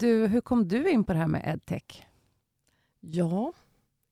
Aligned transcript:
Du, 0.00 0.26
hur 0.26 0.40
kom 0.40 0.68
du 0.68 0.90
in 0.90 1.04
på 1.04 1.12
det 1.12 1.18
här 1.18 1.26
med 1.26 1.42
edtech? 1.46 2.06
Ja, 3.00 3.52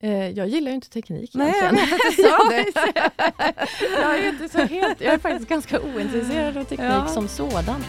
eh, 0.02 0.28
jag 0.28 0.48
gillar 0.48 0.68
ju 0.70 0.74
inte 0.74 0.88
teknik 0.90 1.30
Nej, 1.34 1.46
jag 1.48 1.56
egentligen. 1.72 1.88
vet 1.90 2.06
att 2.06 2.16
du 2.16 2.22
sa 2.22 2.48
det. 2.50 4.00
jag, 4.00 4.18
är 4.18 4.28
inte 4.28 4.48
så 4.48 4.58
helt, 4.58 5.00
jag 5.00 5.14
är 5.14 5.18
faktiskt 5.18 5.48
ganska 5.48 5.80
ointresserad 5.80 6.56
av 6.56 6.64
teknik 6.64 6.88
Ja. 6.90 7.06
som 7.06 7.28
sådan. 7.28 7.84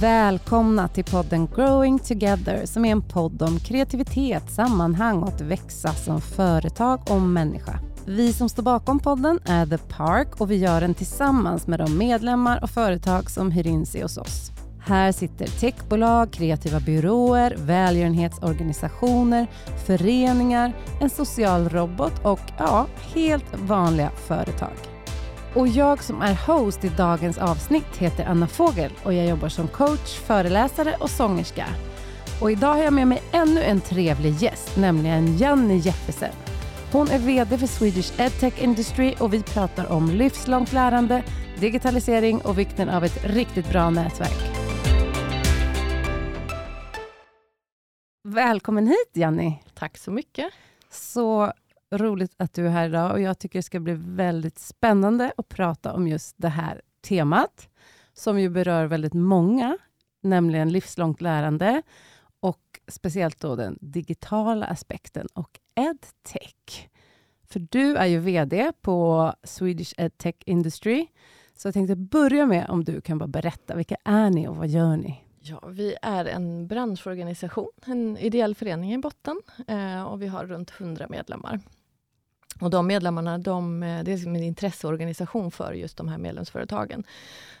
Välkomna 0.00 0.88
till 0.88 1.04
podden 1.04 1.46
Growing 1.46 1.98
Together 1.98 2.66
som 2.66 2.84
är 2.84 2.92
en 2.92 3.02
podd 3.02 3.42
om 3.42 3.58
kreativitet, 3.60 4.50
sammanhang 4.52 5.22
och 5.22 5.28
att 5.28 5.40
växa 5.40 5.92
som 5.94 6.20
företag 6.20 7.00
och 7.10 7.20
människa. 7.20 7.78
Vi 8.06 8.32
som 8.32 8.48
står 8.48 8.62
bakom 8.62 8.98
podden 9.00 9.38
är 9.46 9.66
The 9.66 9.78
Park 9.78 10.40
och 10.40 10.50
vi 10.50 10.56
gör 10.56 10.80
den 10.80 10.94
tillsammans 10.94 11.66
med 11.66 11.78
de 11.78 11.98
medlemmar 11.98 12.62
och 12.62 12.70
företag 12.70 13.30
som 13.30 13.50
hyr 13.50 13.66
in 13.66 13.86
sig 13.86 14.02
hos 14.02 14.16
oss. 14.16 14.50
Här 14.86 15.12
sitter 15.12 15.46
techbolag, 15.46 16.32
kreativa 16.32 16.80
byråer, 16.80 17.54
välgörenhetsorganisationer, 17.58 19.46
föreningar, 19.86 20.72
en 21.00 21.10
social 21.10 21.68
robot 21.68 22.12
och 22.24 22.40
ja, 22.58 22.86
helt 23.14 23.58
vanliga 23.58 24.10
företag. 24.10 24.72
Och 25.54 25.68
jag 25.68 26.02
som 26.02 26.22
är 26.22 26.34
host 26.46 26.84
i 26.84 26.88
dagens 26.88 27.38
avsnitt 27.38 27.96
heter 27.98 28.24
Anna 28.24 28.46
Fågel 28.46 28.92
och 29.04 29.14
jag 29.14 29.26
jobbar 29.26 29.48
som 29.48 29.68
coach, 29.68 30.18
föreläsare 30.26 30.96
och 31.00 31.10
sångerska. 31.10 31.66
Och 32.40 32.50
idag 32.50 32.74
har 32.74 32.84
jag 32.84 32.92
med 32.92 33.08
mig 33.08 33.22
ännu 33.32 33.62
en 33.62 33.80
trevlig 33.80 34.34
gäst, 34.34 34.76
nämligen 34.76 35.38
Janni 35.38 35.76
Jeppesen. 35.76 36.32
Hon 36.92 37.08
är 37.08 37.18
VD 37.18 37.58
för 37.58 37.66
Swedish 37.66 38.20
EdTech 38.20 38.62
Industry 38.62 39.14
och 39.18 39.34
vi 39.34 39.42
pratar 39.42 39.92
om 39.92 40.10
livslångt 40.10 40.72
lärande, 40.72 41.22
digitalisering 41.60 42.40
och 42.40 42.58
vikten 42.58 42.88
av 42.88 43.04
ett 43.04 43.24
riktigt 43.24 43.70
bra 43.70 43.90
nätverk. 43.90 44.63
Välkommen 48.26 48.86
hit 48.86 49.10
Janni! 49.12 49.62
Tack 49.74 49.98
så 49.98 50.10
mycket. 50.10 50.52
Så 50.90 51.52
roligt 51.90 52.34
att 52.36 52.54
du 52.54 52.66
är 52.66 52.70
här 52.70 52.88
idag 52.88 53.12
och 53.12 53.20
jag 53.20 53.38
tycker 53.38 53.58
det 53.58 53.62
ska 53.62 53.80
bli 53.80 53.94
väldigt 53.98 54.58
spännande 54.58 55.32
att 55.36 55.48
prata 55.48 55.92
om 55.92 56.08
just 56.08 56.34
det 56.38 56.48
här 56.48 56.82
temat 57.02 57.68
som 58.12 58.40
ju 58.40 58.48
berör 58.48 58.84
väldigt 58.86 59.12
många, 59.12 59.78
nämligen 60.20 60.72
livslångt 60.72 61.20
lärande 61.20 61.82
och 62.40 62.80
speciellt 62.88 63.40
då 63.40 63.56
den 63.56 63.78
digitala 63.80 64.66
aspekten 64.66 65.26
och 65.34 65.60
edtech. 65.74 66.88
För 67.48 67.60
du 67.70 67.96
är 67.96 68.06
ju 68.06 68.18
VD 68.18 68.72
på 68.80 69.32
Swedish 69.42 69.94
EdTech 69.96 70.36
Industry. 70.46 71.06
Så 71.56 71.68
jag 71.68 71.74
tänkte 71.74 71.96
börja 71.96 72.46
med 72.46 72.70
om 72.70 72.84
du 72.84 73.00
kan 73.00 73.18
bara 73.18 73.28
berätta, 73.28 73.76
vilka 73.76 73.96
är 74.04 74.30
ni 74.30 74.48
och 74.48 74.56
vad 74.56 74.68
gör 74.68 74.96
ni? 74.96 75.23
Ja, 75.46 75.60
vi 75.68 75.96
är 76.02 76.24
en 76.24 76.66
branschorganisation, 76.66 77.68
en 77.86 78.16
ideell 78.18 78.54
förening 78.54 78.94
i 78.94 78.98
botten 78.98 79.40
eh, 79.66 80.02
och 80.02 80.22
vi 80.22 80.26
har 80.26 80.46
runt 80.46 80.72
100 80.78 81.06
medlemmar. 81.08 81.60
Och 82.60 82.70
de 82.70 82.86
medlemmarna, 82.86 83.38
de, 83.38 83.82
eh, 83.82 84.04
det 84.04 84.12
är 84.12 84.16
som 84.16 84.36
en 84.36 84.42
intresseorganisation 84.42 85.50
för 85.50 85.72
just 85.72 85.96
de 85.96 86.08
här 86.08 86.18
medlemsföretagen. 86.18 87.04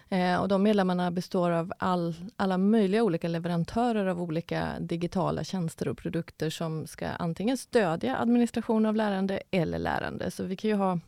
Eh, 0.08 0.36
och 0.36 0.48
de 0.48 0.62
medlemmarna 0.62 1.10
består 1.10 1.50
av 1.50 1.72
all, 1.78 2.14
alla 2.36 2.58
möjliga 2.58 3.02
olika 3.02 3.28
leverantörer 3.28 4.06
av 4.06 4.22
olika 4.22 4.68
digitala 4.80 5.44
tjänster 5.44 5.88
och 5.88 5.98
produkter 5.98 6.50
som 6.50 6.86
ska 6.86 7.08
antingen 7.08 7.56
stödja 7.56 8.16
administration 8.16 8.86
av 8.86 8.96
lärande 8.96 9.42
eller 9.50 9.78
lärande. 9.78 10.30
Så 10.30 10.44
vi 10.44 10.56
kan 10.56 10.70
ju 10.70 10.76
ha 10.76 10.98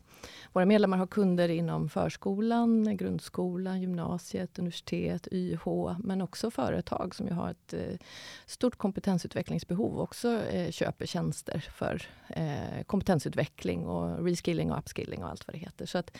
våra 0.53 0.65
medlemmar 0.65 0.97
har 0.97 1.07
kunder 1.07 1.49
inom 1.49 1.89
förskolan, 1.89 2.97
grundskolan, 2.97 3.81
gymnasiet, 3.81 4.59
universitet, 4.59 5.27
YH, 5.31 5.95
men 5.99 6.21
också 6.21 6.51
företag 6.51 7.15
som 7.15 7.27
ju 7.27 7.33
har 7.33 7.49
ett 7.49 7.73
eh, 7.73 7.97
stort 8.45 8.75
kompetensutvecklingsbehov 8.77 9.95
och 9.95 10.03
också 10.03 10.43
eh, 10.43 10.71
köper 10.71 11.05
tjänster 11.05 11.59
för 11.73 12.01
eh, 12.27 12.83
kompetensutveckling 12.85 13.85
och 13.85 14.25
reskilling 14.25 14.71
och 14.71 14.77
upskilling 14.77 15.23
och 15.23 15.29
allt 15.29 15.47
vad 15.47 15.55
det 15.55 15.59
heter. 15.59 15.85
Så 15.85 15.97
att 15.97 16.17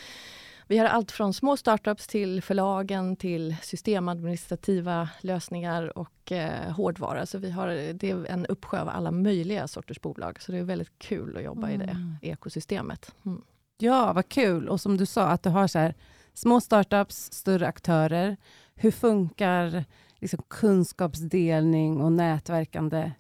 vi 0.70 0.78
har 0.78 0.86
allt 0.86 1.12
från 1.12 1.34
små 1.34 1.58
startups 1.58 2.08
till 2.08 2.42
förlagen 2.42 3.16
till 3.16 3.56
systemadministrativa 3.62 5.10
lösningar 5.22 5.98
och 5.98 6.32
eh, 6.32 6.72
hårdvara. 6.72 7.26
Så 7.26 7.38
vi 7.38 7.52
har, 7.52 7.68
det 7.94 8.12
är 8.12 8.26
en 8.26 8.46
uppsjö 8.46 8.82
av 8.82 8.90
alla 8.90 9.12
möjliga 9.12 9.68
sorters 9.68 10.02
bolag. 10.02 10.42
Så 10.42 10.52
det 10.52 10.58
är 10.58 10.64
väldigt 10.64 11.00
kul 11.00 11.38
att 11.38 11.44
jobba 11.44 11.70
i 11.70 11.78
det 11.78 11.84
Mm. 11.84 12.16
ekosystemet. 12.22 13.16
Mm. 13.26 13.42
Ja, 13.78 14.14
vad 14.14 14.30
kul. 14.30 14.70
Och 14.70 14.82
som 14.82 14.98
du 14.98 15.06
sa, 15.06 15.28
att 15.28 15.44
du 15.44 15.50
har 15.50 15.68
så 15.68 15.80
här, 15.80 15.94
små 16.34 16.62
startups, 16.62 17.32
större 17.32 17.68
aktörer. 17.68 18.38
Hur 18.76 18.92
funkar 18.92 19.86
liksom, 20.20 20.44
kunskapsdelning 20.48 22.02
och 22.02 22.12
nätverkande? 22.12 23.12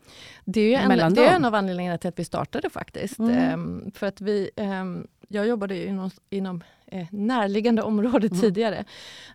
Det 0.45 0.75
är, 0.75 0.81
en, 0.81 0.87
mellan 0.87 1.13
det 1.13 1.21
är 1.21 1.25
dem. 1.25 1.35
en 1.35 1.45
av 1.45 1.55
anledningarna 1.55 1.97
till 1.97 2.07
att 2.07 2.19
vi 2.19 2.25
startade 2.25 2.69
faktiskt. 2.69 3.19
Mm. 3.19 3.37
Ehm, 3.37 3.91
för 3.95 4.07
att 4.07 4.21
vi, 4.21 4.49
ehm, 4.55 5.07
jag 5.27 5.47
jobbade 5.47 5.75
ju 5.75 5.85
inom, 5.85 6.11
inom 6.29 6.63
närliggande 7.11 7.81
område 7.81 8.27
Mm. 8.27 8.39
tidigare. 8.41 8.85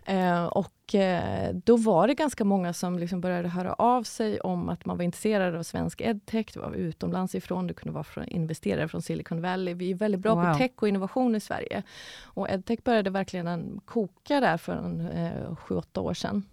Eh, 0.05 0.45
och 0.45 0.95
eh, 0.95 1.53
då 1.53 1.77
var 1.77 2.07
det 2.07 2.13
ganska 2.13 2.43
många 2.43 2.73
som 2.73 2.99
liksom 2.99 3.21
började 3.21 3.49
höra 3.49 3.73
av 3.73 4.03
sig 4.03 4.39
om 4.39 4.69
att 4.69 4.85
man 4.85 4.97
var 4.97 5.03
intresserad 5.03 5.55
av 5.55 5.63
svensk 5.63 6.01
edtech. 6.01 6.45
Det 6.53 6.59
var 6.59 6.73
utomlands 6.73 7.35
ifrån, 7.35 7.67
det 7.67 7.73
kunde 7.73 7.93
vara 7.93 8.03
från 8.03 8.27
investerare 8.27 8.87
från 8.87 9.01
Silicon 9.01 9.41
Valley. 9.41 9.73
Vi 9.73 9.91
är 9.91 9.95
väldigt 9.95 10.21
bra 10.21 10.35
Wow. 10.35 10.51
på 10.53 10.57
tech 10.57 10.71
och 10.75 10.87
innovation 10.87 11.35
i 11.35 11.39
Sverige. 11.39 11.83
Och 12.23 12.49
edtech 12.49 12.79
började 12.83 13.09
verkligen 13.09 13.47
en 13.47 13.81
koka 13.85 14.39
där 14.39 14.57
för 14.57 14.73
en, 14.73 15.07
eh, 15.09 15.55
sju, 15.55 15.75
åtta 15.75 16.01
år 16.01 16.13
sedan. 16.13 16.43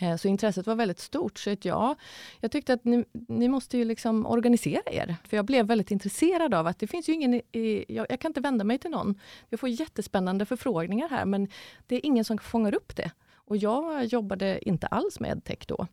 Eh, 0.00 0.16
så 0.16 0.28
intresset 0.28 0.66
var 0.66 0.74
väldigt 0.74 0.98
stort. 1.00 1.38
Så 1.38 1.50
att 1.52 1.64
ja, 1.64 1.94
jag 2.40 2.50
tyckte 2.50 2.72
att 2.72 2.84
ni, 2.84 3.04
ni 3.28 3.48
måste 3.48 3.78
ju 3.78 3.84
liksom 3.84 4.26
organisera 4.26 4.82
er. 4.92 5.16
För 5.28 5.36
jag 5.36 5.44
blev 5.44 5.66
väldigt 5.66 5.90
intresserad 5.90 6.54
av 6.54 6.66
att 6.66 6.78
det 6.78 6.86
finns 6.86 7.08
ju 7.08 7.12
ingen... 7.12 7.34
i- 7.34 7.84
jag, 7.88 8.06
jag 8.10 8.20
kan 8.20 8.30
inte 8.30 8.40
vända 8.40 8.64
mig 8.64 8.78
till 8.78 8.90
någon. 8.90 9.20
Jag 9.48 9.60
får 9.60 9.68
jättespännande 9.68 10.46
förfrågningar 10.46 11.08
här 11.08 11.24
men 11.24 11.48
det 11.86 11.96
är 11.96 12.06
ingen 12.06 12.24
som 12.24 12.38
fångar 12.38 12.74
upp 12.74 12.96
det. 12.96 13.10
Och 13.34 13.56
jag 13.56 14.04
jobbade 14.04 14.68
inte 14.68 14.86
alls 14.86 15.20
med 15.20 15.30
edtech 15.30 15.66
då. 15.66 15.86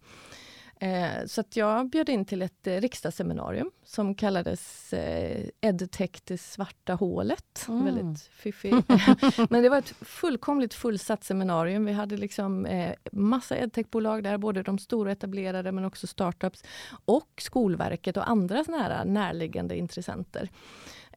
Eh, 0.80 1.25
så 1.25 1.41
att 1.41 1.56
jag 1.56 1.90
bjöd 1.90 2.09
in 2.09 2.25
till 2.25 2.41
ett 2.41 2.68
eh, 2.68 2.74
riksdagsseminarium 2.74 3.72
som 3.84 4.16
kallades 4.16 4.94
eh, 4.94 5.47
Edtech 5.62 6.22
det 6.24 6.38
svarta 6.38 6.94
hålet. 6.94 7.66
Mm. 7.68 7.86
Väldigt 7.86 8.22
fiffig. 8.22 8.74
Men 9.50 9.63
det 9.63 9.69
var 9.69 9.78
ett 9.78 9.94
fullkomligt 10.02 10.74
fullsatt 10.74 11.24
seminarium. 11.24 11.86
Vi 11.86 11.91
hade 11.91 12.18
liksom 12.18 12.68
massa 13.12 13.58
edtechbolag 13.58 14.24
där, 14.24 14.38
både 14.38 14.63
de 14.63 14.80
stora 14.80 15.12
etablerade 15.12 15.72
men 15.72 15.86
också 15.86 16.08
startups 16.08 16.63
och 17.06 17.31
Skolverket 17.38 18.18
och 18.18 18.30
andra 18.30 18.63
här 18.74 19.06
närliggande 19.06 19.78
intressenter. 19.78 20.50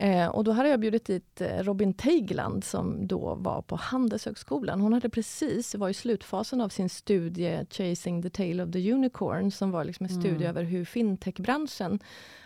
Eh, 0.00 0.26
och 0.28 0.44
då 0.44 0.52
hade 0.52 0.68
jag 0.68 0.80
bjudit 0.80 1.04
dit 1.04 1.40
eh, 1.40 1.62
Robin 1.62 1.94
Teigland 1.94 2.64
som 2.64 3.06
då 3.06 3.34
var 3.34 3.62
på 3.62 3.76
Handelshögskolan. 3.76 4.80
Hon 4.80 4.92
hade 4.92 5.08
precis, 5.08 5.74
var 5.74 5.88
i 5.88 5.94
slutfasen 5.94 6.60
av 6.60 6.68
sin 6.68 6.88
studie 6.88 7.66
Chasing 7.70 8.22
the 8.22 8.30
tail 8.30 8.60
of 8.60 8.72
the 8.72 8.92
unicorn 8.92 9.50
som 9.50 9.70
var 9.70 9.84
liksom 9.84 10.06
en 10.06 10.10
studie 10.10 10.34
Mm. 10.44 10.48
över 10.48 10.62
hur 10.62 10.84
fintechbranschen 10.84 11.98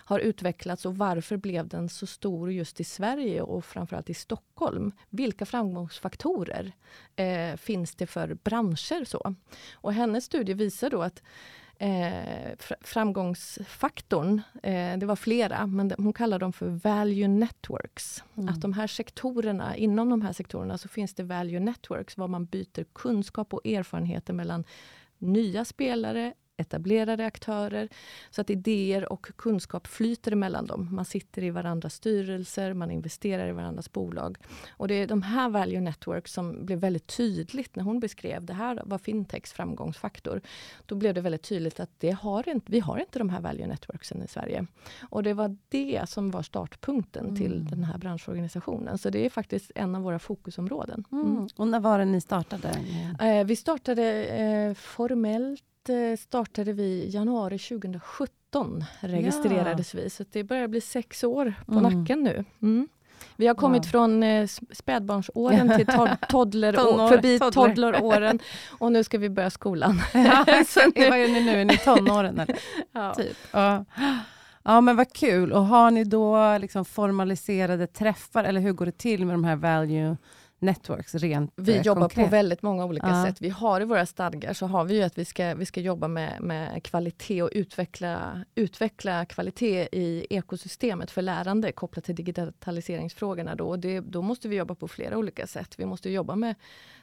har 0.04 0.18
utvecklats 0.18 0.86
och 0.86 0.96
varför 0.96 1.36
blev 1.36 1.68
den 1.68 1.88
så 1.88 2.06
stor 2.06 2.52
just 2.52 2.80
i 2.80 2.84
Sverige 2.84 3.42
och 3.42 3.64
framförallt 3.64 4.10
i 4.10 4.14
Stockholm. 4.14 4.92
Vilka 5.10 5.46
framgångsfaktorer 5.46 6.72
eh, 7.16 7.56
finns 7.56 7.94
det 7.94 8.06
för 8.06 8.34
branscher? 8.34 9.04
så? 9.04 9.34
Och 9.74 9.92
hennes 9.92 10.24
studie 10.24 10.54
visar 10.54 10.90
då 10.90 11.02
att 11.02 11.22
eh, 11.78 12.56
fr- 12.58 12.80
framgångsfaktorn, 12.80 14.42
eh, 14.62 14.98
det 14.98 15.06
var 15.06 15.16
flera, 15.16 15.66
men 15.66 15.88
de, 15.88 15.94
hon 16.04 16.12
kallar 16.12 16.38
dem 16.38 16.52
för 16.52 16.66
value 16.66 17.28
networks. 17.28 18.24
Mm. 18.34 18.48
Att 18.48 18.60
de 18.60 18.72
här 18.72 18.86
sektorerna, 18.86 19.76
inom 19.76 20.10
de 20.10 20.22
här 20.22 20.32
sektorerna 20.32 20.78
så 20.78 20.88
finns 20.88 21.14
det 21.14 21.22
value 21.22 21.60
networks, 21.60 22.16
var 22.16 22.28
man 22.28 22.44
byter 22.44 22.84
kunskap 22.92 23.54
och 23.54 23.66
erfarenheter 23.66 24.32
mellan 24.32 24.64
nya 25.18 25.64
spelare, 25.64 26.34
etablerade 26.56 27.26
aktörer, 27.26 27.88
så 28.30 28.40
att 28.40 28.50
idéer 28.50 29.12
och 29.12 29.26
kunskap 29.36 29.86
flyter 29.86 30.32
emellan 30.32 30.66
dem. 30.66 30.88
Man 30.92 31.04
sitter 31.04 31.44
i 31.44 31.50
varandras 31.50 31.94
styrelser, 31.94 32.74
man 32.74 32.90
investerar 32.90 33.48
i 33.48 33.52
varandras 33.52 33.92
bolag. 33.92 34.38
Och 34.70 34.88
det 34.88 34.94
är 34.94 35.06
de 35.06 35.22
här 35.22 35.48
value 35.48 35.80
networks 35.80 36.32
som 36.32 36.66
blev 36.66 36.78
väldigt 36.78 37.06
tydligt 37.06 37.76
när 37.76 37.84
hon 37.84 38.00
beskrev 38.00 38.44
det 38.44 38.52
här 38.54 38.82
var 38.84 38.98
fintechs 38.98 39.52
framgångsfaktor. 39.52 40.40
Då 40.86 40.94
blev 40.94 41.14
det 41.14 41.20
väldigt 41.20 41.42
tydligt 41.42 41.80
att 41.80 41.90
det 41.98 42.10
har 42.10 42.48
inte, 42.48 42.72
vi 42.72 42.80
har 42.80 42.98
inte 42.98 43.18
de 43.18 43.28
här 43.28 43.40
value 43.40 43.66
networksen 43.66 44.22
i 44.22 44.28
Sverige. 44.28 44.66
Och 45.10 45.22
det 45.22 45.34
var 45.34 45.56
det 45.68 46.08
som 46.08 46.30
var 46.30 46.42
startpunkten 46.42 47.36
till 47.36 47.52
Mm. 47.52 47.66
den 47.68 47.84
här 47.84 47.98
branschorganisationen. 47.98 48.98
Så 48.98 49.10
det 49.10 49.26
är 49.26 49.30
faktiskt 49.30 49.72
en 49.74 49.94
av 49.94 50.02
våra 50.02 50.18
fokusområden. 50.18 51.04
Mm. 51.12 51.26
Mm. 51.26 51.48
Och 51.56 51.68
när 51.68 51.80
var 51.80 51.98
det 51.98 52.04
ni 52.04 52.20
startade? 52.20 52.68
Eh, 53.20 53.44
vi 53.44 53.56
startade 53.56 54.24
eh, 54.24 54.74
formellt 54.74 55.64
startade 56.18 56.72
vi 56.72 56.82
i 56.82 57.10
januari 57.10 57.58
2017 57.58 58.84
registrerades 59.00 59.94
vi. 59.94 60.10
Så 60.10 60.24
det 60.32 60.44
börjar 60.44 60.68
bli 60.68 60.80
sex 60.80 61.24
år 61.24 61.54
på 61.66 61.72
Mm. 61.78 61.82
nacken 61.82 62.22
nu. 62.22 62.44
Mm. 62.62 62.88
Vi 63.36 63.46
har 63.46 63.54
kommit 63.54 63.84
wow. 63.84 63.90
från 63.90 64.22
eh, 64.22 64.46
spädbarnsåren 64.72 65.76
till 65.76 65.86
tod 65.96 66.08
toddler 66.28 66.72
Tonår, 66.72 67.08
förbi 67.08 67.38
toddleråren 67.52 68.38
och 68.78 68.92
nu 68.92 69.04
ska 69.04 69.18
vi 69.18 69.30
börja 69.30 69.50
skolan. 69.50 70.00
Ja, 70.14 70.44
nu... 70.94 71.10
Vad 71.10 71.18
är 71.18 71.28
ni 71.28 71.44
nu? 71.44 71.60
Är 71.60 71.64
ni 71.64 71.76
tonåren? 71.78 72.40
Eller? 72.40 72.58
Ja. 72.92 73.14
Typ. 73.14 73.36
Ja. 73.50 73.84
ja, 74.62 74.80
men 74.80 74.96
vad 74.96 75.12
kul. 75.12 75.52
Och 75.52 75.66
har 75.66 75.90
ni 75.90 76.04
då 76.04 76.58
liksom 76.58 76.84
formaliserade 76.84 77.86
träffar, 77.86 78.44
eller 78.44 78.60
hur 78.60 78.72
går 78.72 78.86
det 78.86 78.98
till 78.98 79.26
med 79.26 79.34
de 79.34 79.44
här 79.44 79.56
value 79.56 80.16
networks 80.62 81.14
rent 81.14 81.52
Vi 81.56 81.76
eh, 81.76 81.82
jobbar 81.82 82.00
konkret. 82.00 82.26
på 82.26 82.30
väldigt 82.30 82.62
många 82.62 82.84
olika 82.84 83.08
ja. 83.08 83.24
sätt. 83.26 83.40
Vi 83.40 83.48
har 83.48 83.80
i 83.80 83.84
våra 83.84 84.06
stadgar 84.06 84.52
så 84.52 84.66
har 84.66 84.84
vi 84.84 84.94
ju 84.94 85.02
att 85.02 85.18
vi 85.18 85.24
ska, 85.24 85.54
vi 85.54 85.66
ska 85.66 85.80
jobba 85.80 86.08
med, 86.08 86.42
med 86.42 86.84
kvalitet 86.84 87.42
och 87.42 87.50
utveckla, 87.52 88.44
utveckla 88.54 89.24
kvalitet 89.24 89.88
i 89.92 90.26
ekosystemet 90.30 91.10
för 91.10 91.22
lärande 91.22 91.72
kopplat 91.72 92.04
till 92.04 92.14
digitaliseringsfrågorna. 92.14 93.54
Då. 93.54 93.76
Det, 93.76 94.00
då 94.00 94.22
måste 94.22 94.48
vi 94.48 94.56
jobba 94.56 94.74
på 94.74 94.88
flera 94.88 95.18
olika 95.18 95.46
sätt. 95.46 95.74
Vi 95.78 95.86
måste 95.86 96.10
jobba 96.10 96.36
med 96.36 96.54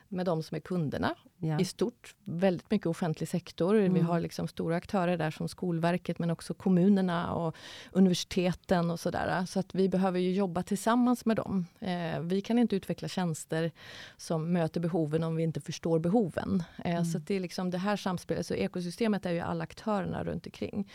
med 0.10 0.26
de 0.26 0.44
som 0.44 0.56
är 0.56 0.60
kunderna 0.60 1.16
ja. 1.38 1.60
i 1.60 1.66
stort. 1.66 2.16
Väldigt 2.24 2.72
mycket 2.72 2.88
offentlig 2.88 3.30
sektor. 3.30 3.76
Mm. 3.76 3.94
Vi 3.94 4.00
har 4.00 4.20
liksom 4.20 4.48
stora 4.48 4.76
aktörer 4.76 5.18
där 5.18 5.32
som 5.32 5.48
Skolverket 5.48 6.20
men 6.20 6.30
också 6.30 6.54
kommunerna 6.54 7.34
och 7.34 7.56
universiteten 7.92 8.92
och 8.92 9.00
sådär. 9.00 9.46
Så 9.46 9.60
att 9.60 9.76
vi 9.76 9.90
behöver 9.90 10.20
ju 10.20 10.34
jobba 10.34 10.64
tillsammans 10.64 11.26
med 11.26 11.36
dem. 11.36 11.66
Eh, 11.80 12.20
vi 12.20 12.42
kan 12.42 12.60
inte 12.60 12.76
utveckla 12.76 13.08
tjänster 13.08 13.72
som 14.18 14.54
möter 14.54 14.80
behoven 14.80 15.24
om 15.24 15.36
vi 15.36 15.44
inte 15.44 15.62
förstår 15.62 16.00
behoven. 16.00 16.64
Eh, 16.78 16.92
mm. 16.92 17.06
Så 17.06 17.18
det 17.18 17.36
är 17.36 17.40
liksom 17.40 17.72
det 17.72 17.78
här 17.78 17.96
samspelet. 17.96 18.46
Så 18.46 18.54
ekosystemet 18.54 19.26
är 19.26 19.32
ju 19.32 19.40
alla 19.40 19.64
aktörerna 19.64 20.24
runt 20.24 20.46
omkring. 20.46 20.92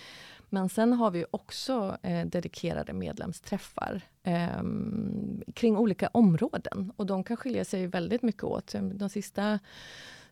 Men 0.55 0.69
sen 0.69 0.93
har 0.93 1.11
vi 1.11 1.25
också 1.31 1.99
eh, 2.03 2.27
dedikerade 2.27 2.93
medlemsträffar 2.93 4.03
eh, 4.23 4.63
kring 5.55 5.77
olika 5.77 6.09
områden. 6.13 6.93
Och 6.97 7.07
de 7.07 7.25
kan 7.25 7.37
skilja 7.37 7.65
sig 7.65 7.87
väldigt 7.87 8.23
mycket 8.23 8.45
åt. 8.45 8.75
Ehm, 8.75 8.99
de 8.99 9.09
sista, 9.09 9.59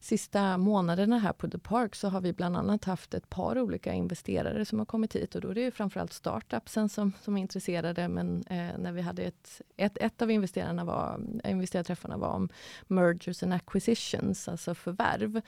sista 0.01 0.59
månaderna 0.59 1.19
här 1.19 1.33
på 1.33 1.51
The 1.51 1.59
Park 1.59 1.95
så 1.95 2.09
har 2.09 2.21
vi 2.21 2.33
bland 2.33 2.57
annat 2.57 2.85
haft 2.85 3.15
ett 3.15 3.31
par 3.31 3.59
olika 3.59 3.93
investerare 3.93 4.65
som 4.65 4.79
har 4.79 4.87
kommit 4.87 5.17
hit. 5.17 5.35
Och 5.35 5.41
då 5.41 5.49
är 5.49 5.55
det 5.55 5.71
framförallt 5.71 6.13
startupsen 6.13 6.89
som, 6.89 7.13
som 7.23 7.37
är 7.37 7.41
intresserade. 7.41 8.09
Men 8.09 8.45
eh, 8.51 8.79
när 8.79 8.93
vi 8.93 9.01
hade 9.01 9.23
ett, 9.23 9.61
ett, 9.77 9.99
ett 10.01 10.23
av 10.23 10.31
investerarna 10.31 10.85
var, 10.85 11.21
investerarträffarna 11.45 12.17
var 12.17 12.29
om 12.29 12.49
mergers 12.87 13.43
and 13.43 13.53
acquisitions, 13.53 14.49
alltså 14.49 14.75
förvärv. 14.75 15.41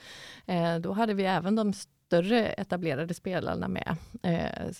Eh, 0.45 0.75
då 0.75 0.91
hade 0.91 1.13
vi 1.13 1.23
även 1.23 1.55
de 1.55 1.73
större 2.05 2.49
etablerade 2.49 3.13
spelarna 3.13 3.67
med 3.67 3.95
eh, 4.21 4.75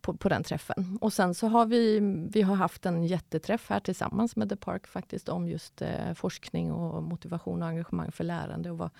på, 0.00 0.16
på, 0.16 0.28
den 0.28 0.42
träffen. 0.42 0.98
Och 1.00 1.12
sen 1.12 1.34
så 1.34 1.46
har 1.46 1.66
vi, 1.66 2.00
vi 2.32 2.42
har 2.42 2.54
haft 2.54 2.86
en 2.86 3.06
jätteträff 3.06 3.70
här 3.70 3.80
tillsammans 3.80 4.36
med 4.36 4.48
The 4.48 4.56
Park 4.56 4.86
faktiskt 4.86 5.28
om 5.28 5.48
just 5.48 5.82
eh, 5.82 6.14
forskning 6.14 6.72
och 6.72 7.02
motivation 7.02 7.62
och 7.62 7.68
engagemang 7.68 8.12
för 8.12 8.24
lärande 8.24 8.70
och 8.70 8.78
vad, 8.78 8.90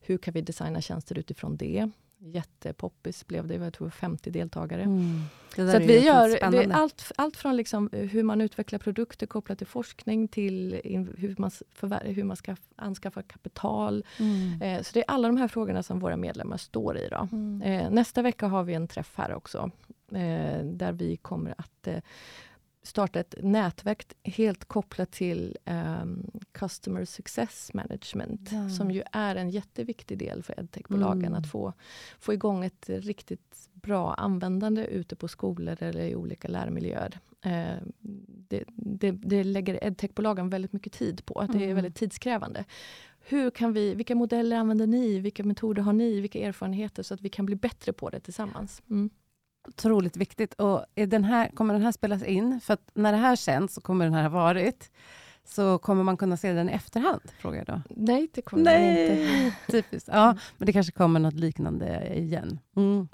hur 0.00 0.18
kan 0.18 0.34
vi 0.34 0.40
designa 0.40 0.80
tjänster 0.80 1.18
utifrån 1.18 1.56
det. 1.56 1.90
Jättepoppis 2.24 3.26
blev 3.26 3.46
det, 3.46 3.54
jag 3.54 3.72
tror 3.72 3.90
50 3.90 4.30
deltagare. 4.30 4.82
Mm. 4.82 5.20
Så 5.56 5.76
att 5.76 5.82
vi 5.82 6.04
gör 6.04 6.50
vi, 6.50 6.72
allt, 6.72 7.12
allt 7.16 7.36
från 7.36 7.56
liksom 7.56 7.90
hur 7.92 8.22
man 8.22 8.40
utvecklar 8.40 8.78
produkter 8.78 9.26
kopplat 9.26 9.58
till 9.58 9.66
forskning 9.66 10.28
till 10.28 10.80
hur 11.16 11.34
man, 11.38 11.50
förvär, 11.74 12.04
hur 12.04 12.24
man 12.24 12.36
ska 12.36 12.56
anskaffa 12.76 13.22
kapital. 13.22 14.04
Mm. 14.18 14.62
Eh, 14.62 14.82
så 14.82 14.90
det 14.92 15.00
är 15.00 15.04
alla 15.08 15.28
de 15.28 15.36
här 15.36 15.48
frågorna 15.48 15.82
som 15.82 16.00
våra 16.00 16.16
medlemmar 16.16 16.56
står 16.56 16.98
i. 16.98 17.08
Då. 17.08 17.28
Mm. 17.32 17.62
Eh, 17.62 17.90
nästa 17.90 18.22
vecka 18.22 18.46
har 18.46 18.64
vi 18.64 18.74
en 18.74 18.88
träff 18.88 19.12
här 19.14 19.34
också. 19.34 19.70
Eh, 20.12 20.64
där 20.64 20.92
vi 20.92 21.16
kommer 21.16 21.54
att 21.58 21.86
eh, 21.86 21.98
starta 22.82 23.20
ett 23.20 23.34
nätverk 23.42 24.12
helt 24.24 24.64
kopplat 24.64 25.10
till 25.10 25.56
um, 25.64 26.30
Customer 26.52 27.04
Success 27.04 27.74
Management, 27.74 28.52
ja. 28.52 28.68
som 28.68 28.90
ju 28.90 29.02
är 29.12 29.36
en 29.36 29.50
jätteviktig 29.50 30.18
del 30.18 30.42
för 30.42 30.60
edtechbolagen, 30.60 31.24
mm. 31.24 31.34
att 31.34 31.46
få, 31.46 31.72
få 32.18 32.32
igång 32.32 32.64
ett 32.64 32.88
riktigt 32.88 33.68
bra 33.72 34.14
användande 34.14 34.84
ute 34.84 35.16
på 35.16 35.28
skolor 35.28 35.82
eller 35.82 36.00
i 36.00 36.16
olika 36.16 36.48
lärmiljöer. 36.48 37.18
Uh, 37.46 37.82
det, 38.48 38.64
det, 38.76 39.10
det 39.10 39.44
lägger 39.44 39.84
edtechbolagen 39.84 40.50
väldigt 40.50 40.72
mycket 40.72 40.92
tid 40.92 41.24
på, 41.24 41.40
att 41.40 41.52
det 41.52 41.58
är 41.58 41.62
mm. 41.62 41.74
väldigt 41.74 41.96
tidskrävande. 41.96 42.64
Hur 43.24 43.50
kan 43.50 43.72
vi, 43.72 43.94
vilka 43.94 44.14
modeller 44.14 44.56
använder 44.56 44.86
ni? 44.86 45.18
Vilka 45.18 45.44
metoder 45.44 45.82
har 45.82 45.92
ni? 45.92 46.20
Vilka 46.20 46.38
erfarenheter? 46.38 47.02
Så 47.02 47.14
att 47.14 47.20
vi 47.20 47.28
kan 47.28 47.46
bli 47.46 47.56
bättre 47.56 47.92
på 47.92 48.10
det 48.10 48.20
tillsammans. 48.20 48.82
Mm. 48.90 49.10
Otroligt 49.68 50.16
viktigt. 50.16 50.54
Och 50.54 50.84
är 50.94 51.06
den 51.06 51.24
här, 51.24 51.48
kommer 51.48 51.74
den 51.74 51.82
här 51.82 51.92
spelas 51.92 52.22
in? 52.22 52.60
För 52.60 52.74
att 52.74 52.90
när 52.94 53.12
det 53.12 53.18
här 53.18 53.36
känns, 53.36 53.74
så 53.74 53.80
kommer 53.80 54.04
den 54.04 54.14
här 54.14 54.22
ha 54.22 54.28
varit. 54.28 54.90
Så 55.44 55.78
kommer 55.78 56.02
man 56.02 56.16
kunna 56.16 56.36
se 56.36 56.52
den 56.52 56.68
i 56.70 56.72
efterhand? 56.72 57.20
Frågar 57.38 57.58
jag 57.58 57.66
då. 57.66 57.82
Nej, 57.90 58.28
det 58.32 58.42
kommer 58.42 58.64
Nej. 58.64 59.10
inte. 59.10 59.56
Typiskt. 59.72 60.08
Ja, 60.12 60.36
men 60.58 60.66
det 60.66 60.72
kanske 60.72 60.92
kommer 60.92 61.20
något 61.20 61.34
liknande 61.34 62.12
igen. 62.14 62.58
Mm. 62.76 63.08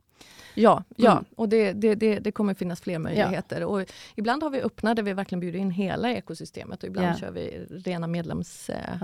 Ja, 0.55 0.85
ja. 0.97 1.12
Mm. 1.12 1.25
och 1.37 1.49
det, 1.49 1.73
det, 1.73 1.94
det, 1.94 2.19
det, 2.19 2.32
kommer 2.32 2.55
finnas 2.55 2.81
fler 2.81 2.99
möjligheter. 2.99 3.61
Ja. 3.61 3.67
Och 3.67 3.85
ibland 4.15 4.43
har 4.43 4.50
vi 4.50 4.62
öppna 4.62 4.94
där 4.94 5.03
vi 5.03 5.12
verkligen 5.12 5.41
bjuder 5.41 5.59
in 5.59 5.70
hela 5.70 6.12
ekosystemet 6.12 6.82
och 6.82 6.88
ibland 6.88 7.06
ja. 7.06 7.15
kör 7.15 7.31
vi 7.31 7.67
rena 7.70 8.06
medlemsevent 8.06 9.03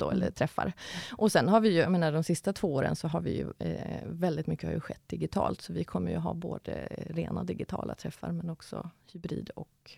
äh, 0.00 0.08
mm. 0.08 0.12
eller 0.12 0.30
träffar. 0.30 0.72
Och 1.12 1.32
sen 1.32 1.48
har 1.48 1.60
vi 1.60 1.68
ju, 1.68 1.78
jag 1.78 1.92
menar 1.92 2.12
de 2.12 2.24
sista 2.24 2.52
två 2.52 2.74
åren 2.74 2.96
så 2.96 3.08
har 3.08 3.20
vi 3.20 3.36
ju 3.36 3.52
eh, 3.58 4.02
väldigt 4.04 4.46
mycket 4.46 4.64
har 4.64 4.74
ju 4.74 4.80
skett 4.80 5.02
digitalt 5.06 5.60
så 5.60 5.72
vi 5.72 5.84
kommer 5.84 6.10
ju 6.10 6.16
ha 6.16 6.34
både 6.34 6.88
rena 7.10 7.44
digitala 7.44 7.94
träffar 7.94 8.32
men 8.32 8.50
också 8.50 8.90
hybrid 9.12 9.50
och 9.54 9.90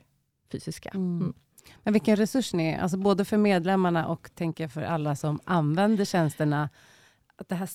fysiska. 0.53 0.91
Mm. 0.95 1.21
mm. 1.21 1.35
Men 1.83 1.93
vilken 1.93 2.17
resurs 2.17 2.55
ni 2.55 2.69
är, 2.69 2.79
alltså 2.79 2.97
både 2.97 3.25
för 3.25 3.37
medlemmarna 3.37 4.07
och 4.07 4.31
tänker 4.35 4.69
för 4.69 4.83
alla 4.83 5.17
som 5.17 5.41
använder 5.45 6.05
tjänsterna. 6.05 6.69
Att 7.37 7.49
det 7.49 7.55
här 7.55 7.69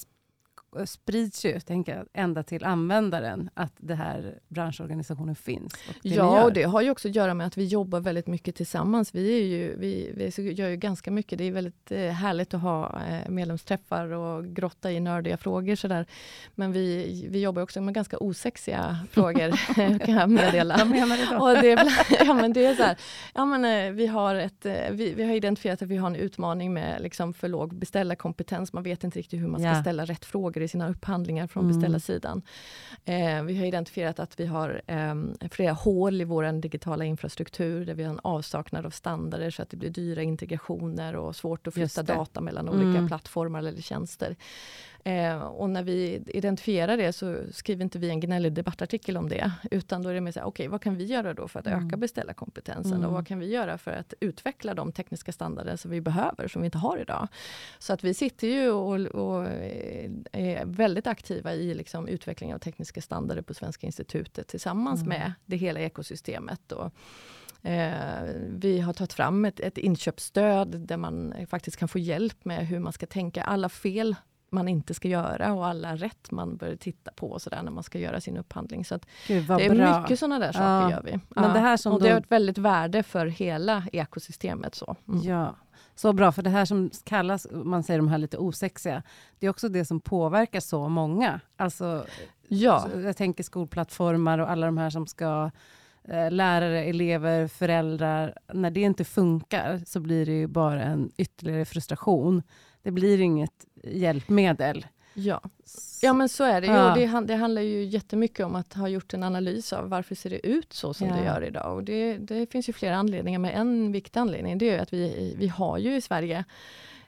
sprids 0.86 1.46
ju 1.46 1.60
tänker 1.60 2.06
ända 2.14 2.44
till 2.44 2.64
användaren, 2.64 3.50
att 3.54 3.74
det 3.78 3.96
här 3.96 4.40
branschorganisationen 4.48 5.36
finns. 5.36 5.74
Och 5.74 5.96
ja, 6.02 6.44
och 6.44 6.54
det 6.54 6.64
har 6.64 6.82
ju 6.82 6.90
också 6.90 7.08
att 7.08 7.16
göra 7.16 7.34
med 7.34 7.48
att 7.48 7.58
vi 7.58 7.66
jobbar 7.66 8.00
väldigt 8.00 8.28
mycket 8.28 8.56
tillsammans. 8.56 9.16
Vi, 9.16 9.42
är 9.42 9.46
ju, 9.46 9.76
vi, 9.78 10.12
vi 10.38 10.52
gör 10.52 10.70
ju 10.70 10.76
ganska 10.76 11.12
mycket. 11.12 11.38
Det 11.38 11.44
är 11.44 11.52
väldigt 11.52 11.92
eh, 11.92 12.00
härligt 12.00 12.54
att 12.54 12.62
ha 12.62 13.02
eh, 13.10 13.30
medlemsträffar 13.30 14.08
och 14.08 14.46
grotta 14.46 14.92
i 14.92 15.00
nördiga 15.00 15.38
frågor. 15.38 15.76
Sådär. 15.76 16.06
Men 16.56 16.72
vi, 16.72 17.28
vi 17.30 17.42
jobbar 17.42 17.62
också 17.62 17.82
med 17.82 17.94
ganska 17.94 18.18
osexiga 18.18 18.98
frågor, 19.12 19.74
kan 20.06 20.16
jag 20.16 20.30
meddela. 20.30 20.78
Vad 20.78 20.88
menar 20.88 21.18
du 21.18 21.26
då? 21.26 21.44
Och 21.44 21.54
det, 21.54 21.92
ja, 22.26 22.34
men 22.34 22.54
det 22.54 22.66
är 22.66 22.76
så 22.76 22.84
här, 22.84 22.98
ja, 23.34 23.46
men, 23.46 23.66
eh, 23.66 23.92
vi, 23.92 24.08
har 24.08 24.36
ett, 24.36 24.66
vi, 24.92 25.14
vi 25.14 25.24
har 25.24 25.34
identifierat 25.34 25.82
att 25.82 25.88
vi 25.88 25.98
har 25.98 26.08
en 26.08 26.16
utmaning 26.16 26.74
med 26.74 27.02
liksom, 27.02 27.34
för 27.34 27.48
låg 27.48 27.76
beställarkompetens. 27.76 28.74
Man 28.74 28.84
vet 28.84 29.04
inte 29.04 29.20
riktigt 29.20 29.42
hur 29.42 29.48
man 29.48 29.60
ska 29.60 29.70
ja. 29.70 29.82
ställa 29.82 30.06
rätt 30.06 30.26
frågor 30.26 30.63
i 30.64 30.68
sina 30.68 30.90
upphandlingar 30.90 31.48
från 31.48 31.64
mm. 31.64 31.76
beställarsidan. 31.76 32.42
Eh, 33.06 33.44
vi 33.44 33.58
har 33.58 33.66
identifierat 33.66 34.20
att 34.20 34.40
vi 34.40 34.46
har 34.46 34.82
eh, 34.88 35.16
flera 35.52 35.72
hål 35.72 36.22
i 36.22 36.24
vår 36.24 36.62
digitala 36.62 37.06
infrastruktur 37.06 37.86
där 37.86 37.94
vi 37.94 38.04
har 38.04 38.14
en 38.14 38.20
avsaknad 38.24 38.86
av 38.86 38.90
standarder 38.90 39.52
så 39.52 39.62
att 39.62 39.70
det 39.70 39.78
blir 39.78 39.90
dyra 39.90 40.22
integrationer 40.22 41.16
och 41.16 41.36
svårt 41.36 41.68
att 41.68 41.74
flytta 41.74 42.04
data 42.04 42.42
mellan 42.42 42.70
olika 42.70 42.98
mm. 42.98 43.08
plattformar 43.08 43.60
eller 43.60 43.82
tjänster. 43.82 44.36
Eh, 45.04 45.42
och 45.42 45.70
när 45.70 45.84
vi 45.84 46.24
identifierar 46.28 46.98
det 46.98 47.14
så 47.14 47.38
skriver 47.52 47.84
inte 47.84 48.00
vi 48.00 48.10
en 48.10 48.20
gnällig 48.20 48.54
debattartikel 48.54 49.18
om 49.18 49.30
det. 49.30 49.52
Utan 49.72 50.04
då 50.04 50.10
är 50.10 50.14
det 50.14 50.22
mer 50.22 50.32
så 50.32 50.40
här, 50.40 50.48
okej 50.48 50.64
okay, 50.64 50.72
vad 50.72 50.82
kan 50.82 50.96
vi 50.96 51.06
göra 51.06 51.34
då 51.34 51.48
för 51.48 51.60
att 51.60 51.68
mm. 51.68 51.88
öka 51.88 51.98
beställarkompetensen? 51.98 52.94
Mm. 52.94 53.06
Och 53.06 53.14
vad 53.14 53.28
kan 53.28 53.40
vi 53.40 53.46
göra 53.46 53.78
för 53.78 53.92
att 53.92 54.14
utveckla 54.20 54.74
de 54.74 54.92
tekniska 54.92 55.32
standarder 55.32 55.76
som 55.76 55.92
vi 55.92 56.02
behöver, 56.02 56.48
som 56.48 56.62
vi 56.62 56.66
inte 56.66 56.78
har 56.78 56.98
idag? 56.98 57.28
Så 57.80 57.94
att 57.94 58.04
vi 58.04 58.14
sitter 58.14 58.48
ju 58.48 58.70
och, 58.70 59.00
och 59.00 59.48
är 60.32 60.66
väldigt 60.66 61.08
aktiva 61.08 61.54
i 61.54 61.74
liksom 61.74 62.08
utveckling 62.08 62.54
av 62.54 62.60
tekniska 62.60 63.02
standarder 63.02 63.42
på 63.42 63.54
Svenska 63.54 63.88
institutet 63.88 64.48
tillsammans 64.48 65.02
mm. 65.02 65.10
med 65.10 65.34
det 65.46 65.58
hela 65.58 65.80
ekosystemet. 65.80 66.72
Och, 66.72 66.92
Eh, 67.66 68.24
vi 68.50 68.80
har 68.80 68.94
tagit 68.94 69.14
fram 69.14 69.46
ett, 69.46 69.60
ett 69.60 69.78
inköpsstöd 69.78 70.68
där 70.68 70.98
man 70.98 71.34
faktiskt 71.50 71.78
kan 71.78 71.88
få 71.88 72.00
hjälp 72.00 72.46
med 72.46 72.68
hur 72.68 72.80
man 72.80 72.94
ska 72.94 73.06
tänka. 73.06 73.44
Alla 73.44 73.70
fel 73.70 74.16
man 74.54 74.68
inte 74.68 74.94
ska 74.94 75.08
göra 75.08 75.54
och 75.54 75.68
alla 75.68 75.96
rätt 75.96 76.32
man 76.32 76.56
bör 76.56 76.76
titta 76.76 77.12
på 77.16 77.40
så 77.40 77.50
där 77.50 77.64
när 77.64 77.72
man 77.72 77.84
ska 77.84 78.00
göra 78.00 78.22
sin 78.22 78.38
upphandling. 78.38 78.86
Så 78.86 79.00
det 79.28 79.34
är 79.38 79.76
bra. 79.76 80.02
mycket 80.02 80.20
sådana 80.20 80.40
där 80.40 80.52
saker 80.52 80.66
ja. 80.66 80.92
gör 80.92 81.02
vi. 81.04 81.20
Men 81.30 81.44
ja. 81.44 81.54
det 81.54 81.60
här 81.60 81.78
som 81.78 81.94
och 81.94 82.02
det 82.02 82.10
har 82.10 82.20
ett 82.20 82.32
väldigt 82.32 82.58
värde 82.58 83.04
för 83.04 83.26
hela 83.26 83.84
ekosystemet. 83.92 84.76
Så. 84.76 84.96
Mm. 85.08 85.22
Ja, 85.22 85.56
så 85.96 86.14
bra, 86.14 86.32
för 86.32 86.42
det 86.42 86.50
här 86.50 86.66
som 86.66 86.92
kallas, 87.04 87.48
man 87.52 87.84
säger 87.84 88.00
de 88.00 88.08
här 88.08 88.18
lite 88.18 88.38
osexiga, 88.38 89.04
det 89.40 89.46
är 89.46 89.50
också 89.50 89.70
det 89.70 89.86
som 89.86 90.00
påverkar 90.00 90.60
så 90.60 90.90
många. 90.90 91.40
Alltså, 91.58 92.06
ja. 92.48 92.88
Jag 93.04 93.18
tänker 93.18 93.44
skolplattformar 93.44 94.40
och 94.40 94.52
alla 94.52 94.66
de 94.66 94.78
här 94.78 94.90
som 94.90 95.08
ska 95.08 95.52
eh, 96.04 96.32
lärare, 96.32 96.84
elever, 96.84 97.48
föräldrar. 97.48 98.38
När 98.54 98.72
det 98.72 98.82
inte 98.82 99.04
funkar 99.04 99.82
så 99.86 100.00
blir 100.00 100.26
det 100.26 100.32
ju 100.32 100.48
bara 100.48 100.84
en 100.84 101.12
ytterligare 101.18 101.66
frustration. 101.66 102.44
Det 102.84 102.92
blir 102.92 103.22
inget 103.22 103.66
hjälpmedel. 103.84 104.86
Ja. 105.14 105.42
ja, 106.02 106.14
men 106.14 106.30
så 106.30 106.44
är 106.44 106.62
det. 106.62 106.68
Ja. 106.68 107.00
Jo, 107.00 107.02
det, 107.02 107.28
det, 107.28 107.36
handlar 107.36 107.62
ju 107.62 107.84
jättemycket 107.84 108.46
om 108.46 108.56
att 108.56 108.74
ha 108.74 108.88
gjort 108.88 109.14
en 109.14 109.24
analys 109.24 109.74
av 109.74 109.90
varför 109.90 110.16
ser 110.16 110.30
det 110.30 110.48
ut 110.48 110.74
så 110.74 110.94
som 110.94 111.08
ja. 111.08 111.16
det 111.16 111.24
gör 111.24 111.44
idag. 111.44 111.76
Och 111.76 111.84
det, 111.84 112.18
det, 112.18 112.52
finns 112.52 112.70
ju 112.70 112.74
flera 112.74 112.96
anledningar, 112.96 113.40
men 113.40 113.52
en 113.52 113.92
viktig 113.92 114.20
anledning 114.20 114.58
det 114.58 114.70
är 114.70 114.80
att 114.80 114.94
vi, 114.94 115.36
vi 115.38 115.48
har 115.48 115.78
ju 115.78 115.96
i 115.96 116.02
Sverige 116.02 116.46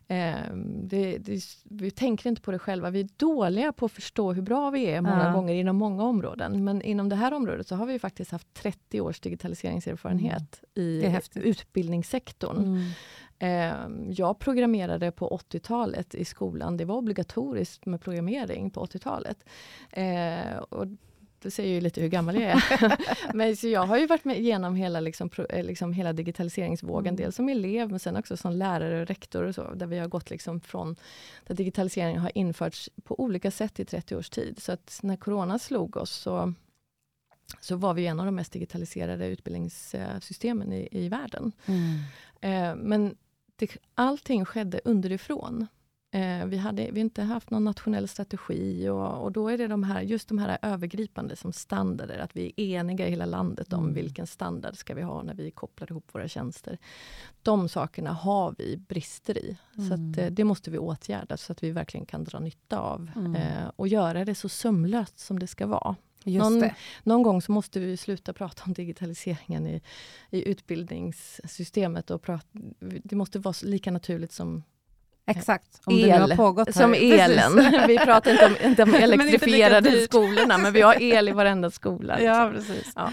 Eh, 0.08 0.56
det, 0.84 1.18
det, 1.18 1.42
vi 1.64 1.92
tänker 1.92 2.30
inte 2.30 2.42
på 2.42 2.52
det 2.52 2.60
själva. 2.60 2.90
Vi 2.90 3.00
är 3.00 3.10
dåliga 3.18 3.72
på 3.72 3.86
att 3.86 3.92
förstå 3.92 4.34
hur 4.34 4.42
bra 4.42 4.70
vi 4.70 4.86
är 4.86 5.02
många 5.02 5.24
ja. 5.24 5.32
gånger 5.32 5.54
inom 5.54 5.76
många 5.76 6.04
områden. 6.04 6.64
Men 6.64 6.82
inom 6.82 7.10
det 7.10 7.16
här 7.16 7.34
området 7.34 7.68
så 7.68 7.76
har 7.76 7.86
vi 7.86 8.00
faktiskt 8.00 8.32
haft 8.32 8.54
30 8.54 9.02
års 9.02 9.20
digitaliseringserfarenhet 9.20 10.64
mm. 10.76 10.88
i 10.88 11.20
utbildningssektorn. 11.36 12.58
Mm. 12.58 12.90
Eh, 13.40 13.88
jag 14.10 14.40
programmerade 14.40 15.12
på 15.12 15.40
80-talet 15.50 16.16
i 16.16 16.26
skolan. 16.26 16.78
Det 16.78 16.86
var 16.86 16.96
obligatoriskt 16.96 17.86
med 17.86 18.02
programmering 18.02 18.70
på 18.70 18.86
80-talet. 18.86 19.46
Eh, 19.92 20.86
det 21.46 21.52
säger 21.52 21.74
ju 21.74 21.82
lite 21.82 22.02
hur 22.02 22.10
gammal 22.10 22.36
jag 22.36 22.52
är. 22.52 22.98
men 23.34 23.58
så 23.58 23.68
jag 23.68 23.86
har 23.86 23.98
ju 23.98 24.08
varit 24.08 24.26
med 24.26 24.42
genom 24.42 24.76
hela, 24.76 25.00
liksom, 25.00 25.30
eh, 25.50 25.64
liksom 25.64 25.94
hela 25.94 26.14
digitaliseringsvågen, 26.14 27.14
mm. 27.14 27.16
dels 27.16 27.36
som 27.36 27.50
elev 27.50 27.90
men 27.90 28.00
sen 28.00 28.16
också 28.16 28.38
som 28.38 28.52
lärare 28.52 29.02
och 29.02 29.08
rektor 29.08 29.44
och 29.44 29.56
så, 29.56 29.74
där 29.74 29.88
vi 29.88 29.98
har 29.98 30.08
gått 30.08 30.30
liksom 30.30 30.62
från 30.62 30.96
där 31.48 31.56
digitaliseringen 31.56 32.22
har 32.22 32.32
införts 32.36 32.90
på 33.04 33.20
olika 33.20 33.52
sätt 33.52 33.80
i 33.80 33.86
30 33.86 34.16
års 34.16 34.30
tid. 34.30 34.60
Så 34.60 34.72
att 34.72 35.00
när 35.04 35.16
corona 35.16 35.60
slog 35.60 35.98
oss 35.98 36.12
så 36.12 36.54
så 37.60 37.76
var 37.76 37.94
vi 37.94 38.08
en 38.08 38.20
av 38.20 38.26
de 38.26 38.36
mest 38.36 38.52
digitaliserade 38.52 39.28
utbildningssystemen 39.28 40.74
i, 40.74 40.88
i 40.92 41.10
världen. 41.10 41.52
Mm. 41.66 42.00
Eh, 42.42 42.76
men 42.76 43.16
det, 43.56 43.78
allting 43.96 44.46
skedde 44.46 44.82
underifrån. 44.86 45.68
Eh, 46.16 46.46
vi 46.46 46.58
hade 46.58 46.92
vi 46.92 47.00
inte 47.00 47.24
haft 47.24 47.50
någon 47.50 47.64
nationell 47.64 48.08
strategi 48.08 48.90
och, 48.90 49.24
och, 49.24 49.32
då 49.32 49.50
är 49.50 49.58
det 49.58 49.68
de 49.68 49.84
här, 49.84 50.02
just 50.02 50.30
de 50.30 50.38
här 50.38 50.58
övergripande 50.62 51.36
som 51.36 51.54
standarder, 51.54 52.20
att 52.20 52.36
vi 52.36 52.54
är 52.58 52.80
eniga 52.80 53.08
i 53.08 53.10
hela 53.10 53.26
landet 53.26 53.74
om 53.74 53.84
mm. 53.84 53.94
vilken 53.94 54.28
standard 54.28 54.78
ska 54.78 54.94
vi 54.94 55.02
ha 55.02 55.24
när 55.24 55.34
vi 55.34 55.52
kopplar 55.52 55.92
ihop 55.92 56.16
våra 56.16 56.28
tjänster. 56.28 56.78
De 57.42 57.70
sakerna 57.70 58.14
har 58.14 58.56
vi 58.58 58.78
brister 58.78 59.38
i, 59.38 59.58
mm. 59.78 59.88
så 59.90 59.94
att, 59.94 60.18
eh, 60.18 60.32
det 60.32 60.44
måste 60.44 60.72
vi 60.72 60.78
åtgärda 60.78 61.38
så 61.38 61.52
att 61.52 61.64
vi 61.64 61.72
verkligen 61.72 62.06
kan 62.06 62.24
dra 62.24 62.40
nytta 62.40 62.80
av 62.80 63.12
mm. 63.16 63.36
eh, 63.36 63.72
och 63.76 63.88
göra 63.88 64.26
det 64.26 64.36
så 64.36 64.50
sömlöst 64.50 65.20
som 65.20 65.40
det 65.40 65.48
ska 65.48 65.68
vara. 65.68 65.96
Någon, 66.26 66.70
någon, 67.04 67.24
gång 67.24 67.42
så 67.42 67.52
måste 67.52 67.80
vi 67.80 67.98
sluta 67.98 68.34
prata 68.34 68.64
om 68.66 68.74
digitaliseringen 68.74 69.68
i, 69.68 69.82
i 70.30 70.50
utbildningssystemet. 70.50 72.12
Och 72.12 72.22
prata, 72.22 72.48
det 72.80 73.16
måste 73.16 73.40
vara 73.40 73.56
lika 73.62 73.92
naturligt 73.92 74.32
som 74.32 74.64
Exakt, 75.28 75.82
om 75.86 75.94
el, 75.94 76.02
det 76.02 76.12
har 76.12 76.36
pågått 76.36 76.74
som 76.74 76.94
här. 76.94 77.20
elen. 77.20 77.56
vi 77.88 77.98
pratar 77.98 78.32
inte 78.32 78.46
om, 78.46 78.70
inte 78.70 78.84
om 78.84 78.94
elektrifierade 78.96 79.90
inte 79.90 80.06
skolorna, 80.06 80.58
men 80.58 80.74
vi 80.74 80.82
har 80.82 81.02
el 81.02 81.30
i 81.30 81.32
varenda 81.32 81.72
skola. 81.72 82.16
Liksom. 82.18 82.34
Ja, 82.34 82.52
precis. 82.54 82.92
Ja. 82.96 83.12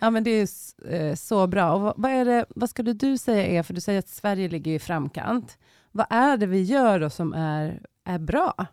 ja. 0.00 0.10
men 0.10 0.24
det 0.24 0.30
är 0.30 0.48
eh, 0.90 1.14
så 1.14 1.46
bra. 1.46 1.72
Och 1.72 1.80
vad, 1.80 1.94
vad, 1.96 2.12
är 2.12 2.24
det, 2.24 2.46
vad 2.48 2.70
skulle 2.70 2.92
du 2.92 3.18
säga 3.18 3.46
är, 3.46 3.62
för 3.62 3.74
du 3.74 3.80
säger 3.80 3.98
att 3.98 4.08
Sverige 4.08 4.48
ligger 4.48 4.72
i 4.72 4.78
framkant. 4.78 5.58
Vad 5.92 6.06
är 6.10 6.36
det 6.36 6.46
vi 6.46 6.62
gör 6.62 7.00
då 7.00 7.10
som 7.10 7.32
är, 7.32 7.82
är 8.04 8.18
bra? 8.18 8.66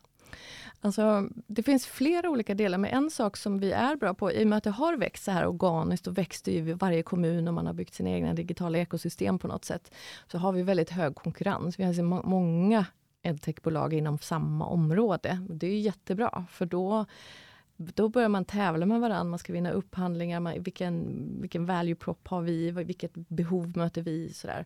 Alltså, 0.83 1.29
det 1.47 1.63
finns 1.63 1.85
flera 1.85 2.29
olika 2.29 2.53
delar, 2.53 2.77
men 2.77 2.91
en 2.91 3.09
sak 3.09 3.37
som 3.37 3.59
vi 3.59 3.71
är 3.71 3.95
bra 3.95 4.13
på, 4.13 4.31
i 4.31 4.43
och 4.43 4.47
med 4.47 4.57
att 4.57 4.63
det 4.63 4.69
har 4.69 4.97
växt 4.97 5.23
så 5.23 5.31
här 5.31 5.47
organiskt 5.47 6.07
och 6.07 6.17
växt 6.17 6.47
i 6.47 6.61
varje 6.61 7.03
kommun 7.03 7.47
och 7.47 7.53
man 7.53 7.65
har 7.65 7.73
byggt 7.73 7.93
sina 7.93 8.09
egna 8.09 8.33
digitala 8.33 8.77
ekosystem 8.77 9.39
på 9.39 9.47
något 9.47 9.65
sätt, 9.65 9.91
så 10.27 10.37
har 10.37 10.51
vi 10.51 10.63
väldigt 10.63 10.89
hög 10.89 11.15
konkurrens. 11.15 11.79
Vi 11.79 11.83
har 11.83 11.93
så 11.93 12.03
många 12.03 12.85
edtechbolag 13.23 13.93
inom 13.93 14.19
samma 14.19 14.65
område. 14.65 15.39
Det 15.49 15.67
är 15.67 15.79
jättebra, 15.79 16.45
för 16.51 16.65
då 16.65 17.05
då 17.95 18.09
börjar 18.09 18.29
man 18.29 18.45
tävla 18.45 18.85
med 18.85 19.01
varandra, 19.01 19.23
man 19.23 19.39
ska 19.39 19.53
vinna 19.53 19.71
upphandlingar, 19.71 20.39
man, 20.39 20.63
vilken, 20.63 21.27
vilken 21.41 21.65
value 21.65 21.95
prop 21.95 22.27
har 22.27 22.41
vi, 22.41 22.71
vilket 22.71 23.13
behov 23.13 23.77
möter 23.77 24.01
vi? 24.01 24.33
Sådär. 24.33 24.65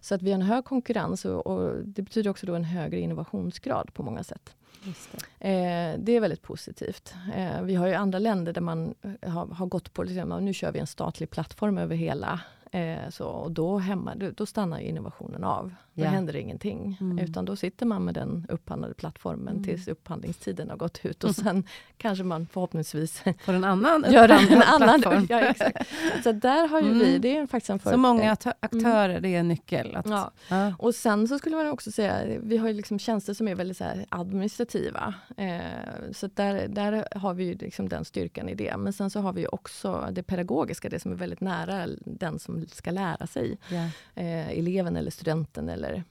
Så 0.00 0.14
att 0.14 0.22
vi 0.22 0.30
har 0.30 0.34
en 0.34 0.46
hög 0.46 0.64
konkurrens 0.64 1.24
och, 1.24 1.46
och 1.46 1.74
det 1.84 2.02
betyder 2.02 2.30
också 2.30 2.46
då 2.46 2.54
en 2.54 2.64
högre 2.64 3.00
innovationsgrad 3.00 3.94
på 3.94 4.02
många 4.02 4.24
sätt. 4.24 4.54
Det. 4.84 5.48
Eh, 5.48 5.98
det. 5.98 6.12
är 6.12 6.20
väldigt 6.20 6.42
positivt. 6.42 7.14
Eh, 7.36 7.62
vi 7.62 7.74
har 7.74 7.86
ju 7.86 7.94
andra 7.94 8.18
länder 8.18 8.52
där 8.52 8.60
man 8.60 8.94
har, 9.22 9.46
har 9.46 9.66
gått 9.66 9.92
på, 9.92 10.02
liksom, 10.02 10.44
nu 10.44 10.52
kör 10.54 10.72
vi 10.72 10.78
en 10.78 10.86
statlig 10.86 11.30
plattform 11.30 11.78
över 11.78 11.96
hela 11.96 12.40
Eh, 12.72 13.08
så, 13.10 13.26
och 13.26 13.52
då, 13.52 13.78
hemma, 13.78 14.14
då 14.14 14.46
stannar 14.46 14.78
innovationen 14.78 15.44
av. 15.44 15.74
Då 15.96 16.02
yeah. 16.02 16.14
händer 16.14 16.36
ingenting. 16.36 16.98
Mm. 17.00 17.18
Utan 17.18 17.44
då 17.44 17.56
sitter 17.56 17.86
man 17.86 18.04
med 18.04 18.14
den 18.14 18.46
upphandlade 18.48 18.94
plattformen 18.94 19.48
mm. 19.48 19.64
tills 19.64 19.88
upphandlingstiden 19.88 20.70
har 20.70 20.76
gått 20.76 21.04
ut 21.04 21.24
och 21.24 21.34
sen 21.34 21.64
kanske 21.96 22.24
man 22.24 22.46
förhoppningsvis 22.46 23.22
får 23.44 23.52
en 23.52 23.64
annan 23.64 24.04
gör 24.10 24.28
en 24.28 24.62
annan 24.62 25.02
plattform. 25.02 25.26
Ja, 25.30 25.40
exakt. 25.40 25.88
Så 26.22 26.32
där 26.32 26.68
har 26.68 26.80
ju 26.80 26.86
mm. 26.86 26.98
vi, 26.98 27.18
det 27.18 27.36
är 27.36 27.46
faktiskt 27.46 27.70
en 27.70 27.78
för, 27.78 27.90
Så 27.90 27.96
många 27.96 28.22
mm. 28.22 28.54
aktörer, 28.60 29.20
det 29.20 29.28
är 29.28 29.40
en 29.40 29.48
nyckel. 29.48 29.96
Att, 29.96 30.08
ja. 30.08 30.32
ja. 30.48 30.74
Och 30.78 30.94
sen 30.94 31.28
så 31.28 31.38
skulle 31.38 31.56
man 31.56 31.66
också 31.66 31.92
säga, 31.92 32.38
vi 32.42 32.56
har 32.56 32.68
ju 32.68 32.74
liksom 32.74 32.98
tjänster 32.98 33.34
som 33.34 33.48
är 33.48 33.54
väldigt 33.54 33.76
så 33.76 33.84
administrativa. 34.08 35.14
Eh, 35.36 36.12
så 36.12 36.28
där, 36.34 36.68
där 36.68 37.18
har 37.18 37.34
vi 37.34 37.44
ju 37.44 37.54
liksom 37.54 37.88
den 37.88 38.04
styrkan 38.04 38.48
i 38.48 38.54
det. 38.54 38.76
Men 38.76 38.92
sen 38.92 39.10
så 39.10 39.20
har 39.20 39.32
vi 39.32 39.46
också 39.46 40.08
det 40.12 40.22
pedagogiska, 40.22 40.88
det 40.88 41.00
som 41.00 41.12
är 41.12 41.16
väldigt 41.16 41.40
nära 41.40 41.86
den 42.04 42.38
som 42.38 42.55
ska 42.68 42.90
lära 42.90 43.26
sig. 43.26 43.58
Yeah. 43.70 43.88
Eh, 44.14 44.58
eleven 44.58 44.96
eller 44.96 45.10
studenten. 45.10 45.68
Eller, 45.68 46.04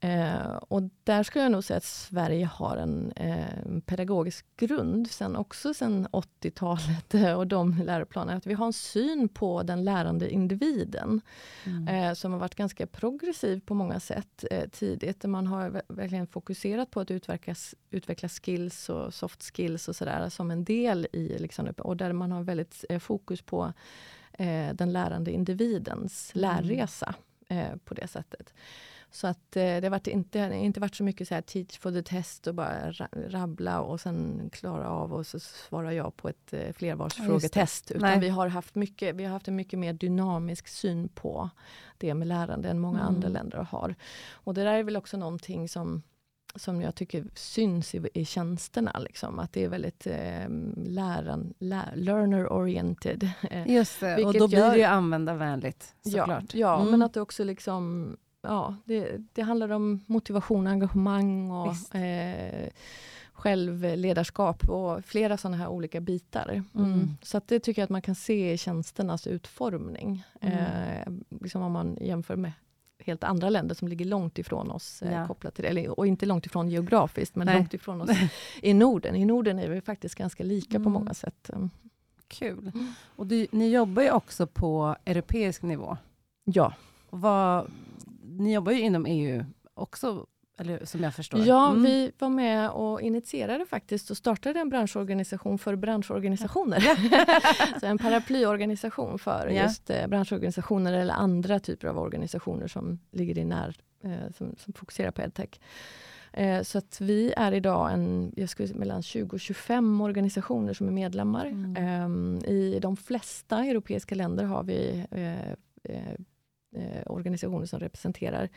eh, 0.00 0.56
och 0.68 0.82
där 1.04 1.22
skulle 1.22 1.44
jag 1.44 1.52
nog 1.52 1.64
säga 1.64 1.76
att 1.76 1.84
Sverige 1.84 2.46
har 2.46 2.76
en 2.76 3.12
eh, 3.12 3.80
pedagogisk 3.86 4.46
grund, 4.56 5.10
sen 5.10 5.36
också 5.36 5.74
sen 5.74 6.06
80-talet 6.06 7.14
och 7.36 7.46
de 7.46 7.82
läroplanerna. 7.84 8.36
Att 8.38 8.46
vi 8.46 8.54
har 8.54 8.66
en 8.66 8.72
syn 8.72 9.28
på 9.28 9.62
den 9.62 9.84
lärande 9.84 10.30
individen 10.30 11.20
mm. 11.64 11.88
Eh, 11.88 12.14
som 12.14 12.32
har 12.32 12.38
varit 12.38 12.54
ganska 12.54 12.86
progressiv 12.86 13.60
på 13.60 13.74
många 13.74 14.00
sätt 14.00 14.44
eh, 14.50 14.68
tidigt. 14.68 15.24
Man 15.24 15.46
har 15.46 15.82
verkligen 15.88 16.26
fokuserat 16.26 16.90
på 16.90 17.00
att 17.00 17.10
utveckla, 17.10 17.54
utveckla 17.90 18.28
skills 18.28 18.88
och 18.88 19.14
soft 19.14 19.42
skills 19.42 19.88
och 19.88 19.96
sådär 19.96 20.28
som 20.28 20.50
en 20.50 20.64
del 20.64 21.06
i, 21.12 21.38
liksom, 21.38 21.66
och 21.78 21.96
där 21.96 22.12
man 22.12 22.32
har 22.32 22.42
väldigt 22.42 22.84
eh, 22.88 22.98
fokus 22.98 23.42
på 23.42 23.72
eh, 24.40 24.74
den 24.74 24.92
lärande 24.92 25.32
individens 25.32 26.32
mm. 26.34 26.40
lärresa 26.42 27.14
eh, 27.48 27.76
på 27.84 27.94
det 27.94 28.08
sättet. 28.08 28.54
Så 29.12 29.26
att 29.26 29.56
eh, 29.56 29.76
det 29.80 29.88
har 29.88 30.08
inte, 30.08 30.38
inte 30.38 30.80
varit 30.80 30.94
så 30.94 31.04
mycket 31.04 31.28
så 31.28 31.34
här 31.34 31.42
teach 31.42 31.78
for 31.78 31.92
the 31.92 32.02
test 32.02 32.46
och 32.46 32.54
bara 32.54 32.92
rabbla 33.12 33.80
och 33.80 34.00
sen 34.00 34.50
klara 34.52 34.88
av 34.88 35.12
och 35.12 35.26
så 35.26 35.40
svarar 35.40 35.90
jag 35.90 36.16
på 36.16 36.28
ett 36.28 36.52
eh, 36.52 36.72
flervalsfrågetest. 36.72 37.90
Utan 37.90 38.10
Nej. 38.10 38.20
vi 38.20 38.28
har, 38.28 38.48
haft 38.48 38.74
mycket, 38.74 39.16
vi 39.16 39.24
har 39.24 39.32
haft 39.32 39.48
en 39.48 39.56
mycket 39.56 39.78
mer 39.78 39.92
dynamisk 39.92 40.68
syn 40.68 41.08
på 41.08 41.50
det 41.98 42.14
med 42.14 42.28
lärande 42.28 42.68
än 42.68 42.78
många 42.78 43.00
mm. 43.00 43.14
andra 43.14 43.28
länder 43.28 43.58
har. 43.58 43.94
Och 44.32 44.54
det 44.54 44.64
där 44.64 44.74
är 44.74 44.82
väl 44.82 44.96
också 44.96 45.16
någonting 45.16 45.68
som 45.68 46.02
som 46.54 46.82
jag 46.82 46.94
tycker 46.94 47.24
syns 47.34 47.94
i, 47.94 48.08
i 48.14 48.24
tjänsterna. 48.24 48.98
Liksom. 48.98 49.38
Att 49.38 49.52
det 49.52 49.64
är 49.64 49.68
väldigt 49.68 50.06
eh, 50.06 50.48
läran, 50.76 51.54
lär, 51.58 51.92
learner-oriented. 51.96 53.30
Just 53.66 54.00
det, 54.00 54.24
och 54.24 54.34
då 54.34 54.48
blir 54.48 54.58
gör, 54.58 54.70
det 54.70 54.78
ju 54.78 54.84
användarvänligt 54.84 55.94
såklart. 56.02 56.54
Ja, 56.54 56.58
ja 56.60 56.80
mm. 56.80 56.90
men 56.90 57.02
att 57.02 57.14
det 57.14 57.20
också 57.20 57.44
liksom, 57.44 58.16
ja, 58.42 58.76
det, 58.84 59.18
det 59.32 59.42
handlar 59.42 59.72
om 59.72 60.04
motivation, 60.06 60.66
engagemang 60.66 61.50
och 61.50 61.96
eh, 61.96 62.68
självledarskap 63.32 64.68
och 64.68 65.04
flera 65.04 65.36
sådana 65.36 65.56
här 65.56 65.68
olika 65.68 66.00
bitar. 66.00 66.48
Mm. 66.50 66.92
Mm. 66.92 67.16
Så 67.22 67.40
det 67.46 67.60
tycker 67.60 67.82
jag 67.82 67.84
att 67.84 67.90
man 67.90 68.02
kan 68.02 68.14
se 68.14 68.52
i 68.52 68.58
tjänsternas 68.58 69.26
utformning. 69.26 70.24
Mm. 70.40 70.58
Eh, 70.58 71.38
liksom 71.40 71.62
om 71.62 71.72
man 71.72 71.98
jämför 72.00 72.36
med 72.36 72.52
helt 73.06 73.24
andra 73.24 73.50
länder 73.50 73.74
som 73.74 73.88
ligger 73.88 74.04
långt 74.04 74.38
ifrån 74.38 74.70
oss. 74.70 75.02
Eh, 75.02 75.12
ja. 75.12 75.26
kopplat 75.26 75.54
till 75.54 75.64
det. 75.64 75.68
Eller, 75.68 75.98
och 75.98 76.06
inte 76.06 76.26
långt 76.26 76.46
ifrån 76.46 76.68
geografiskt, 76.68 77.36
men 77.36 77.46
Nej. 77.46 77.56
långt 77.56 77.74
ifrån 77.74 78.00
oss 78.00 78.10
i 78.62 78.74
Norden. 78.74 79.16
I 79.16 79.24
Norden 79.24 79.58
är 79.58 79.68
vi 79.68 79.80
faktiskt 79.80 80.14
ganska 80.14 80.44
lika 80.44 80.76
mm. 80.76 80.84
på 80.84 80.90
många 80.90 81.14
sätt. 81.14 81.50
Mm. 81.52 81.70
Kul. 82.28 82.72
Och 83.16 83.26
du, 83.26 83.46
ni 83.50 83.70
jobbar 83.70 84.02
ju 84.02 84.10
också 84.10 84.46
på 84.46 84.96
europeisk 85.04 85.62
nivå. 85.62 85.96
Ja. 86.44 86.74
Vad, 87.10 87.70
ni 88.22 88.54
jobbar 88.54 88.72
ju 88.72 88.80
inom 88.80 89.06
EU 89.06 89.44
också 89.74 90.26
eller 90.60 90.84
som 90.84 91.00
jag 91.00 91.14
förstår. 91.14 91.40
Ja, 91.40 91.70
mm. 91.70 91.82
vi 91.82 92.12
var 92.18 92.28
med 92.28 92.70
och 92.70 93.00
initierade 93.00 93.66
faktiskt 93.66 94.10
och 94.10 94.16
startade 94.16 94.60
en 94.60 94.68
branschorganisation 94.68 95.58
för 95.58 95.76
branschorganisationer. 95.76 96.80
så 97.80 97.86
en 97.86 97.98
paraplyorganisation 97.98 99.18
för 99.18 99.46
ja. 99.46 99.62
just 99.62 99.90
eh, 99.90 100.06
branschorganisationer 100.06 100.92
eller 100.92 101.14
andra 101.14 101.60
typer 101.60 101.88
av 101.88 101.98
organisationer 101.98 102.68
som 102.68 102.98
ligger 103.10 103.38
i 103.38 103.44
när, 103.44 103.76
eh, 104.04 104.32
som, 104.38 104.54
som 104.58 104.72
fokuserar 104.72 105.10
på 105.10 105.22
edtech. 105.22 105.60
Eh, 106.32 106.62
så 106.62 106.78
att 106.78 107.00
vi 107.00 107.32
är 107.36 107.52
idag 107.52 107.92
en, 107.92 108.32
jag 108.36 108.48
skulle 108.48 108.68
säga 108.68 108.78
mellan 108.78 109.02
20 109.02 109.36
och 109.36 109.40
25 109.40 110.00
organisationer 110.00 110.72
som 110.72 110.88
är 110.88 110.92
medlemmar. 110.92 111.46
Mm. 111.46 112.38
Eh, 112.44 112.50
I 112.50 112.78
de 112.82 112.96
flesta 112.96 113.64
europeiska 113.64 114.14
länder 114.14 114.44
har 114.44 114.62
vi 114.62 115.06
eh, 115.10 115.50
eh, 116.72 117.02
organisationer 117.06 117.66
som 117.66 117.80
representerar 117.80 118.48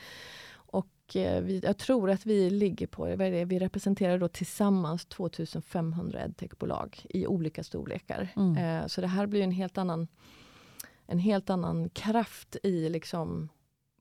vi, 1.15 1.61
jag 1.63 1.77
tror 1.77 2.09
att 2.09 2.25
vi 2.25 2.49
ligger 2.49 2.87
på, 2.87 3.05
det, 3.05 3.45
vi 3.45 3.59
representerar 3.59 4.17
då 4.17 4.27
tillsammans 4.27 5.05
2500 5.05 6.25
edtechbolag 6.25 7.05
i 7.09 7.27
olika 7.27 7.63
storlekar. 7.63 8.29
Mm. 8.35 8.57
Eh, 8.57 8.87
så 8.87 9.01
det 9.01 9.07
här 9.07 9.27
blir 9.27 9.41
en 9.41 9.51
helt 9.51 9.77
annan, 9.77 10.07
en 11.05 11.19
helt 11.19 11.49
annan 11.49 11.89
kraft 11.89 12.55
i 12.63 12.89
liksom 12.89 13.49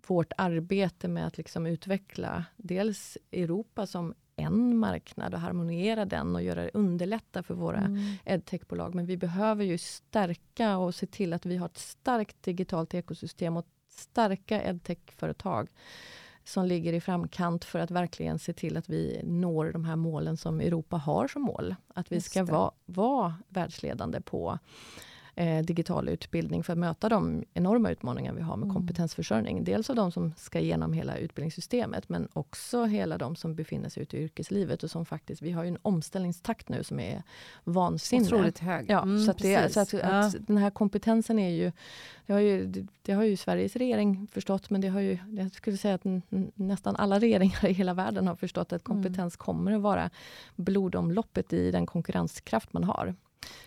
vårt 0.07 0.33
arbete 0.37 1.09
med 1.09 1.27
att 1.27 1.37
liksom 1.37 1.67
utveckla 1.67 2.45
dels 2.57 3.19
Europa 3.33 3.87
som 3.87 4.15
en 4.37 4.79
marknad 4.79 5.35
och 5.35 5.41
harmoniera 5.41 6.05
den 6.05 6.35
och 6.35 6.43
göra 6.43 6.63
det 6.63 6.71
underlätta 6.75 7.43
för 7.43 7.55
våra 7.55 7.79
mm. 7.79 8.15
edtechbolag. 8.25 8.95
Men 8.95 9.07
vi 9.07 9.17
behöver 9.17 9.65
ju 9.65 9.79
stärka 9.79 10.79
och 10.79 10.95
se 10.95 11.07
till 11.07 11.33
att 11.33 11.47
vi 11.47 11.57
har 11.57 11.67
ett 11.67 11.79
starkt 11.79 12.43
digitalt 12.43 12.95
ekosystem 12.95 13.57
och 13.57 13.67
starka 13.89 14.63
edtech-företag 14.63 15.69
som 16.45 16.67
ligger 16.67 16.93
i 16.93 17.01
framkant 17.01 17.65
för 17.65 17.79
att 17.79 17.91
verkligen 17.91 18.39
se 18.39 18.53
till 18.53 18.77
att 18.77 18.89
vi 18.89 19.21
når 19.25 19.73
de 19.73 19.85
här 19.85 19.97
målen 19.97 20.37
som 20.37 20.61
Europa 20.61 20.97
har 20.97 21.29
som 21.29 21.43
mål. 21.43 21.75
Att 21.95 22.13
vi 22.13 22.21
ska 22.21 22.45
vara, 22.45 22.71
vara 22.87 23.35
världsledande 23.49 24.21
på 24.21 24.59
eh, 25.35 25.65
digital 25.65 26.09
utbildning 26.09 26.63
för 26.63 26.73
att 26.73 26.79
möta 26.79 27.09
de 27.09 27.45
enorma 27.55 27.91
utmaningar 27.91 28.33
vi 28.33 28.43
har 28.43 28.57
med 28.57 28.65
mm. 28.65 28.75
kompetensförsörjning. 28.75 29.65
Dels 29.65 29.91
av 29.91 29.97
de 29.97 30.13
som 30.13 30.33
ska 30.37 30.59
igenom 30.59 30.93
hela 30.93 31.17
utbildningssystemet 31.17 32.09
men 32.09 32.29
också 32.33 32.85
hela 32.85 33.19
de 33.19 33.37
som 33.37 33.55
befinner 33.55 33.89
sig 33.89 34.03
ute 34.03 34.17
i 34.17 34.23
yrkeslivet 34.23 34.83
och 34.83 34.91
som 34.91 35.07
faktiskt, 35.07 35.43
vi 35.43 35.51
har 35.51 35.63
ju 35.63 35.69
en 35.69 35.79
omställningstakt 35.83 36.69
nu 36.69 36.85
som 36.85 37.01
är 37.01 37.23
vansinnig. 37.65 38.27
Otroligt 38.27 38.59
hög. 38.59 38.91
Ja, 38.91 39.03
mm, 39.03 39.25
så, 39.25 39.31
att, 39.31 39.39
det, 39.39 39.73
så 39.73 39.81
att, 39.81 39.93
ja. 39.93 39.99
att, 39.99 40.47
den 40.47 40.57
här 40.57 40.71
kompetensen 40.71 41.39
är 41.39 41.51
ju 41.51 41.73
det, 42.27 42.33
har 42.33 42.41
ju, 42.41 42.67
det, 42.67 42.87
det, 43.03 43.13
har 43.13 43.23
ju 43.23 43.37
Sveriges 43.37 43.77
regering 43.77 44.27
förstått 44.33 44.71
men 44.71 44.81
det 44.81 44.89
har 44.89 45.01
ju, 45.01 45.19
jag 45.31 45.53
skulle 45.53 45.77
säga 45.77 45.95
att 45.95 46.05
nästan 46.55 46.97
alla 46.97 47.19
regeringar 47.19 47.67
i 47.67 47.73
hela 47.73 47.95
världen 47.95 48.27
har 48.27 48.37
förstått 48.37 48.73
att 48.73 48.89
mm. 48.89 48.97
kompetens 48.97 49.35
mm. 49.35 49.39
kommer 49.39 49.73
att 49.73 49.81
vara 49.81 50.11
blodomloppet 50.57 51.53
i 51.53 51.71
den 51.71 51.87
konkurrenskraft 51.87 52.73
man 52.73 52.85
har. 52.85 53.15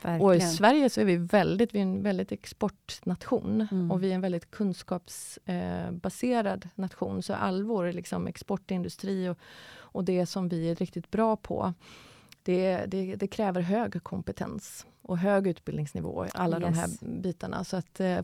Verkligen. 0.01 0.21
Och 0.21 0.35
i 0.35 0.41
Sverige 0.41 0.89
så 0.89 1.01
är 1.01 1.05
vi 1.05 1.17
väldigt, 1.17 1.75
vi 1.75 1.79
är 1.79 1.83
en 1.83 2.03
väldigt 2.03 2.31
exportnation 2.31 3.67
mm. 3.71 3.91
och 3.91 4.03
vi 4.03 4.11
är 4.11 4.15
en 4.15 4.21
väldigt 4.21 4.51
kunskapsbaserad 4.51 6.65
eh, 6.65 6.69
nation. 6.75 7.23
Så 7.23 7.33
all 7.33 7.63
vår 7.63 7.91
liksom, 7.91 8.27
exportindustri 8.27 9.29
och, 9.29 9.37
och 9.77 10.03
det 10.03 10.25
som 10.25 10.49
vi 10.49 10.71
är 10.71 10.75
riktigt 10.75 11.11
bra 11.11 11.35
på, 11.35 11.73
det, 12.43 12.85
det, 12.85 13.15
det 13.15 13.27
kräver 13.27 13.61
hög 13.61 14.03
kompetens 14.03 14.85
och 15.07 15.17
hög 15.17 15.47
utbildningsnivå, 15.47 16.25
alla 16.33 16.59
yes. 16.59 16.63
de 16.63 16.79
här 16.79 17.19
bitarna. 17.21 17.63
Så 17.63 17.77
att 17.77 17.99
eh, 17.99 18.19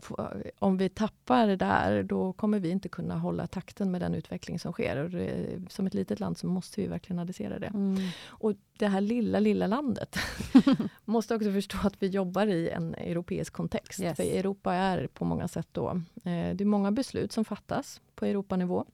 om 0.58 0.76
vi 0.76 0.88
tappar 0.88 1.46
det 1.46 1.56
där, 1.56 2.02
då 2.02 2.32
kommer 2.32 2.58
vi 2.58 2.70
inte 2.70 2.88
kunna 2.88 3.18
hålla 3.18 3.46
takten 3.46 3.90
med 3.90 4.00
den 4.00 4.14
utveckling 4.14 4.58
som 4.58 4.72
sker. 4.72 4.96
Och 4.96 5.10
det, 5.10 5.60
som 5.68 5.86
ett 5.86 5.94
litet 5.94 6.20
land 6.20 6.38
så 6.38 6.46
måste 6.46 6.80
vi 6.80 6.86
verkligen 6.86 7.18
adressera 7.18 7.58
det. 7.58 7.66
Mm. 7.66 7.96
Och 8.26 8.52
det 8.78 8.86
här 8.86 9.00
lilla, 9.00 9.40
lilla 9.40 9.66
landet 9.66 10.16
måste 11.04 11.34
också 11.34 11.52
förstå 11.52 11.78
att 11.82 12.02
vi 12.02 12.06
jobbar 12.06 12.46
i 12.46 12.68
en 12.68 12.94
europeisk 12.94 13.52
kontext. 13.52 14.00
Yes. 14.00 14.16
För 14.16 14.22
Europa 14.22 14.74
är 14.74 15.06
på 15.06 15.24
många 15.24 15.48
sätt 15.48 15.68
då, 15.72 15.90
eh, 16.16 16.54
det 16.54 16.60
är 16.60 16.64
många 16.64 16.92
beslut 16.92 17.32
som 17.32 17.44
fattas 17.44 18.00
på 18.14 18.26
Europanivå 18.26 18.86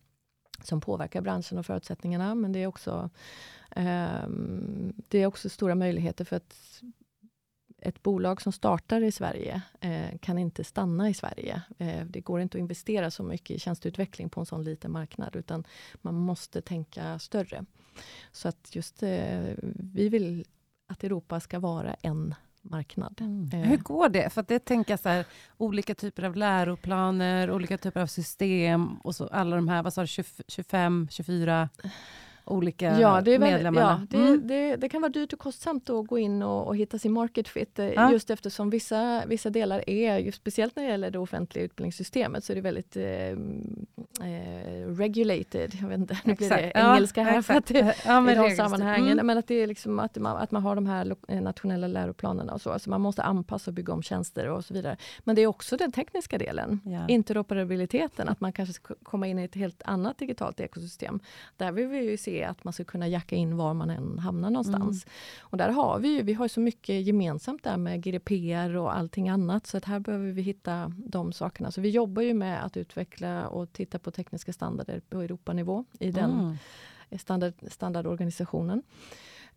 som 0.62 0.80
påverkar 0.80 1.20
branschen 1.20 1.58
och 1.58 1.66
förutsättningarna, 1.66 2.34
men 2.34 2.52
det 2.52 2.58
är 2.58 2.66
också 2.66 3.10
eh, 3.70 4.28
det 5.08 5.18
är 5.18 5.26
också 5.26 5.48
stora 5.48 5.74
möjligheter 5.74 6.24
för 6.24 6.36
att 6.36 6.82
ett 7.80 8.02
bolag 8.02 8.42
som 8.42 8.52
startar 8.52 9.00
i 9.00 9.12
Sverige 9.12 9.62
eh, 9.80 10.18
kan 10.18 10.38
inte 10.38 10.64
stanna 10.64 11.08
i 11.08 11.14
Sverige. 11.14 11.62
Eh, 11.78 12.04
det 12.04 12.20
går 12.20 12.40
inte 12.40 12.58
att 12.58 12.60
investera 12.60 13.10
så 13.10 13.22
mycket 13.22 13.56
i 13.56 13.58
tjänsteutveckling 13.58 14.28
på 14.28 14.40
en 14.40 14.46
sån 14.46 14.64
liten 14.64 14.92
marknad, 14.92 15.36
utan 15.36 15.64
man 16.02 16.14
måste 16.14 16.60
tänka 16.60 17.18
större. 17.18 17.64
Så 18.32 18.48
att 18.48 18.74
just 18.74 19.02
eh, 19.02 19.54
vi 19.74 20.08
vill 20.08 20.44
att 20.86 21.04
Europa 21.04 21.40
ska 21.40 21.58
vara 21.58 21.94
en 21.94 22.34
marknad. 22.62 23.20
Mm. 23.20 23.50
Eh. 23.52 23.68
Hur 23.68 23.76
går 23.76 24.08
det? 24.08 24.30
För 24.30 24.40
att 24.40 24.48
det 24.48 24.58
tänker 24.58 24.96
så 24.96 25.08
här, 25.08 25.24
olika 25.56 25.94
typer 25.94 26.22
av 26.22 26.36
läroplaner, 26.36 27.50
olika 27.50 27.78
typer 27.78 28.00
av 28.00 28.06
system 28.06 28.96
och 28.96 29.16
så 29.16 29.26
alla 29.26 29.56
de 29.56 29.68
här, 29.68 29.82
vad 29.82 29.94
sa 29.94 30.00
du, 30.00 30.06
25, 30.48 31.08
24? 31.10 31.68
Olika 32.48 33.00
ja, 33.00 33.20
det 33.20 33.34
är 33.34 33.38
väldigt, 33.38 33.54
medlemmarna. 33.54 34.06
Ja, 34.10 34.18
det, 34.18 34.24
mm. 34.24 34.46
det, 34.46 34.76
det, 34.76 34.88
kan 34.88 35.02
vara 35.02 35.12
dyrt 35.12 35.32
och 35.32 35.38
kostsamt 35.38 35.90
att 35.90 36.06
gå 36.06 36.18
in 36.18 36.42
och, 36.42 36.66
och 36.66 36.76
hitta 36.76 36.98
sin 36.98 37.12
market 37.12 37.48
fit. 37.48 37.78
Eh, 37.78 37.86
ja. 37.86 38.12
Just 38.12 38.30
eftersom 38.30 38.70
vissa, 38.70 39.22
vissa 39.26 39.50
delar 39.50 39.90
är, 39.90 40.18
just 40.18 40.38
speciellt 40.38 40.76
när 40.76 40.82
det 40.82 40.88
gäller 40.88 41.10
det 41.10 41.18
offentliga 41.18 41.64
utbildningssystemet, 41.64 42.44
så 42.44 42.52
är 42.52 42.54
det 42.54 42.60
väldigt 42.60 42.96
eh, 42.96 43.04
eh, 43.04 44.86
regulated. 44.86 45.74
Jag 45.80 45.88
vet 45.88 45.98
inte, 45.98 46.18
nu 46.24 46.34
blir 46.34 46.48
det 46.48 46.72
engelska 46.74 47.22
här 47.22 47.42
för 47.42 47.54
att, 47.54 47.70
ja, 48.06 48.30
i 48.30 48.34
de 48.34 48.50
sammanhangen. 48.56 49.12
Mm. 49.12 49.26
Men 49.26 49.38
att 49.38 49.46
det 49.46 49.54
är 49.54 49.66
liksom 49.66 49.98
att 49.98 50.16
man, 50.16 50.36
att 50.36 50.50
man 50.50 50.62
har 50.62 50.74
de 50.74 50.86
här 50.86 51.16
eh, 51.28 51.40
nationella 51.40 51.86
läroplanerna 51.86 52.52
och 52.52 52.60
så. 52.60 52.70
Alltså 52.70 52.90
man 52.90 53.00
måste 53.00 53.22
anpassa 53.22 53.70
och 53.70 53.74
bygga 53.74 53.92
om 53.92 54.02
tjänster 54.02 54.48
och 54.48 54.64
så 54.64 54.74
vidare. 54.74 54.96
Men 55.24 55.36
det 55.36 55.42
är 55.42 55.46
också 55.46 55.76
den 55.76 55.92
tekniska 55.92 56.38
delen. 56.38 56.80
Ja. 56.84 57.08
Interoperabiliteten, 57.08 58.28
att 58.28 58.40
man 58.40 58.52
kanske 58.52 58.72
ska 58.72 58.94
komma 59.02 59.26
in 59.26 59.38
i 59.38 59.44
ett 59.44 59.54
helt 59.54 59.82
annat 59.84 60.18
digitalt 60.18 60.60
ekosystem. 60.60 61.20
Där 61.56 61.72
vill 61.72 61.86
vi 61.86 62.10
ju 62.10 62.16
se 62.16 62.37
att 62.44 62.64
man 62.64 62.72
ska 62.72 62.84
kunna 62.84 63.08
jacka 63.08 63.36
in 63.36 63.56
var 63.56 63.74
man 63.74 63.90
än 63.90 64.18
hamnar 64.18 64.50
någonstans. 64.50 65.04
Mm. 65.04 65.14
Och 65.40 65.58
där 65.58 65.68
har 65.68 65.98
vi 65.98 66.08
ju, 66.08 66.22
vi 66.22 66.34
har 66.34 66.48
så 66.48 66.60
mycket 66.60 67.06
gemensamt 67.06 67.64
där 67.64 67.76
med 67.76 68.02
GDPR 68.02 68.76
och 68.76 68.96
allting 68.96 69.28
annat, 69.28 69.66
så 69.66 69.76
att 69.76 69.84
här 69.84 70.00
behöver 70.00 70.32
vi 70.32 70.42
hitta 70.42 70.92
de 70.96 71.32
sakerna. 71.32 71.70
Så 71.70 71.80
vi 71.80 71.90
jobbar 71.90 72.22
ju 72.22 72.34
med 72.34 72.64
att 72.64 72.76
utveckla 72.76 73.48
och 73.48 73.72
titta 73.72 73.98
på 73.98 74.10
tekniska 74.10 74.52
standarder 74.52 75.00
på 75.08 75.20
Europanivå 75.20 75.84
i 76.00 76.10
den 76.10 76.30
mm. 76.30 77.18
standard, 77.18 77.54
standardorganisationen. 77.70 78.82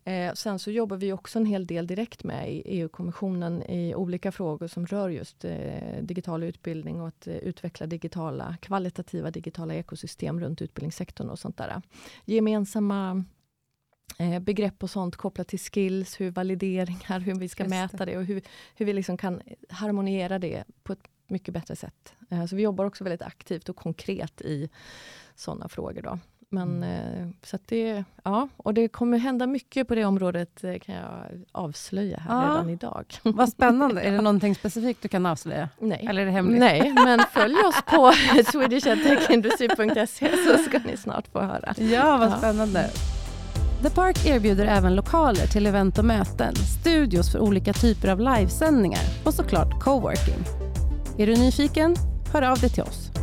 Eh, 0.04 0.32
sen 0.32 0.58
så 0.58 0.70
jobbar 0.70 0.96
vi 0.96 1.12
också 1.12 1.38
en 1.38 1.46
hel 1.46 1.66
del 1.66 1.86
direkt 1.86 2.24
med 2.24 2.62
EU-kommissionen 2.64 3.62
i 3.62 3.94
olika 3.94 4.32
frågor 4.32 4.66
som 4.66 4.86
rör 4.86 5.08
just 5.08 5.44
eh, 5.44 6.02
digital 6.02 6.42
utbildning 6.42 7.00
och 7.00 7.08
att 7.08 7.26
eh, 7.26 7.36
utveckla 7.36 7.86
digitala, 7.86 8.56
kvalitativa 8.62 9.30
digitala 9.30 9.74
ekosystem 9.74 10.40
runt 10.40 10.62
utbildningssektorn 10.62 11.30
och 11.30 11.38
sånt 11.38 11.56
där. 11.56 11.82
Gemensamma 12.24 13.24
eh, 14.18 14.38
begrepp 14.38 14.82
och 14.82 14.90
sånt 14.90 15.16
kopplat 15.16 15.48
till 15.48 15.58
skills, 15.58 16.20
hur 16.20 16.30
valideringar, 16.30 17.20
hur 17.20 17.34
vi 17.34 17.48
ska 17.48 17.64
mäta 17.68 18.06
det 18.06 18.18
och 18.18 18.24
hur, 18.24 18.42
hur 18.74 18.86
vi 18.86 18.92
liksom 18.92 19.16
kan 19.16 19.42
harmoniera 19.68 20.38
det 20.38 20.64
på 20.82 20.92
ett 20.92 21.08
mycket 21.26 21.54
bättre 21.54 21.76
sätt. 21.76 22.14
Eh, 22.30 22.46
så 22.46 22.56
vi 22.56 22.62
jobbar 22.62 22.84
också 22.84 23.04
väldigt 23.04 23.22
aktivt 23.22 23.68
och 23.68 23.76
konkret 23.76 24.40
i 24.40 24.68
sådana 25.34 25.68
frågor. 25.68 26.02
Då. 26.02 26.18
Men, 26.52 26.82
mm. 26.82 27.22
Eh, 27.22 27.28
så 27.42 27.58
det, 27.66 28.04
ja, 28.22 28.48
och 28.56 28.74
det 28.74 28.88
kommer 28.88 29.18
hända 29.18 29.46
mycket 29.46 29.88
på 29.88 29.94
det 29.94 30.04
området 30.04 30.64
eh, 30.64 30.78
kan 30.78 30.94
jag 30.94 31.44
avslöja 31.52 32.18
här 32.18 32.42
ja. 32.42 32.50
redan 32.50 32.70
idag. 32.70 33.04
Vad 33.22 33.48
spännande. 33.48 34.00
Är 34.02 34.10
det 34.10 34.20
någonting 34.20 34.54
specifikt 34.54 35.02
du 35.02 35.08
kan 35.08 35.26
avslöja? 35.26 35.68
Nej. 35.78 36.06
Eller 36.10 36.22
är 36.22 36.26
det 36.26 36.32
hemligt? 36.32 36.60
Nej, 36.60 36.92
men 36.94 37.20
följ 37.32 37.54
oss 37.54 37.82
på 37.86 38.12
swedishedtechindustry.se 38.52 40.30
så 40.46 40.62
ska 40.62 40.78
ni 40.78 40.96
snart 40.96 41.28
få 41.28 41.40
höra. 41.40 41.74
Ja, 41.78 42.16
vad 42.16 42.38
spännande. 42.38 42.90
The 43.82 43.90
Park 43.90 44.26
erbjuder 44.26 44.66
även 44.66 44.94
lokaler 44.94 45.46
till 45.46 45.66
event 45.66 45.98
och 45.98 46.04
möten, 46.04 46.54
studios 46.54 47.32
för 47.32 47.38
olika 47.38 47.72
typer 47.72 48.08
av 48.08 48.20
livesändningar 48.20 49.02
och 49.24 49.34
såklart 49.34 49.80
coworking. 49.80 50.44
Är 51.18 51.26
du 51.26 51.36
nyfiken? 51.36 51.96
Hör 52.32 52.42
av 52.42 52.58
dig 52.58 52.70
till 52.70 52.82
oss. 52.82 53.21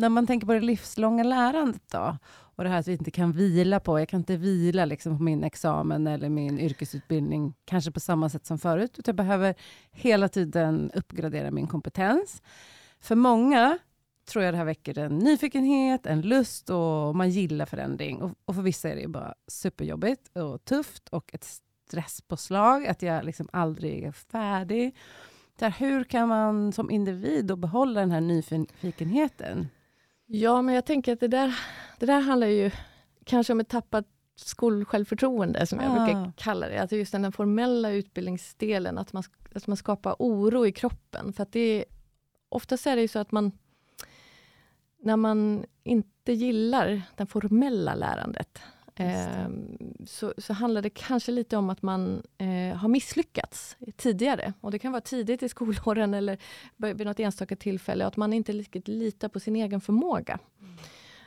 När 0.00 0.08
man 0.08 0.26
tänker 0.26 0.46
på 0.46 0.52
det 0.52 0.60
livslånga 0.60 1.22
lärandet 1.22 1.82
då, 1.92 2.18
och 2.56 2.64
det 2.64 2.70
här 2.70 2.78
att 2.78 2.88
vi 2.88 2.92
inte 2.92 3.10
kan 3.10 3.32
vila 3.32 3.80
på, 3.80 3.98
jag 3.98 4.08
kan 4.08 4.20
inte 4.20 4.36
vila 4.36 4.84
liksom 4.84 5.16
på 5.18 5.22
min 5.22 5.44
examen 5.44 6.06
eller 6.06 6.28
min 6.28 6.58
yrkesutbildning, 6.58 7.54
kanske 7.64 7.90
på 7.90 8.00
samma 8.00 8.28
sätt 8.28 8.46
som 8.46 8.58
förut, 8.58 8.98
utan 8.98 9.12
jag 9.12 9.16
behöver 9.16 9.54
hela 9.90 10.28
tiden 10.28 10.90
uppgradera 10.94 11.50
min 11.50 11.66
kompetens. 11.66 12.42
För 13.00 13.14
många 13.14 13.78
tror 14.28 14.44
jag 14.44 14.54
det 14.54 14.58
här 14.58 14.64
väcker 14.64 14.98
en 14.98 15.18
nyfikenhet, 15.18 16.06
en 16.06 16.20
lust 16.22 16.70
och 16.70 17.16
man 17.16 17.30
gillar 17.30 17.66
förändring. 17.66 18.22
Och, 18.22 18.32
och 18.44 18.54
för 18.54 18.62
vissa 18.62 18.88
är 18.88 18.96
det 18.96 19.08
bara 19.08 19.34
superjobbigt 19.46 20.36
och 20.36 20.64
tufft 20.64 21.08
och 21.08 21.34
ett 21.34 21.60
stresspåslag, 21.88 22.86
att 22.86 23.02
jag 23.02 23.24
liksom 23.24 23.48
aldrig 23.52 24.04
är 24.04 24.12
färdig. 24.12 24.96
Där, 25.58 25.70
hur 25.70 26.04
kan 26.04 26.28
man 26.28 26.72
som 26.72 26.90
individ 26.90 27.46
då 27.46 27.56
behålla 27.56 28.00
den 28.00 28.10
här 28.10 28.20
nyfikenheten? 28.20 29.68
Ja, 30.26 30.62
men 30.62 30.74
jag 30.74 30.84
tänker 30.84 31.12
att 31.12 31.20
det 31.20 31.28
där, 31.28 31.58
det 31.98 32.06
där 32.06 32.20
handlar 32.20 32.46
ju 32.46 32.70
kanske 33.24 33.52
om 33.52 33.60
ett 33.60 33.68
tappat 33.68 34.06
skolsjälvförtroende, 34.36 35.66
som 35.66 35.80
jag 35.80 35.90
ah. 35.90 36.04
brukar 36.04 36.32
kalla 36.36 36.68
det. 36.68 36.78
Alltså 36.78 36.96
just 36.96 37.12
den 37.12 37.32
formella 37.32 37.90
utbildningsdelen, 37.90 38.98
att 38.98 39.12
man, 39.12 39.22
att 39.54 39.66
man 39.66 39.76
skapar 39.76 40.16
oro 40.18 40.66
i 40.66 40.72
kroppen. 40.72 41.32
För 41.32 41.42
att 41.42 41.52
det 41.52 41.60
är, 41.60 41.84
oftast 42.48 42.86
är 42.86 42.96
det 42.96 43.02
ju 43.02 43.08
så 43.08 43.18
att 43.18 43.32
man, 43.32 43.52
när 45.02 45.16
man 45.16 45.64
inte 45.82 46.32
gillar 46.32 47.02
det 47.16 47.26
formella 47.26 47.94
lärandet, 47.94 48.62
eh, 48.96 49.48
så, 50.06 50.34
så 50.38 50.52
handlar 50.52 50.82
det 50.82 50.90
kanske 50.90 51.32
lite 51.32 51.56
om 51.56 51.70
att 51.70 51.82
man 51.82 52.22
eh, 52.38 52.76
har 52.76 52.88
misslyckats 52.88 53.76
tidigare. 53.96 54.52
Och 54.60 54.70
det 54.70 54.78
kan 54.78 54.92
vara 54.92 55.00
tidigt 55.00 55.42
i 55.42 55.48
skolåren 55.48 56.14
eller 56.14 56.38
vid 56.76 57.06
något 57.06 57.20
enstaka 57.20 57.56
tillfälle. 57.56 58.06
Att 58.06 58.16
man 58.16 58.32
inte 58.32 58.52
riktigt 58.52 58.88
litar 58.88 59.28
på 59.28 59.40
sin 59.40 59.56
egen 59.56 59.80
förmåga. 59.80 60.38
Mm. 60.60 60.74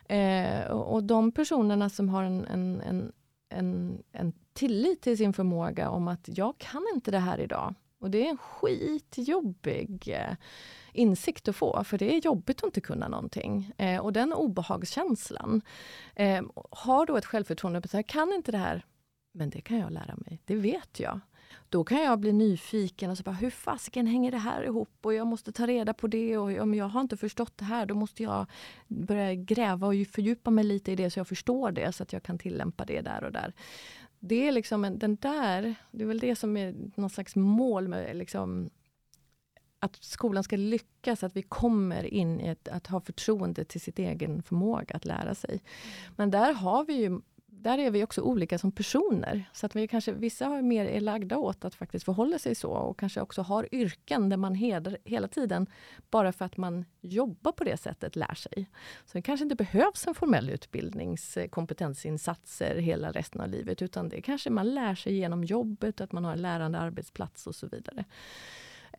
Eh, 0.10 0.72
och, 0.72 0.94
och, 0.94 1.04
de 1.04 1.32
personerna 1.32 1.90
som 1.90 2.10
har 2.10 2.24
en, 2.24 2.46
en, 2.46 2.82
en, 2.82 3.12
en, 3.50 4.04
en 4.12 4.34
tillit 4.54 5.02
till 5.02 5.18
sin 5.18 5.34
förmåga 5.34 5.90
om 5.90 6.08
att 6.08 6.30
jag 6.38 6.58
kan 6.58 6.86
inte 6.96 7.12
det 7.12 7.20
här 7.20 7.40
idag. 7.40 7.76
Och 8.00 8.12
det 8.12 8.26
är 8.26 8.30
en 8.30 8.38
skitjobbig 8.38 10.08
eh, 10.08 10.36
insikt 10.94 11.48
att 11.48 11.56
få, 11.56 11.84
för 11.84 11.98
det 11.98 12.16
är 12.16 12.22
jobbigt 12.22 12.58
att 12.58 12.64
inte 12.64 12.82
kunna 12.82 13.08
någonting. 13.08 13.72
Eh, 13.78 14.00
och 14.00 14.14
den 14.14 14.34
obehagskänslan. 14.34 15.62
Eh, 16.16 16.44
har 16.72 17.06
då 17.06 17.18
ett 17.18 17.26
självförtroende, 17.26 17.82
på 17.82 17.86
att 17.86 17.94
jag 17.94 18.08
kan 18.08 18.34
inte 18.34 18.52
det 18.52 18.58
här, 18.58 18.86
men 19.34 19.50
det 19.50 19.62
kan 19.62 19.78
jag 19.78 19.92
lära 19.92 20.16
mig, 20.18 20.42
det 20.46 20.56
vet 20.56 21.00
jag. 21.00 21.20
Då 21.70 21.84
kan 21.84 22.04
jag 22.04 22.20
bli 22.20 22.34
nyfiken 22.34 23.12
och 23.12 23.18
så 23.18 23.24
bara, 23.24 23.36
hur 23.36 23.50
fasiken 23.50 24.08
hänger 24.08 24.32
det 24.32 24.38
här 24.38 24.64
ihop? 24.64 24.90
Och 25.02 25.14
jag 25.14 25.28
måste 25.28 25.52
ta 25.52 25.68
reda 25.68 25.94
på 25.94 26.08
det 26.08 26.38
och 26.38 26.62
om 26.62 26.74
jag 26.74 26.86
har 26.86 27.02
inte 27.02 27.18
förstått 27.18 27.58
det 27.58 27.66
här, 27.66 27.86
då 27.86 27.96
måste 27.96 28.24
jag 28.24 28.46
börja 28.88 29.36
gräva 29.36 29.88
och 29.88 29.94
fördjupa 30.12 30.52
mig 30.52 30.64
lite 30.64 30.92
i 30.92 30.96
det 30.96 31.10
så 31.10 31.20
jag 31.20 31.28
förstår 31.28 31.72
det, 31.72 31.92
så 31.94 32.04
att 32.04 32.14
jag 32.14 32.24
kan 32.24 32.38
tillämpa 32.38 32.86
det 32.86 33.02
där 33.02 33.24
och 33.24 33.32
där 33.32 33.54
det 34.20 34.48
är 34.48 34.52
liksom 34.52 34.86
en, 34.86 35.00
den 35.00 35.16
där, 35.16 35.76
det 35.92 36.04
är 36.04 36.08
väl 36.08 36.20
det 36.20 36.36
som 36.36 36.58
är 36.58 36.76
någon 36.96 37.10
slags 37.10 37.36
mål 37.36 37.88
med 37.88 38.16
liksom, 38.16 38.70
att 39.80 39.96
skolan 39.96 40.44
ska 40.44 40.56
lyckas, 40.56 41.24
att 41.24 41.36
vi 41.36 41.42
kommer 41.42 42.04
in 42.04 42.40
i 42.40 42.48
ett, 42.48 42.68
att 42.68 42.88
ha 42.88 43.02
förtroende 43.02 43.66
till 43.66 43.82
sitt 43.82 44.00
egen 44.00 44.44
förmåga 44.44 44.96
att 44.96 45.06
lära 45.06 45.36
sig. 45.36 45.62
Men 46.16 46.32
där 46.32 46.54
har 46.54 46.86
vi 46.86 46.94
ju 46.94 47.22
där 47.62 47.78
är 47.78 47.92
vi 47.92 48.04
också 48.04 48.22
olika 48.22 48.58
som 48.58 48.72
personer. 48.72 49.50
Så 49.54 49.66
att 49.66 49.76
vi 49.76 49.88
kanske, 49.88 50.12
vissa 50.12 50.46
har 50.46 50.62
mer 50.62 50.86
är 50.86 51.00
lagda 51.00 51.38
åt 51.38 51.66
att 51.66 51.76
faktiskt 51.76 52.06
förhålla 52.06 52.40
sig 52.40 52.56
så 52.56 52.72
och 52.72 53.00
kanske 53.00 53.22
också 53.22 53.42
har 53.42 53.76
yrken 53.76 54.30
där 54.30 54.38
man 54.38 54.56
heder, 54.56 54.98
hela 55.04 55.28
tiden, 55.28 55.68
bara 56.10 56.32
för 56.32 56.46
att 56.46 56.58
man 56.58 56.86
jobbar 57.02 57.52
på 57.52 57.64
det 57.64 57.78
sättet, 57.78 58.16
lär 58.16 58.34
sig. 58.34 58.70
Så 59.06 59.18
det 59.18 59.22
kanske 59.22 59.44
inte 59.44 59.56
behövs 59.56 60.08
en 60.08 60.16
formell 60.16 60.50
utbildningskompetensinsatser 60.50 62.76
eh, 62.76 62.82
hela 62.82 63.12
resten 63.12 63.42
av 63.42 63.50
livet 63.50 63.82
utan 63.82 64.10
det 64.10 64.22
kanske 64.22 64.50
man 64.50 64.74
lär 64.74 64.96
sig 64.96 65.14
genom 65.14 65.44
jobbet, 65.44 66.02
att 66.02 66.12
man 66.12 66.26
har 66.26 66.32
en 66.32 66.42
lärande 66.42 66.80
arbetsplats 66.80 67.48
och 67.48 67.56
så 67.56 67.68
vidare. 67.68 68.06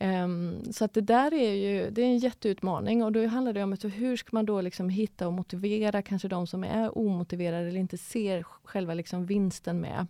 Um, 0.01 0.73
så 0.73 0.85
att 0.85 0.95
det 0.95 1.01
där 1.01 1.35
är 1.35 1.53
ju 1.53 1.91
det 1.91 2.03
är 2.03 2.07
en 2.07 2.19
jätteutmaning 2.19 3.05
och 3.05 3.13
då 3.13 3.27
handlar 3.27 3.53
det 3.53 3.63
om 3.63 3.73
att 3.73 3.85
hur 3.85 4.17
ska 4.17 4.29
man 4.33 4.47
då 4.47 4.61
liksom 4.61 4.89
hitta 4.89 5.27
och 5.27 5.33
motivera 5.33 6.03
kanske 6.03 6.29
de 6.29 6.47
som 6.47 6.65
är 6.65 6.99
omotiverade 6.99 7.69
eller 7.69 7.81
inte 7.81 7.99
ser 7.99 8.43
själva 8.43 8.95
liksom 8.95 9.27
vinsten 9.27 9.81
med 9.81 10.07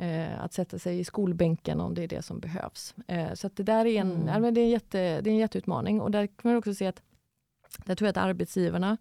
uh, 0.00 0.44
att 0.44 0.52
sätta 0.52 0.78
sig 0.78 0.98
i 0.98 1.04
skolbänken 1.04 1.80
om 1.80 1.94
det 1.94 2.02
är 2.02 2.08
det 2.08 2.22
som 2.22 2.40
behövs. 2.40 2.94
Uh, 3.12 3.34
så 3.34 3.46
att 3.46 3.56
det 3.56 3.62
där 3.62 3.86
är 3.86 4.00
en, 4.00 4.12
mm. 4.12 4.44
ja, 4.44 4.50
det 4.50 4.60
är 4.60 4.64
en, 4.64 4.70
jätte, 4.70 4.98
det 4.98 5.30
är 5.30 5.34
en 5.34 5.36
jätteutmaning 5.36 6.00
och 6.00 6.10
där 6.10 6.26
kan 6.26 6.50
man 6.50 6.56
också 6.56 6.74
se 6.74 6.86
att 6.86 7.02
där 7.84 7.94
tror 7.94 8.06
jag 8.06 8.10
att 8.10 8.24
arbetsgivarna 8.24 8.96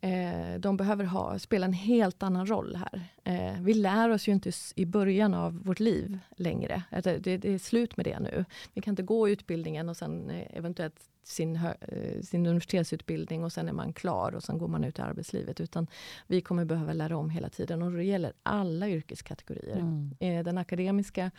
Eh, 0.00 0.60
de 0.60 0.76
behöver 0.76 1.04
ha, 1.04 1.38
spela 1.38 1.66
en 1.66 1.72
helt 1.72 2.22
annan 2.22 2.46
roll 2.46 2.76
här. 2.76 3.02
Eh, 3.24 3.60
vi 3.60 3.74
lär 3.74 4.08
oss 4.08 4.28
ju 4.28 4.32
inte 4.32 4.52
i 4.74 4.86
början 4.86 5.34
av 5.34 5.64
vårt 5.64 5.80
liv 5.80 6.18
längre. 6.36 6.82
Alltså, 6.90 7.18
det, 7.20 7.36
det, 7.36 7.54
är 7.54 7.58
slut 7.58 7.96
med 7.96 8.06
det 8.06 8.20
nu. 8.20 8.44
Vi 8.74 8.80
kan 8.80 8.92
inte 8.92 9.02
gå 9.02 9.28
utbildningen 9.28 9.88
och 9.88 9.96
sen 9.96 10.30
eh, 10.30 10.56
eventuellt 10.56 11.00
sin, 11.22 11.56
eh, 11.56 12.22
sin 12.22 12.46
universitetsutbildning 12.46 13.44
och 13.44 13.52
sen 13.52 13.68
är 13.68 13.72
man 13.72 13.92
klar 13.92 14.34
och 14.34 14.42
sen 14.42 14.58
går 14.58 14.68
man 14.68 14.84
ut 14.84 14.98
i 14.98 15.02
arbetslivet. 15.02 15.60
Utan 15.60 15.86
vi 16.26 16.40
kommer 16.40 16.64
behöva 16.64 16.92
lära 16.92 17.16
om 17.16 17.30
hela 17.30 17.48
tiden 17.48 17.82
och 17.82 17.92
det 17.92 18.04
gäller 18.04 18.32
alla 18.42 18.88
yrkeskategorier. 18.88 19.76
Mm. 19.76 20.14
Eh, 20.20 20.44
den 20.44 20.58
akademiska 20.58 21.30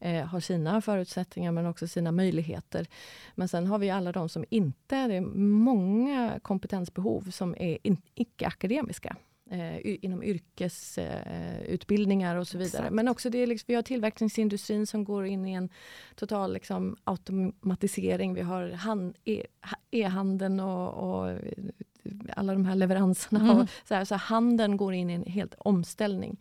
eh, 0.00 0.24
har 0.24 0.40
sina 0.40 0.80
förutsättningar 0.80 1.52
men 1.52 1.66
också 1.66 1.88
sina 1.88 2.12
möjligheter. 2.12 2.86
Men 3.34 3.48
sen 3.48 3.66
har 3.66 3.78
vi 3.78 3.90
alla 3.90 4.12
de 4.12 4.28
som 4.28 4.44
inte, 4.50 5.06
det 5.06 5.14
är 5.14 5.20
många 5.20 6.40
kompetensbehov 6.42 7.30
som 7.30 7.54
är 7.58 7.78
in, 7.82 7.96
icke-akademiska. 8.14 9.16
Eh, 9.50 9.96
inom 10.04 10.22
yrkesutbildningar 10.22 12.34
eh, 12.34 12.40
och 12.40 12.48
så 12.48 12.58
vidare. 12.58 12.82
Exakt. 12.82 12.94
Men 12.94 13.08
också 13.08 13.30
det 13.30 13.38
är 13.38 13.46
liksom, 13.46 13.64
vi 13.68 13.74
har 13.74 13.82
tillverkningsindustrin 13.82 14.86
som 14.86 15.04
går 15.04 15.26
in 15.26 15.46
i 15.46 15.52
en 15.52 15.68
total 16.14 16.52
liksom, 16.52 16.96
automatisering. 17.04 18.34
Vi 18.34 18.40
har 18.40 18.78
e, 19.24 19.42
e-handeln 19.90 20.60
och, 20.60 20.94
och, 20.94 21.38
alla 22.36 22.52
de 22.52 22.66
här 22.66 22.74
leveranserna. 22.74 23.40
Mm. 23.40 23.58
Och 23.58 23.68
så, 23.88 23.94
här, 23.94 24.04
så 24.04 24.14
handeln 24.14 24.76
går 24.76 24.94
in 24.94 25.10
i 25.10 25.12
en 25.12 25.24
helt 25.24 25.54
omställning. 25.58 26.40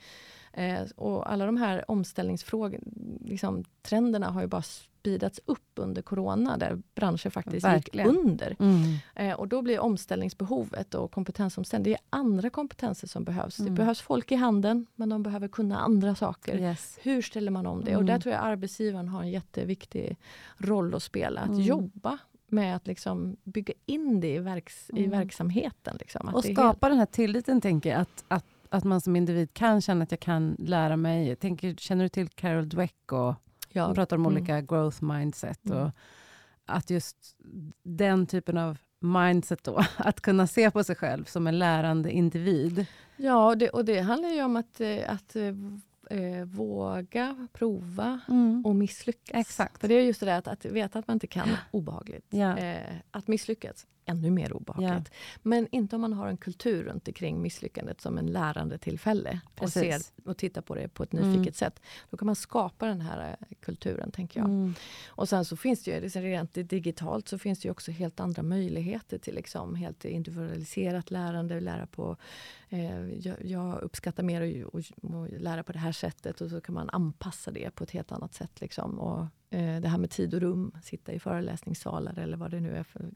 Eh, 0.58 0.82
och 0.96 1.32
alla 1.32 1.46
de 1.46 1.58
här 1.58 1.91
omställningsfrågorna, 1.91 2.84
liksom, 3.26 3.63
trenderna 3.82 4.30
har 4.30 4.41
ju 4.41 4.48
bara 4.48 4.62
speedats 4.62 5.39
upp 5.46 5.72
under 5.76 6.02
corona, 6.02 6.58
där 6.58 6.82
branscher 6.96 7.30
faktiskt 7.30 7.65
Verkligen. 7.65 8.08
gick 8.08 8.18
under. 8.18 8.56
Mm. 8.60 8.84
Eh, 9.15 9.39
och 9.39 9.48
då 9.48 9.62
blir 9.62 9.80
omställningsbehovet 9.80 10.94
och 10.94 11.12
kompetensomställning, 11.12 11.84
det 11.84 11.94
är 11.94 12.00
andra 12.10 12.50
kompetenser 12.50 13.08
som 13.08 13.24
behövs. 13.24 13.60
Mm. 13.60 13.72
Det 13.74 13.78
behövs 13.78 14.02
folk 14.02 14.32
i 14.32 14.36
handen, 14.36 14.86
men 14.96 15.10
de 15.10 15.24
behöver 15.24 15.48
kunna 15.48 15.80
andra 15.80 16.15
saker. 16.15 16.60
Yes. 16.60 17.00
Hur 17.02 17.22
ställer 17.22 17.52
man 17.52 17.65
om 17.65 17.84
det? 17.84 17.91
Mm. 17.91 18.00
Och 18.00 18.06
där 18.06 18.20
tror 18.20 18.34
jag 18.34 18.44
arbetsgivaren 18.44 19.08
har 19.08 19.22
en 19.22 19.32
jätteviktig 19.32 20.18
roll 20.58 20.96
att 20.96 21.04
spela. 21.04 21.41
Att 21.41 21.50
mm. 21.50 21.62
jobba 21.62 22.18
med 22.48 22.76
att 22.76 22.88
liksom 22.88 23.38
bygga 23.44 23.74
in 23.86 24.22
det 24.22 24.34
i, 24.34 24.39
verks, 24.39 24.89
i 24.89 25.06
mm. 25.06 25.20
verksamheten. 25.20 25.98
Liksom. 26.00 26.36
och 26.36 26.44
skapa 26.44 26.63
helt... 26.63 26.82
den 26.82 26.98
här 26.98 27.06
tilliten, 27.06 27.62
tänker 27.62 27.89
jag. 27.89 28.02
Att, 28.02 28.24
att 28.28 28.46
att 28.69 28.84
man 28.84 29.01
som 29.01 29.15
individ 29.15 29.54
kan 29.54 29.82
känna 29.82 30.04
att 30.04 30.12
jag 30.12 30.19
kan 30.19 30.56
lära 30.60 30.97
mig. 30.97 31.36
Tänker, 31.36 31.75
känner 31.75 32.04
du 32.04 32.10
till 32.10 32.30
Carol 32.30 32.69
Dweck? 32.69 33.12
Och, 33.12 33.36
ja. 33.69 33.86
Hon 33.86 33.95
pratar 33.95 34.15
om 34.15 34.25
mm. 34.25 34.34
olika 34.34 34.62
growth 34.62 35.04
mindset. 35.04 35.65
Mm. 35.65 35.78
Och 35.78 35.91
att 36.65 36.89
just 36.89 37.36
den 37.84 38.28
typen 38.28 38.58
av 38.58 38.78
mindset 38.99 39.63
då, 39.63 39.84
att 39.97 40.21
kunna 40.21 40.47
se 40.47 40.71
på 40.71 40.84
sig 40.84 40.95
själv 40.95 41.23
som 41.25 41.47
en 41.47 41.60
lärande 41.60 42.12
individ. 42.12 42.86
Ja, 43.17 43.56
det, 43.56 43.69
och 43.69 43.86
det 43.86 43.99
handlar 43.99 44.30
ju 44.30 44.43
om 44.43 44.56
att, 44.56 44.82
eh, 44.82 44.99
att 45.08 45.36
eh, 46.10 46.46
våga 46.46 47.48
prova 47.54 48.20
mm. 48.28 48.65
och 48.65 48.76
misslyckas. 48.76 49.39
Exakt. 49.39 49.82
För 49.82 49.88
det 49.88 49.94
är 49.94 50.02
just 50.02 50.20
det 50.20 50.26
där 50.26 50.38
att, 50.38 50.48
att 50.48 50.65
veta 50.65 51.00
att 51.00 51.08
man 51.08 51.15
inte 51.15 51.28
kan, 51.28 51.50
obehagligt. 51.72 52.26
Ja. 52.30 52.58
Eh, 52.58 52.96
att 53.12 53.28
misslyckas, 53.28 53.88
ännu 54.06 54.32
mer 54.32 54.54
obehagligt. 54.54 55.10
Ja. 55.12 55.39
Men 55.44 55.68
inte 55.72 55.96
om 55.96 56.02
man 56.02 56.13
har 56.13 56.28
en 56.28 56.38
kultur 56.38 56.84
runt 56.84 57.08
omkring 57.08 57.41
misslyckandet 57.41 58.02
som 58.02 58.18
en 58.18 58.26
lärande 58.26 58.78
tillfälle 58.78 59.39
och, 59.60 59.70
ser, 59.70 60.02
och 60.26 60.38
tittar 60.38 60.62
på 60.62 60.76
det 60.76 60.88
på 60.88 61.04
ett 61.04 61.12
nyfiket 61.12 61.36
mm. 61.36 61.54
sätt. 61.54 61.82
Då 62.10 62.18
kan 62.18 62.26
man 62.26 62.36
skapa 62.36 62.86
den 62.88 63.02
här 63.02 63.38
eh, 63.39 63.56
kulturen, 63.60 64.12
tänker 64.12 64.39
jag. 64.39 64.50
Mm. 64.50 64.74
Och 65.08 65.30
sen 65.30 65.46
så 65.46 65.58
finns 65.58 65.84
det 65.84 65.91
ju, 65.91 66.08
rent 66.22 66.54
digitalt, 66.54 67.28
så 67.28 67.38
finns 67.38 67.60
det 67.60 67.68
ju 67.68 67.72
också 67.72 67.91
helt 67.91 68.20
andra 68.20 68.44
möjligheter 68.44 69.18
till 69.18 69.36
liksom 69.36 69.76
helt 69.76 70.06
individualiserat 70.06 71.12
lärande, 71.12 71.60
lära 71.60 71.88
på 71.88 72.18
Eh, 72.69 73.10
jag, 73.13 73.45
jag, 73.45 73.82
uppskattar 73.82 74.23
mer 74.23 74.65
att 74.73 75.41
lära 75.41 75.63
på 75.63 75.71
det 75.71 75.80
här 75.80 75.91
sättet 75.91 76.41
och 76.41 76.49
så 76.49 76.62
kan 76.62 76.75
man 76.75 76.89
anpassa 76.89 77.51
det 77.51 77.75
på 77.75 77.84
ett 77.84 77.91
helt 77.91 78.12
annat 78.12 78.34
sätt. 78.34 78.62
Liksom. 78.62 78.99
Och, 78.99 79.21
eh, 79.49 79.82
det 79.82 79.88
här 79.88 79.97
med 79.97 80.10
tid 80.10 80.34
och 80.34 80.41
rum, 80.41 80.71
sitta 80.84 81.13
i 81.13 81.19
föreläsningssalar 81.19 82.19
eller 82.19 82.38
vad 82.38 82.51
det 82.51 82.60
nu 82.60 82.78
är. 82.78 82.84
För, 82.84 83.12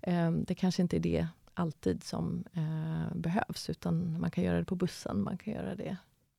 eh, 0.00 0.30
det 0.30 0.54
kanske 0.54 0.82
inte 0.82 0.96
är 0.96 1.00
det 1.00 1.26
alltid 1.54 2.04
som 2.04 2.44
behövs 3.14 3.70
utan 3.70 4.20
man 4.20 4.30
kan 4.30 4.44
göra 4.44 4.58
det 4.58 4.64
på 4.64 4.76
bussen, 4.76 5.22
man 5.22 5.38
kan 5.38 5.54
göra 5.54 5.74
det 5.74 5.96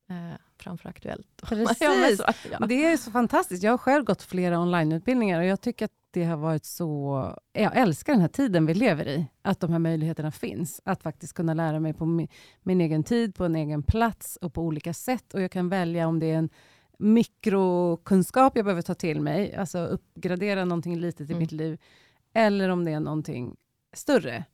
eh, 0.10 0.38
framför 0.58 0.90
Aktuellt. 0.90 1.28
Precis, 1.44 2.22
ja. 2.52 2.66
det 2.66 2.86
är 2.86 2.98
så 2.98 3.12
fantastiskt. 3.12 3.64
Jag 3.64 3.72
har 3.72 3.78
själv 3.78 4.06
gått 4.06 4.22
flera 4.22 4.60
onlineutbildningar 4.60 5.40
och 5.40 5.46
jag 5.46 5.62
tycker 5.62 5.86
att 5.86 5.92
det 6.12 6.24
har 6.24 6.38
varit 6.38 6.66
så... 6.66 7.40
Jag 7.54 7.78
älskar 7.78 8.14
den 8.14 8.22
här 8.22 8.28
tiden 8.28 8.66
vi 8.66 8.74
lever 8.74 9.08
i, 9.08 9.28
att 9.42 9.60
de 9.60 9.72
här 9.72 9.80
möjligheterna 9.80 10.32
finns. 10.32 10.82
Att 10.86 11.04
faktiskt 11.04 11.34
kunna 11.34 11.54
lära 11.54 11.80
mig 11.80 11.94
på 11.94 12.06
min, 12.06 12.28
min 12.62 12.82
egen 12.82 13.04
tid, 13.04 13.36
på 13.36 13.46
en 13.46 13.56
egen 13.56 13.84
plats 13.84 14.38
och 14.42 14.54
på 14.54 14.62
olika 14.62 14.94
sätt. 14.94 15.34
Och 15.34 15.42
jag 15.42 15.52
kan 15.52 15.70
välja 15.70 16.08
om 16.08 16.20
det 16.20 16.32
är 16.32 16.38
en 16.38 16.50
mikrokunskap 16.98 18.56
jag 18.56 18.66
behöver 18.66 18.82
ta 18.82 18.94
till 18.94 19.22
mig, 19.22 19.56
alltså 19.56 19.86
uppgradera 19.86 20.66
någonting 20.66 21.00
litet 21.00 21.30
i 21.30 21.34
mm. 21.34 21.40
mitt 21.40 21.52
liv, 21.52 21.82
eller 22.34 22.70
om 22.70 22.86
det 22.86 22.92
är 22.92 23.00
någonting 23.00 23.56
större. 23.94 24.46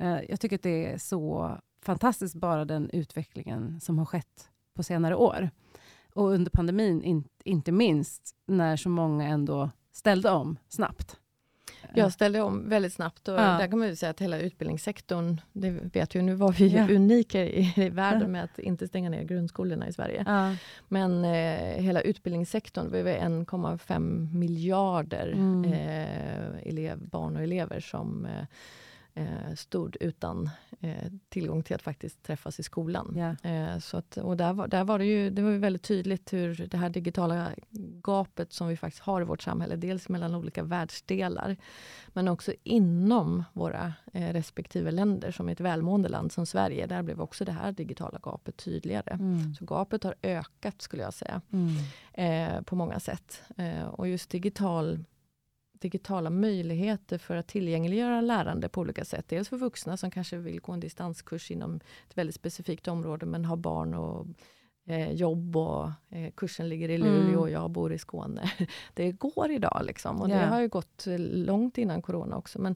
Uh, 0.00 0.20
jag 0.28 0.40
tycker 0.40 0.56
att 0.56 0.62
det 0.62 0.92
är 0.92 0.98
så 0.98 1.56
fantastiskt, 1.82 2.34
bara 2.34 2.64
den 2.64 2.90
utvecklingen 2.90 3.80
som 3.80 3.98
har 3.98 4.06
skett 4.06 4.50
på 4.76 4.82
senare 4.82 5.14
år. 5.14 5.50
Och 6.14 6.30
under 6.30 6.50
pandemin, 6.50 7.02
in, 7.02 7.24
inte 7.44 7.72
minst, 7.72 8.34
när 8.46 8.76
så 8.76 8.88
många 8.88 9.28
ändå 9.28 9.70
ställde 9.92 10.30
om 10.30 10.56
snabbt. 10.68 11.16
Jag 11.94 12.12
ställde 12.12 12.40
om 12.40 12.68
väldigt 12.68 12.92
snabbt 12.92 13.28
och 13.28 13.34
ja. 13.34 13.58
där 13.58 13.68
kan 13.68 13.78
man 13.78 13.96
säga 13.96 14.10
att 14.10 14.20
hela 14.20 14.38
utbildningssektorn, 14.38 15.40
det 15.52 15.70
vet 15.70 16.14
ju, 16.14 16.22
nu 16.22 16.34
var 16.34 16.52
vi 16.52 16.68
ja. 16.68 16.88
unika 16.90 17.44
i, 17.44 17.72
i 17.76 17.88
världen 17.88 18.32
med 18.32 18.44
att 18.44 18.58
inte 18.58 18.88
stänga 18.88 19.10
ner 19.10 19.22
grundskolorna 19.22 19.88
i 19.88 19.92
Sverige. 19.92 20.24
Ja. 20.26 20.56
Men 20.88 21.24
eh, 21.24 21.82
hela 21.82 22.00
utbildningssektorn, 22.00 22.90
vi 22.92 23.02
var 23.02 23.10
1,5 23.10 24.34
miljarder 24.34 25.32
mm. 25.32 25.72
eh, 25.72 26.68
elev, 26.68 26.98
barn 27.08 27.36
och 27.36 27.42
elever 27.42 27.80
som 27.80 28.26
eh, 28.26 28.46
eh, 29.16 29.54
stod 29.54 29.96
utan 30.00 30.50
eh, 30.80 31.12
tillgång 31.28 31.62
till 31.62 31.74
att 31.74 31.82
faktiskt 31.82 32.22
träffas 32.22 32.60
i 32.60 32.62
skolan. 32.62 33.14
Yeah. 33.16 33.72
Eh, 33.74 33.78
så 33.78 33.96
att, 33.96 34.16
och 34.16 34.36
där, 34.36 34.52
var, 34.52 34.68
där 34.68 34.84
var 34.84 34.98
det 34.98 35.04
ju 35.04 35.30
det 35.30 35.42
var 35.42 35.50
väldigt 35.50 35.82
tydligt 35.82 36.32
hur 36.32 36.66
det 36.70 36.76
här 36.76 36.90
digitala 36.90 37.50
gapet 38.02 38.52
som 38.52 38.68
vi 38.68 38.76
faktiskt 38.76 39.02
har 39.02 39.20
i 39.20 39.24
vårt 39.24 39.42
samhälle, 39.42 39.76
dels 39.76 40.08
mellan 40.08 40.34
olika 40.34 40.62
världsdelar, 40.62 41.56
men 42.08 42.28
också 42.28 42.52
inom 42.62 43.44
våra 43.52 43.92
eh, 44.12 44.32
respektive 44.32 44.90
länder, 44.90 45.30
som 45.30 45.48
ett 45.48 45.60
välmående 45.60 46.08
land 46.08 46.32
som 46.32 46.46
Sverige, 46.46 46.86
där 46.86 47.02
blev 47.02 47.20
också 47.20 47.44
det 47.44 47.52
här 47.52 47.72
digitala 47.72 48.18
gapet 48.22 48.56
tydligare. 48.56 49.14
Mm. 49.14 49.54
Så 49.54 49.64
gapet 49.64 50.04
har 50.04 50.14
ökat, 50.22 50.82
skulle 50.82 51.02
jag 51.02 51.14
säga, 51.14 51.40
mm. 51.52 51.76
Eh, 52.12 52.62
på 52.62 52.76
många 52.76 53.00
sätt. 53.00 53.42
Eh, 53.56 53.86
och 53.86 54.08
just 54.08 54.30
digital 54.30 55.04
digitala 55.86 56.30
möjligheter 56.30 57.18
för 57.18 57.36
att 57.36 57.46
tillgängliggöra 57.46 58.20
lärande 58.20 58.68
på 58.68 58.80
olika 58.80 59.04
sätt. 59.04 59.24
Dels 59.28 59.48
för 59.48 59.56
vuxna 59.56 59.96
som 59.96 60.10
kanske 60.10 60.36
vill 60.36 60.60
gå 60.60 60.72
en 60.72 60.80
distanskurs 60.80 61.50
inom 61.50 61.80
ett 62.08 62.18
väldigt 62.18 62.34
specifikt 62.34 62.88
område 62.88 63.26
men 63.26 63.44
har 63.44 63.56
barn 63.56 63.94
och 63.94 64.26
eh, 64.86 65.12
jobb 65.12 65.56
och 65.56 65.90
eh, 66.10 66.30
kursen 66.36 66.68
ligger 66.68 66.88
i 66.88 66.98
Luleå 66.98 67.28
mm. 67.28 67.38
och 67.38 67.50
jag 67.50 67.70
bor 67.70 67.92
i 67.92 67.98
Skåne. 67.98 68.50
Det 68.94 69.12
går 69.12 69.50
idag 69.50 69.82
liksom 69.84 70.20
och 70.20 70.28
yeah. 70.28 70.40
det 70.40 70.46
har 70.46 70.60
ju 70.60 70.68
gått 70.68 71.04
långt 71.18 71.78
innan 71.78 72.02
corona 72.02 72.36
också. 72.36 72.58
Men 72.58 72.74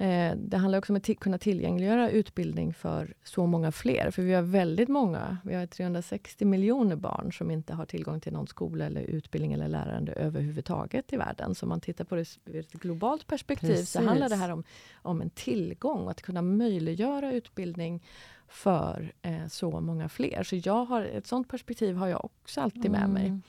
Eh, 0.00 0.36
det 0.36 0.56
handlar 0.56 0.78
också 0.78 0.92
om 0.92 0.96
att 0.96 1.18
kunna 1.20 1.38
tillgängliggöra 1.38 2.10
utbildning 2.10 2.74
för 2.74 3.14
så 3.24 3.46
många 3.46 3.72
fler. 3.72 4.10
För 4.10 4.22
vi 4.22 4.34
har 4.34 4.42
väldigt 4.42 4.88
många, 4.88 5.38
vi 5.44 5.54
har 5.54 5.66
360 5.66 6.44
miljoner 6.44 6.96
barn 6.96 7.32
som 7.32 7.50
inte 7.50 7.74
har 7.74 7.86
tillgång 7.86 8.20
till 8.20 8.32
någon 8.32 8.46
skola 8.46 8.86
eller 8.86 9.00
utbildning 9.00 9.52
eller 9.52 9.68
lärande 9.68 10.12
överhuvudtaget 10.12 11.12
i 11.12 11.16
världen. 11.16 11.54
Så 11.54 11.66
om 11.66 11.68
man 11.68 11.80
tittar 11.80 12.04
på 12.04 12.14
det 12.14 12.38
ur 12.44 12.56
ett 12.56 12.72
globalt 12.72 13.26
perspektiv 13.26 13.68
Precis. 13.68 13.90
så 13.90 14.02
handlar 14.02 14.28
det 14.28 14.36
här 14.36 14.50
om, 14.50 14.64
om 14.94 15.20
en 15.20 15.30
tillgång, 15.30 16.08
att 16.08 16.22
kunna 16.22 16.42
möjliggöra 16.42 17.32
utbildning 17.32 18.02
för 18.48 19.12
eh, 19.22 19.46
så 19.48 19.80
många 19.80 20.08
fler. 20.08 20.42
Så 20.42 20.56
jag 20.56 20.84
har, 20.84 21.02
ett 21.02 21.26
sånt 21.26 21.48
perspektiv 21.48 21.96
har 21.96 22.08
jag 22.08 22.24
också 22.24 22.60
alltid 22.60 22.90
med 22.90 23.04
mm. 23.04 23.12
mig. 23.12 23.40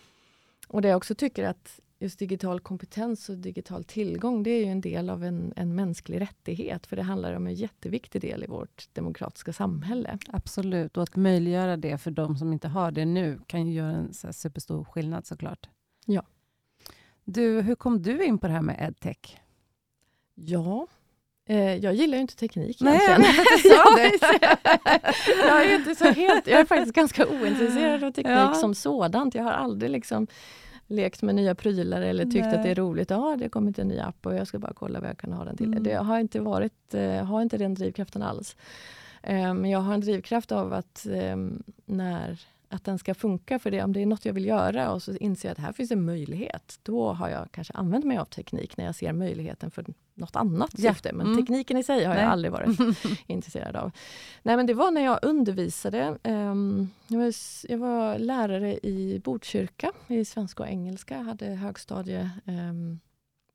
Och 0.67 0.81
det 0.81 0.87
jag 0.87 0.97
också 0.97 1.15
tycker 1.15 1.43
att 1.43 1.79
just 1.99 2.19
digital 2.19 2.59
kompetens 2.59 3.29
och 3.29 3.37
digital 3.37 3.83
tillgång, 3.83 4.43
det 4.43 4.49
är 4.49 4.65
ju 4.65 4.71
en 4.71 4.81
del 4.81 5.09
av 5.09 5.23
en, 5.23 5.53
en 5.55 5.75
mänsklig 5.75 6.21
rättighet, 6.21 6.87
för 6.87 6.95
det 6.95 7.03
handlar 7.03 7.33
om 7.33 7.47
en 7.47 7.53
jätteviktig 7.53 8.21
del 8.21 8.43
i 8.43 8.47
vårt 8.47 8.89
demokratiska 8.93 9.53
samhälle. 9.53 10.17
Absolut, 10.27 10.97
och 10.97 11.03
att 11.03 11.15
möjliggöra 11.15 11.77
det 11.77 11.97
för 11.97 12.11
de 12.11 12.37
som 12.37 12.53
inte 12.53 12.67
har 12.67 12.91
det 12.91 13.05
nu 13.05 13.39
kan 13.47 13.67
ju 13.67 13.73
göra 13.73 13.91
en 13.91 14.13
så 14.13 14.33
superstor 14.33 14.83
skillnad 14.83 15.25
såklart. 15.25 15.69
Ja. 16.05 16.23
Du, 17.23 17.61
hur 17.61 17.75
kom 17.75 18.01
du 18.01 18.23
in 18.25 18.37
på 18.37 18.47
det 18.47 18.53
här 18.53 18.61
med 18.61 18.77
edtech? 18.79 19.37
Ja, 20.35 20.87
eh, 21.45 21.75
jag 21.75 21.93
gillar 21.93 22.15
ju 22.15 22.21
inte 22.21 22.35
teknik 22.35 22.81
Nej, 22.81 22.99
egentligen. 23.07 23.45
jag, 23.63 23.99
jag, 25.47 25.65
är 25.65 25.75
inte 25.75 25.95
så 25.95 26.05
helt, 26.05 26.47
jag 26.47 26.59
är 26.59 26.65
faktiskt 26.65 26.95
ganska 26.95 27.27
ointresserad 27.27 28.03
av 28.03 28.11
teknik 28.11 28.33
ja. 28.33 28.53
som 28.53 28.75
sådant. 28.75 29.35
Jag 29.35 29.43
har 29.43 29.51
aldrig 29.51 29.91
liksom 29.91 30.27
lekt 30.89 31.21
med 31.21 31.35
nya 31.35 31.55
prylar 31.55 32.01
eller 32.01 32.25
tyckt 32.25 32.45
Nej. 32.45 32.55
att 32.55 32.63
det 32.63 32.69
är 32.69 32.75
roligt. 32.75 33.09
Ja, 33.09 33.35
det 33.37 33.45
har 33.45 33.49
kommit 33.49 33.79
en 33.79 33.87
ny 33.87 33.99
app 33.99 34.25
och 34.25 34.35
jag 34.35 34.47
ska 34.47 34.59
bara 34.59 34.73
kolla 34.73 34.99
vad 34.99 35.09
jag 35.09 35.17
kan 35.17 35.33
ha 35.33 35.45
den 35.45 35.57
till. 35.57 35.67
Mm. 35.67 35.83
Det 35.83 35.93
har 35.93 36.19
inte 36.19 36.39
varit, 36.39 36.95
uh, 36.95 37.23
har 37.23 37.41
inte 37.41 37.57
den 37.57 37.73
drivkraften 37.73 38.21
alls. 38.21 38.55
Men 39.21 39.49
um, 39.49 39.65
jag 39.65 39.79
har 39.79 39.93
en 39.93 40.01
drivkraft 40.01 40.51
av 40.51 40.73
att 40.73 41.07
um, 41.09 41.63
när 41.85 42.39
att 42.69 42.83
den 42.83 42.99
ska 42.99 43.13
funka 43.13 43.59
för 43.59 43.71
det. 43.71 43.83
Om 43.83 43.93
det 43.93 44.01
är 44.01 44.05
något 44.05 44.25
jag 44.25 44.33
vill 44.33 44.45
göra 44.45 44.91
och 44.91 45.03
så 45.03 45.15
inser 45.15 45.49
jag 45.49 45.51
att 45.51 45.57
här 45.57 45.71
finns 45.71 45.91
en 45.91 46.05
möjlighet. 46.05 46.79
Då 46.83 47.13
har 47.13 47.29
jag 47.29 47.51
kanske 47.51 47.73
använt 47.73 48.05
mig 48.05 48.17
av 48.17 48.25
teknik 48.25 48.77
när 48.77 48.85
jag 48.85 48.95
ser 48.95 49.13
möjligheten 49.13 49.71
för 49.71 49.85
något 50.13 50.35
annat 50.35 50.71
ja. 50.77 50.93
syfte. 50.93 51.13
Men 51.13 51.25
mm. 51.25 51.37
tekniken 51.37 51.77
i 51.77 51.83
sig 51.83 52.05
har 52.05 52.13
Nej. 52.13 52.23
jag 52.23 52.31
aldrig 52.31 52.51
varit 52.51 52.79
intresserad 53.27 53.75
av. 53.75 53.91
Nej 54.43 54.57
men 54.57 54.65
det 54.65 54.73
var 54.73 54.91
när 54.91 55.01
jag 55.01 55.19
undervisade. 55.21 56.17
Um, 56.23 56.89
jag, 57.07 57.19
var, 57.19 57.33
jag, 57.69 57.77
var, 57.77 58.17
lärare 58.17 58.79
i 58.83 59.21
Botkyrka 59.23 59.91
i 60.07 60.25
svenska 60.25 60.63
och 60.63 60.69
engelska. 60.69 61.15
Jag 61.17 61.23
hade 61.23 61.45
högstadie, 61.45 62.29
um, 62.45 62.99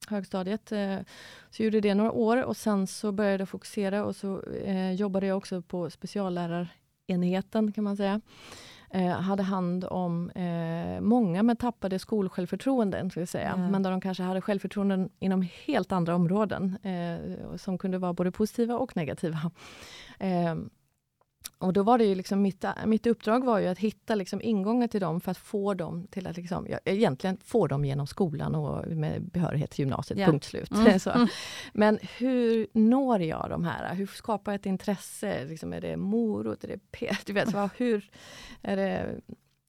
högstadiet. 0.09 0.73
Uh, 0.73 0.99
så 1.51 1.63
gjorde 1.63 1.81
det 1.81 1.95
några 1.95 2.13
år 2.13 2.43
och 2.43 2.57
sen 2.57 2.87
så 2.87 3.13
började 3.13 3.43
jag 3.43 3.49
fokusera 3.49 4.05
och 4.05 4.17
så 4.17 4.41
uh, 4.41 4.93
jobbade 4.93 5.27
jag 5.27 5.37
också 5.37 5.63
på 5.63 5.91
speciallärarenheten 5.91 7.73
kan 7.73 7.85
man 7.85 7.97
säga 7.97 8.21
eh, 8.95 9.11
hade 9.11 9.43
hand 9.43 9.85
om 9.85 10.31
eh, 10.31 11.01
många 11.01 11.43
med 11.43 11.59
tappade 11.59 11.99
skolsjälvförtroenden, 11.99 13.11
ska 13.11 13.27
säga. 13.27 13.53
Mm. 13.53 13.71
men 13.71 13.83
där 13.83 13.91
de 13.91 14.01
kanske 14.01 14.23
hade 14.23 14.41
självförtroenden 14.41 15.09
inom 15.19 15.49
helt 15.67 15.93
andra 15.93 16.15
områden, 16.15 16.77
eh, 16.83 17.57
som 17.57 17.79
kunde 17.79 17.99
vara 17.99 18.13
både 18.13 18.31
positiva 18.31 18.77
och 18.77 18.97
negativa. 18.97 19.39
Och 21.59 21.73
då 21.73 21.83
var 21.83 21.99
det 21.99 22.05
ju 22.05 22.15
liksom 22.15 22.43
mitt, 22.43 22.65
mitt 22.87 23.07
uppdrag 23.07 23.45
var 23.45 23.59
ju 23.59 23.67
att 23.67 23.79
hitta 23.79 24.15
liksom 24.15 24.43
ingångar 24.43 24.89
till 24.89 25.01
dem 25.01 25.21
för 25.21 25.31
att 25.31 25.39
få 25.39 25.75
dem 25.75 26.07
till 26.11 26.27
att 26.27 26.37
liksom, 26.37 26.67
ja, 26.71 26.79
egentligen 26.85 27.39
få 27.45 27.67
dem 27.67 27.85
genom 27.85 28.07
skolan 28.07 28.55
och 28.55 28.87
med 28.89 29.23
behörighet 29.23 29.71
till 29.71 29.81
gymnasiet, 29.81 30.19
yeah. 30.19 30.31
punkt 30.31 30.45
slut. 30.45 30.71
Mm. 30.71 30.99
Mm. 31.15 31.29
Men 31.73 31.99
hur 32.19 32.67
når 32.73 33.23
jag 33.23 33.47
de 33.51 33.65
här? 33.65 33.95
Hur 33.95 34.07
skapar 34.07 34.53
jag 34.53 34.59
ett 34.59 34.67
intresse? 34.67 35.45
Liksom, 35.45 35.73
är 35.73 35.81
det 35.81 35.97
morot? 35.97 36.65
Är 36.65 36.69
det 36.69 36.91
pet? 36.91 37.19
Du 37.27 37.33
vet, 37.33 37.53
vad, 37.53 37.71
hur 37.77 38.11
är 38.63 38.77
det 38.77 39.21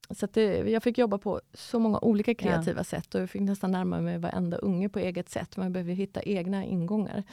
så 0.09 0.27
det, 0.33 0.69
jag 0.69 0.83
fick 0.83 0.97
jobba 0.97 1.17
på 1.17 1.41
så 1.53 1.79
många 1.79 1.99
olika 1.99 2.35
kreativa 2.35 2.79
ja. 2.79 2.83
sätt 2.83 3.15
och 3.15 3.21
jag 3.21 3.29
fick 3.29 3.41
nästan 3.41 3.71
närma 3.71 4.01
mig 4.01 4.17
varenda 4.17 4.57
unge 4.57 4.89
på 4.89 4.99
eget 4.99 5.29
sätt. 5.29 5.57
Man 5.57 5.73
behöver 5.73 5.93
hitta 5.93 6.21
egna 6.21 6.65
ingångar. 6.65 7.23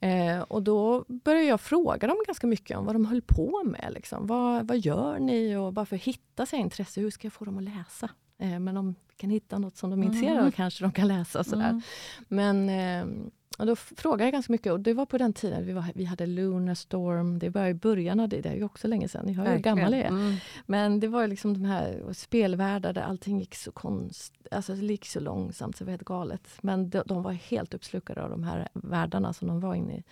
Eh, 0.00 0.40
och 0.40 0.62
då 0.62 1.04
började 1.08 1.46
jag 1.46 1.60
fråga 1.60 2.08
dem 2.08 2.16
ganska 2.26 2.46
mycket 2.46 2.76
om 2.78 2.84
vad 2.84 2.94
de 2.94 3.06
höll 3.06 3.22
på 3.22 3.62
med. 3.64 3.90
Liksom. 3.94 4.26
Vad, 4.26 4.68
vad 4.68 4.78
gör 4.78 5.18
ni? 5.18 5.56
Och 5.56 5.72
bara 5.72 5.86
för 5.86 5.96
att 5.96 6.02
hitta 6.02 6.46
sig 6.46 6.58
intresse, 6.58 7.00
hur 7.00 7.10
ska 7.10 7.26
jag 7.26 7.32
få 7.32 7.44
dem 7.44 7.58
att 7.58 7.64
läsa? 7.64 8.10
Eh, 8.38 8.58
men 8.58 8.76
om 8.76 8.94
vi 9.08 9.14
kan 9.16 9.30
hitta 9.30 9.58
något 9.58 9.76
som 9.76 9.90
de 9.90 10.02
är 10.02 10.06
intresserade 10.06 10.34
mm. 10.34 10.46
av 10.46 10.50
kanske 10.50 10.84
de 10.84 10.92
kan 10.92 11.08
läsa. 11.08 11.44
Sådär. 11.44 11.70
Mm. 11.70 11.82
Men 12.28 12.68
eh, 12.68 13.30
och 13.58 13.66
då 13.66 13.76
frågade 13.76 14.24
jag 14.24 14.32
ganska 14.32 14.52
mycket 14.52 14.72
och 14.72 14.80
det 14.80 14.94
var 14.94 15.06
på 15.06 15.18
den 15.18 15.32
tiden 15.32 15.66
vi, 15.66 15.72
var, 15.72 15.84
vi 15.94 16.04
hade 16.04 16.26
Lunarstorm, 16.26 17.38
det 17.38 17.50
var 17.50 17.66
i 17.66 17.74
början 17.74 18.20
av 18.20 18.28
det, 18.28 18.40
det 18.40 18.48
är 18.48 18.54
ju 18.54 18.64
också 18.64 18.88
länge 18.88 19.08
sedan, 19.08 19.26
ni 19.26 19.32
hör 19.32 19.52
hur 19.52 19.58
gammal 19.58 19.92
jag 19.92 20.02
är. 20.02 20.08
Mm. 20.08 20.36
Men 20.66 21.00
det 21.00 21.08
var 21.08 21.26
liksom 21.26 21.54
de 21.54 21.64
här 21.64 22.12
spelvärldar 22.12 22.92
där 22.92 23.02
allting 23.02 23.38
gick 23.38 23.54
så 23.54 23.72
konst, 23.72 24.34
alltså 24.50 24.74
det 24.74 24.86
gick 24.86 25.06
så 25.06 25.20
långsamt 25.20 25.76
så 25.76 25.84
det 25.84 25.86
var 25.86 25.92
helt 25.92 26.04
galet. 26.04 26.48
Men 26.60 26.90
de, 26.90 27.02
de 27.06 27.22
var 27.22 27.32
helt 27.32 27.74
uppslukade 27.74 28.22
av 28.22 28.30
de 28.30 28.42
här 28.42 28.68
världarna 28.72 29.32
som 29.32 29.48
de 29.48 29.60
var 29.60 29.74
inne 29.74 29.96
i. 29.96 30.02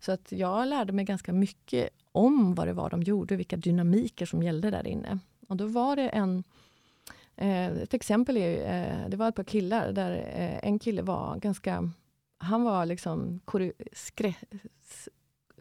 Så 0.00 0.12
att 0.12 0.32
jag 0.32 0.68
lärde 0.68 0.92
mig 0.92 1.04
ganska 1.04 1.32
mycket 1.32 1.88
om 2.12 2.54
vad 2.54 2.66
det 2.66 2.72
var 2.72 2.90
de 2.90 3.02
gjorde, 3.02 3.36
vilka 3.36 3.56
dynamiker 3.56 4.26
som 4.26 4.42
gällde 4.42 4.70
där 4.70 4.86
inne. 4.86 5.18
Och 5.48 5.56
då 5.56 5.66
var 5.66 5.96
det 5.96 6.08
en 6.08 6.44
eh, 7.36 7.66
ett 7.66 7.94
exempel 7.94 8.36
är, 8.36 8.52
eh, 8.52 9.08
det 9.08 9.16
var 9.16 9.28
ett 9.28 9.34
par 9.34 9.44
killar 9.44 9.92
där 9.92 10.12
eh, 10.12 10.68
en 10.68 10.78
kille 10.78 11.02
var 11.02 11.36
ganska 11.36 11.90
han 12.40 12.64
var 12.64 12.86
liksom 12.86 13.40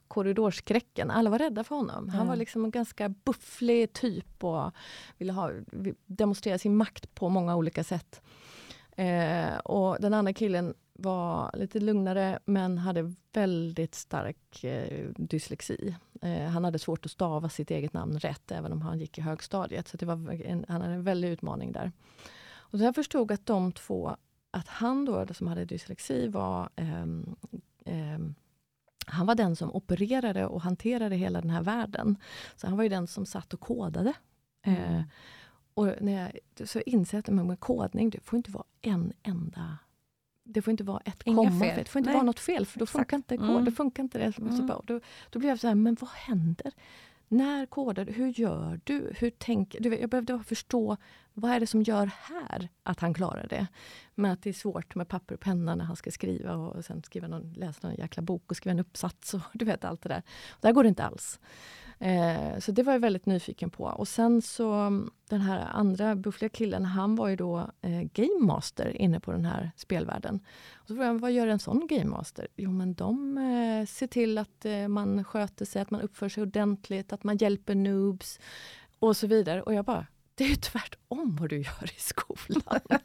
korridorskräcken. 0.08 1.12
Alla 1.12 1.30
var 1.30 1.40
rädda 1.40 1.64
för 1.64 1.76
honom. 1.76 2.10
Han 2.10 2.28
var 2.28 2.36
liksom 2.36 2.66
en 2.66 2.72
ganska 2.72 3.10
bufflig 3.10 3.94
typ 3.94 4.44
och 4.44 4.72
ville 5.18 5.34
ha, 5.34 5.52
demonstrera 6.06 6.58
sin 6.58 6.76
makt 6.76 7.16
på 7.16 7.30
många 7.30 7.56
olika 7.56 7.84
sätt. 7.84 8.22
Eh, 8.92 9.58
och 9.58 9.98
den 10.00 10.14
andra 10.14 10.34
killen 10.34 10.74
var 10.94 11.52
lite 11.54 11.80
lugnare 11.80 12.40
men 12.46 12.78
hade 12.78 13.14
väldigt 13.34 13.96
stark 13.96 14.64
eh, 14.64 15.08
dyslexi. 15.18 15.96
Eh, 16.22 16.46
han 16.46 16.64
hade 16.64 16.80
svårt 16.80 17.06
att 17.06 17.12
stava 17.12 17.50
sitt 17.50 17.72
eget 17.72 17.94
namn 17.94 18.20
rätt 18.20 18.52
även 18.52 18.72
om 18.72 18.82
han 18.82 19.00
gick 19.00 19.18
i 19.18 19.22
högstadiet. 19.22 19.88
Så 19.88 19.98
det 19.98 20.06
var 20.06 20.42
en, 20.46 20.66
han 20.68 20.82
hade 20.82 20.94
en 20.94 21.04
väldig 21.04 21.30
utmaning 21.30 21.72
där. 21.72 21.92
Och 22.50 22.80
så 22.80 22.86
jag 22.86 22.96
förstod 22.96 23.32
att 23.32 23.46
de 23.46 23.72
två 23.72 24.18
att 24.52 24.68
han 24.68 25.06
då, 25.06 25.26
som 25.34 25.48
hade 25.48 25.66
dyslexi 25.66 26.28
var 26.28 26.70
um, 26.76 27.36
um, 27.86 28.36
han 29.06 29.26
var 29.26 29.36
den 29.36 29.56
som 29.56 29.72
opererade 29.72 30.46
och 30.46 30.62
hanterade 30.62 31.16
hela 31.16 31.42
den 31.42 31.50
här 31.50 31.64
världen. 31.64 32.18
Så 32.56 32.68
han 32.68 32.78
var 32.78 32.84
ju 32.84 32.90
den 32.90 33.08
som 33.08 33.26
satt 33.26 33.54
och 33.54 33.60
kodade. 33.60 34.14
Mm. 34.62 34.96
Eh, 34.96 35.04
och 35.74 35.94
när 36.02 36.32
jag, 36.58 36.68
så 36.68 36.80
inser 36.80 37.18
jag 37.18 37.40
att 37.40 37.46
med 37.48 37.60
kodning, 37.60 38.10
det 38.10 38.20
får 38.20 38.38
inte 38.38 38.52
vara 38.52 38.66
en 38.82 39.14
enda 39.24 39.78
det 40.44 40.62
får 40.62 40.72
inte 40.72 40.84
vara 40.84 41.02
ett 41.06 41.24
komma 41.24 41.60
fel. 41.60 41.78
Det 41.78 41.90
får 41.90 42.00
inte 42.00 42.10
Nej. 42.10 42.16
vara 42.16 42.26
något 42.26 42.40
fel, 42.40 42.66
för 42.66 42.80
då 42.80 42.84
Exakt. 42.84 42.98
funkar 42.98 43.18
inte 43.18 43.38
kod. 43.38 43.50
Mm. 43.50 43.66
Det 43.66 43.72
funkar 43.72 44.04
inte 44.04 44.18
det. 44.18 44.38
Mm. 44.38 44.68
Då, 44.68 45.00
då 45.30 45.40
blev 45.40 45.50
jag 45.50 45.60
så 45.60 45.68
här, 45.68 45.76
men 45.76 45.98
vad 46.00 46.10
händer? 46.10 46.72
När 47.32 47.66
kodar 47.66 48.06
du? 48.06 48.12
Hur 48.12 48.40
gör 48.40 48.80
du? 48.84 49.14
Hur 49.18 49.30
tänker 49.30 49.80
du? 49.80 49.98
Jag 49.98 50.10
behövde 50.10 50.44
förstå 50.44 50.98
vad 51.34 51.52
är 51.52 51.60
det 51.60 51.68
som 51.68 51.84
gör 51.84 52.06
här 52.06 52.70
att 52.84 53.00
han 53.00 53.14
klarar 53.14 53.48
det. 53.48 53.68
Men 54.16 54.32
att 54.32 54.44
det 54.44 54.50
är 54.50 54.54
svårt 54.54 54.96
med 54.96 55.08
papper 55.08 55.36
och 55.36 55.42
penna 55.42 55.76
när 55.76 55.86
han 55.86 55.96
ska 55.96 56.12
skriva 56.12 56.56
och 56.56 56.86
sen 56.86 57.04
skriva 57.04 57.28
någon, 57.28 57.54
läsa 57.54 57.88
någon 57.88 57.98
jäkla 57.98 58.24
bok 58.24 58.44
och 58.52 58.58
skriva 58.58 58.72
en 58.72 58.80
uppsats 58.80 59.34
och 59.34 59.42
du 59.54 59.66
vet 59.66 59.86
allt 59.86 60.02
det 60.02 60.10
där. 60.10 60.24
Där 60.62 60.72
går 60.72 60.84
det 60.84 60.90
inte 60.90 61.04
alls. 61.04 61.40
Eh, 62.00 62.60
så 62.60 62.72
det 62.72 62.84
var 62.84 62.94
jag 62.94 63.00
väldigt 63.00 63.26
nyfiken 63.26 63.70
på. 63.70 63.84
Och 63.84 64.08
sen 64.08 64.42
så 64.42 64.92
den 65.30 65.42
här 65.42 65.68
andra 65.72 66.16
buffliga 66.16 66.50
killen, 66.50 66.86
han 66.86 67.16
var 67.16 67.28
ju 67.28 67.36
då 67.36 67.58
eh, 67.82 68.02
game 68.14 68.40
master 68.40 69.02
inne 69.02 69.20
på 69.20 69.32
den 69.32 69.46
här 69.46 69.72
spelvärlden. 69.76 70.40
Och 70.76 70.88
så 70.88 70.94
frågade 70.94 71.14
jag, 71.14 71.20
vad 71.20 71.32
gör 71.32 71.48
en 71.48 71.60
sån 71.60 71.88
game 71.88 72.06
master? 72.06 72.48
Jo 72.56 72.72
men 72.72 72.94
de 72.94 73.38
eh, 73.38 73.86
ser 73.88 74.08
till 74.08 74.38
att 74.38 74.66
eh, 74.66 74.88
man 74.88 75.24
sköter 75.24 75.66
sig, 75.66 75.82
att 75.82 75.92
man 75.92 76.02
uppför 76.02 76.30
sig 76.30 76.44
ordentligt, 76.44 77.14
att 77.14 77.24
man 77.24 77.38
hjälper 77.38 77.76
noobs 77.76 78.40
och 79.00 79.18
så 79.18 79.28
vidare. 79.28 79.62
Och 79.62 79.74
jag 79.74 79.86
bara, 79.86 80.06
det 80.40 80.46
är 80.46 80.50
ju 80.50 80.56
tvärtom 80.56 81.38
vad 81.40 81.50
du 81.50 81.58
gör 81.58 81.84
i 81.84 82.00
skolan. 82.00 82.80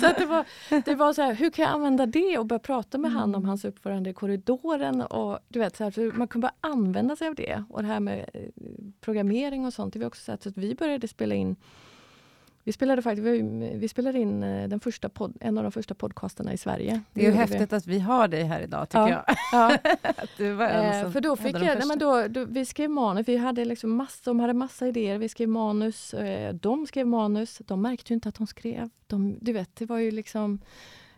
så 0.00 0.06
att 0.06 0.16
det 0.16 0.26
var, 0.26 0.44
det 0.84 0.94
var 0.94 1.12
så 1.12 1.22
här, 1.22 1.34
hur 1.34 1.50
kan 1.50 1.62
jag 1.62 1.72
använda 1.74 2.06
det 2.06 2.38
och 2.38 2.46
börja 2.46 2.60
prata 2.60 2.98
med 2.98 3.08
mm. 3.08 3.20
han 3.20 3.34
om 3.34 3.44
hans 3.44 3.64
uppförande 3.64 4.10
i 4.10 4.14
korridoren. 4.14 5.02
Och, 5.02 5.38
du 5.48 5.58
vet, 5.58 5.76
så 5.76 5.84
här, 5.84 6.18
man 6.18 6.28
kan 6.28 6.40
bara 6.40 6.54
använda 6.60 7.16
sig 7.16 7.28
av 7.28 7.34
det. 7.34 7.64
Och 7.70 7.82
det 7.82 7.88
här 7.88 8.00
med 8.00 8.30
eh, 8.34 8.42
programmering 9.00 9.66
och 9.66 9.74
sånt. 9.74 9.92
Det 9.92 9.98
var 9.98 10.06
också 10.06 10.24
så 10.24 10.32
att 10.32 10.56
vi 10.56 10.74
började 10.74 11.08
spela 11.08 11.34
in 11.34 11.56
vi 12.64 12.72
spelade 12.72 13.02
faktiskt 13.02 13.26
vi 13.74 13.88
spelade 13.88 14.18
in 14.18 14.42
eh, 14.42 14.68
den 14.68 14.80
första 14.80 15.08
pod, 15.08 15.36
en 15.40 15.58
av 15.58 15.64
de 15.64 15.72
första 15.72 15.94
podcasterna 15.94 16.52
i 16.52 16.56
Sverige. 16.56 17.02
Det 17.12 17.26
är 17.26 17.30
ju 17.30 17.36
häftigt 17.36 17.72
vi. 17.72 17.76
att 17.76 17.86
vi 17.86 17.98
har 17.98 18.28
dig 18.28 18.42
här 18.42 18.60
idag, 18.60 18.88
tycker 18.88 19.08
ja, 19.08 19.24
jag. 19.26 19.36
Ja. 19.52 19.78
du 20.36 20.52
var 20.52 20.66
eh, 20.66 21.10
för 21.10 21.20
då 21.20 21.36
fick 21.36 21.54
jag, 21.54 21.62
nej, 21.62 21.86
men 21.86 21.98
då, 21.98 22.28
då, 22.28 22.44
vi 22.44 22.64
skrev 22.64 22.90
manus, 22.90 23.28
vi 23.28 23.36
hade 23.36 23.64
liksom 23.64 23.96
massa, 23.96 24.30
de 24.30 24.40
hade 24.40 24.52
massa 24.52 24.88
idéer, 24.88 25.18
vi 25.18 25.28
skrev 25.28 25.48
manus, 25.48 26.14
eh, 26.14 26.54
de 26.54 26.86
skrev 26.86 27.06
manus, 27.06 27.58
de 27.58 27.82
märkte 27.82 28.12
ju 28.12 28.14
inte 28.14 28.28
att 28.28 28.34
de 28.34 28.46
skrev. 28.46 28.90
De, 29.06 29.38
du 29.40 29.52
vet, 29.52 29.76
det 29.76 29.86
var 29.86 29.98
ju 29.98 30.10
liksom 30.10 30.60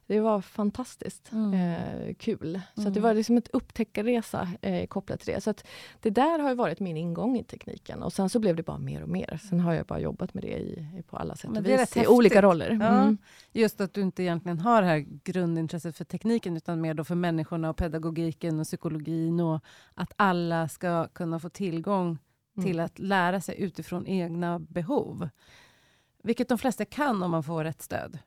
det 0.07 0.21
var 0.21 0.41
fantastiskt 0.41 1.33
mm. 1.33 1.55
eh, 1.55 2.15
kul. 2.15 2.61
Så 2.75 2.81
mm. 2.81 2.93
det 2.93 3.01
var 3.01 3.15
liksom 3.15 3.37
ett 3.37 3.49
upptäckarresa 3.53 4.49
eh, 4.61 4.87
kopplat 4.87 5.21
till 5.21 5.35
det. 5.35 5.41
Så 5.41 5.51
att 5.51 5.67
det 6.01 6.11
där 6.11 6.39
har 6.39 6.55
varit 6.55 6.81
min 6.81 6.97
ingång 6.97 7.37
i 7.39 7.45
tekniken. 7.45 8.03
Och 8.03 8.13
sen 8.13 8.29
så 8.29 8.39
blev 8.39 8.57
det 8.57 8.63
bara 8.63 8.79
mer 8.79 9.03
och 9.03 9.09
mer. 9.09 9.41
Sen 9.49 9.61
har 9.61 9.73
jag 9.73 9.87
bara 9.87 10.01
jobbat 10.01 10.35
med 10.35 10.43
det 10.43 10.59
i, 10.59 11.03
på 11.07 11.17
alla 11.17 11.37
sätt 11.37 11.51
och 11.51 11.67
vis, 11.67 11.97
i 11.97 12.07
olika 12.07 12.43
roller. 12.43 12.71
Mm. 12.71 12.83
Ja, 12.83 13.17
just 13.61 13.81
att 13.81 13.95
du 13.95 14.01
inte 14.01 14.23
egentligen 14.23 14.59
har 14.59 14.83
det 14.83 14.89
här 14.89 15.07
grundintresset 15.25 15.97
för 15.97 16.05
tekniken, 16.05 16.57
utan 16.57 16.81
mer 16.81 16.95
då 16.95 17.05
för 17.05 17.15
människorna 17.15 17.71
och 17.71 17.77
pedagogiken 17.77 18.61
och 18.61 18.67
psykologin 18.67 19.41
och 19.41 19.61
att 19.95 20.13
alla 20.17 20.69
ska 20.69 21.09
kunna 21.09 21.41
få 21.41 21.49
tillgång 21.49 22.19
mm. 22.57 22.67
till 22.67 22.81
att 22.81 22.99
lära 22.99 23.41
sig 23.41 23.63
utifrån 23.63 24.07
egna 24.07 24.59
behov. 24.59 25.29
Vilket 26.23 26.49
de 26.49 26.59
flesta 26.59 26.85
kan 26.85 27.23
om 27.23 27.31
man 27.31 27.43
får 27.43 27.65
rätt 27.65 27.83
stöd. 27.83 28.19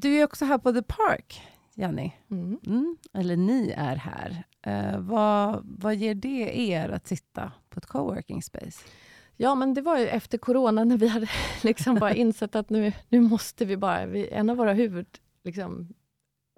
Du 0.00 0.20
är 0.20 0.24
också 0.24 0.44
här 0.44 0.58
på 0.58 0.72
The 0.72 0.82
Park, 0.82 1.42
Jenny. 1.74 2.10
Mm. 2.30 2.60
Mm, 2.66 2.96
eller 3.12 3.36
ni 3.36 3.74
är 3.76 3.96
här. 3.96 4.44
Uh, 4.66 5.00
vad, 5.00 5.66
vad 5.78 5.94
ger 5.94 6.14
det 6.14 6.58
er 6.58 6.88
att 6.88 7.06
sitta 7.06 7.52
på 7.68 7.78
ett 7.78 7.86
coworking 7.86 8.42
space? 8.42 8.84
Ja, 9.36 9.54
men 9.54 9.74
det 9.74 9.80
var 9.80 9.98
ju 9.98 10.08
efter 10.08 10.38
corona 10.38 10.84
när 10.84 10.96
vi 10.96 11.08
hade 11.08 11.28
liksom 11.62 11.94
bara 11.94 12.14
insett 12.14 12.54
att 12.54 12.70
nu, 12.70 12.92
nu 13.08 13.20
måste 13.20 13.64
vi 13.64 13.76
bara... 13.76 14.06
Vi, 14.06 14.28
en 14.28 14.50
av 14.50 14.56
våra 14.56 14.72
huvud, 14.72 15.06
liksom, 15.44 15.94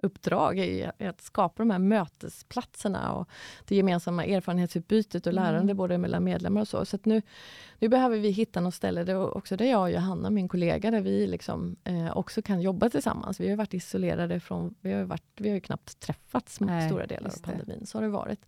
uppdrag 0.01 0.59
är 0.59 1.09
att 1.09 1.21
skapa 1.21 1.63
de 1.63 1.69
här 1.69 1.79
mötesplatserna 1.79 3.13
och 3.13 3.29
det 3.67 3.75
gemensamma 3.75 4.25
erfarenhetsutbytet 4.25 5.27
och 5.27 5.33
lärande 5.33 5.61
mm. 5.61 5.77
både 5.77 5.97
mellan 5.97 6.23
medlemmar 6.23 6.61
och 6.61 6.67
så. 6.67 6.85
Så 6.85 6.97
nu, 7.03 7.21
nu 7.79 7.87
behöver 7.87 8.19
vi 8.19 8.29
hitta 8.29 8.59
något 8.59 8.75
ställe, 8.75 9.03
det 9.03 9.15
också 9.15 9.57
där 9.57 9.65
jag 9.65 9.81
och 9.81 9.91
Johanna, 9.91 10.29
min 10.29 10.47
kollega, 10.47 10.91
där 10.91 11.01
vi 11.01 11.27
liksom, 11.27 11.75
eh, 11.83 12.17
också 12.17 12.41
kan 12.41 12.61
jobba 12.61 12.89
tillsammans. 12.89 13.39
Vi 13.39 13.49
har 13.49 13.57
varit 13.57 13.73
isolerade 13.73 14.39
från, 14.39 14.75
vi 14.81 14.93
har, 14.93 15.03
varit, 15.03 15.23
vi 15.35 15.49
har 15.49 15.55
ju 15.55 15.61
knappt 15.61 15.99
träffats 15.99 16.59
Nej, 16.59 16.89
stora 16.89 17.05
delar 17.05 17.29
av 17.29 17.41
pandemin, 17.41 17.85
så 17.85 17.97
har 17.97 18.03
det 18.03 18.09
varit. 18.09 18.45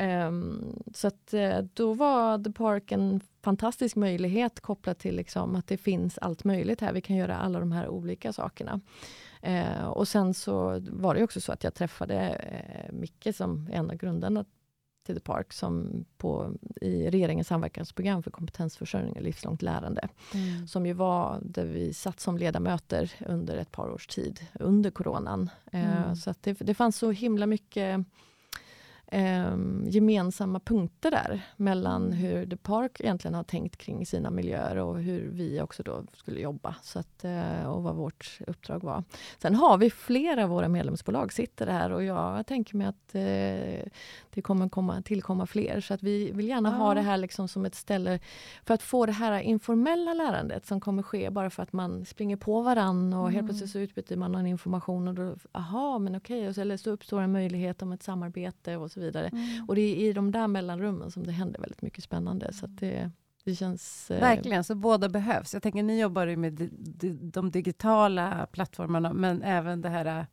Um, 0.00 0.82
så 0.94 1.06
att, 1.06 1.34
uh, 1.34 1.58
då 1.74 1.94
var 1.94 2.44
The 2.44 2.52
Park 2.52 2.92
en 2.92 3.20
fantastisk 3.42 3.96
möjlighet 3.96 4.60
kopplat 4.60 4.98
till 4.98 5.16
liksom 5.16 5.56
att 5.56 5.66
det 5.66 5.76
finns 5.76 6.18
allt 6.18 6.44
möjligt 6.44 6.80
här. 6.80 6.92
Vi 6.92 7.00
kan 7.00 7.16
göra 7.16 7.36
alla 7.36 7.60
de 7.60 7.72
här 7.72 7.88
olika 7.88 8.32
sakerna. 8.32 8.80
Eh, 9.42 9.84
och 9.84 10.08
sen 10.08 10.34
så 10.34 10.82
var 10.90 11.14
det 11.14 11.22
också 11.22 11.40
så 11.40 11.52
att 11.52 11.64
jag 11.64 11.74
träffade 11.74 12.20
eh, 12.28 12.92
Micke 12.92 13.28
som 13.36 13.68
är 13.72 13.76
en 13.76 13.90
av 13.90 13.96
grundarna 13.96 14.44
till 15.06 15.14
The 15.14 15.20
Park 15.20 15.52
som 15.52 16.04
på, 16.16 16.54
i 16.80 17.10
regeringens 17.10 17.48
samverkansprogram 17.48 18.22
för 18.22 18.30
kompetensförsörjning 18.30 19.16
och 19.16 19.22
livslångt 19.22 19.62
lärande. 19.62 20.08
Mm. 20.34 20.68
Som 20.68 20.86
ju 20.86 20.92
var 20.92 21.38
där 21.42 21.64
vi 21.64 21.94
satt 21.94 22.20
som 22.20 22.38
ledamöter 22.38 23.12
under 23.26 23.56
ett 23.56 23.72
par 23.72 23.90
års 23.90 24.06
tid 24.06 24.40
under 24.54 24.90
coronan. 24.90 25.50
Eh, 25.72 26.02
mm. 26.02 26.16
Så 26.16 26.30
att 26.30 26.42
det, 26.42 26.52
det 26.52 26.74
fanns 26.74 26.96
så 26.96 27.10
himla 27.10 27.46
mycket 27.46 28.06
eh, 29.06 29.56
gemensamma 29.84 30.60
punkter 30.60 31.10
där 31.10 31.42
mellan 31.56 32.12
hur 32.12 32.46
The 32.46 32.56
Park 32.56 33.00
egentligen 33.00 33.34
har 33.34 33.44
tänkt 33.44 33.76
kring 33.76 34.06
sina 34.06 34.30
miljöer 34.30 34.76
och 34.76 35.02
hur 35.02 35.30
vi 35.30 35.60
också 35.60 35.82
då 35.82 36.04
skulle 36.12 36.40
jobba 36.40 36.74
så 36.82 36.98
att, 36.98 37.24
eh, 37.24 37.62
och 37.66 37.82
vad 37.82 37.94
vårt 37.94 38.38
uppdrag 38.46 38.82
var. 38.82 39.04
Sen 39.38 39.54
har 39.54 39.78
vi 39.78 39.90
flera 39.90 40.44
av 40.44 40.50
våra 40.50 40.68
medlemsbolag 40.68 41.32
sitter 41.32 41.66
här 41.66 41.90
och 41.90 42.04
jag 42.04 42.46
tänker 42.46 42.76
mig 42.76 42.86
att 42.86 43.14
eh, 43.14 43.90
det 44.30 44.42
kommer 44.42 44.68
komma, 44.68 45.02
tillkomma 45.02 45.46
fler 45.46 45.80
så 45.80 45.94
att 45.94 46.02
vi 46.02 46.30
vill 46.30 46.48
gärna 46.48 46.68
ja. 46.68 46.76
ha 46.76 46.94
det 46.94 47.00
här 47.00 47.16
liksom 47.16 47.48
som 47.48 47.66
ett 47.66 47.74
ställe 47.74 48.18
för 48.64 48.74
att 48.74 48.82
få 48.82 49.06
det 49.06 49.12
här 49.12 49.40
informella 49.40 50.14
lärandet 50.14 50.66
som 50.66 50.80
kommer 50.80 51.02
ske 51.02 51.30
bara 51.30 51.50
för 51.50 51.62
att 51.62 51.72
man 51.72 52.04
springer 52.04 52.36
på 52.36 52.62
varann 52.62 53.12
och 53.12 53.20
mm. 53.20 53.34
helt 53.34 53.46
plötsligt 53.46 53.70
så 53.70 53.78
utbyter 53.78 54.16
man 54.16 54.32
någon 54.32 54.46
information 54.46 55.08
och 55.08 55.14
då, 55.14 55.36
aha 55.52 55.98
men 55.98 56.16
okej, 56.16 56.48
okay, 56.48 56.62
eller 56.62 56.76
så 56.76 56.90
uppstår 56.90 57.20
en 57.20 57.32
möjlighet 57.32 57.82
om 57.82 57.92
ett 57.92 58.02
samarbete 58.02 58.76
och 58.76 58.90
så 58.96 59.00
vidare. 59.00 59.28
Mm. 59.28 59.64
Och 59.68 59.74
det 59.74 59.80
är 59.80 60.10
i 60.10 60.12
de 60.12 60.32
där 60.32 60.48
mellanrummen 60.48 61.10
som 61.10 61.26
det 61.26 61.32
händer 61.32 61.60
väldigt 61.60 61.82
mycket 61.82 62.04
spännande. 62.04 62.52
Så 62.52 62.66
det, 62.66 63.10
det 63.44 63.54
känns... 63.54 64.10
Eh... 64.10 64.20
Verkligen, 64.20 64.64
så 64.64 64.74
båda 64.74 65.08
behövs. 65.08 65.54
Jag 65.54 65.62
tänker, 65.62 65.82
ni 65.82 66.00
jobbar 66.00 66.26
ju 66.26 66.36
med 66.36 66.52
de, 66.52 66.70
de, 66.72 67.30
de 67.30 67.50
digitala 67.50 68.46
plattformarna, 68.52 69.12
men 69.12 69.42
även 69.42 69.82
det 69.82 69.88
här 69.88 70.06
eh, 70.06 70.24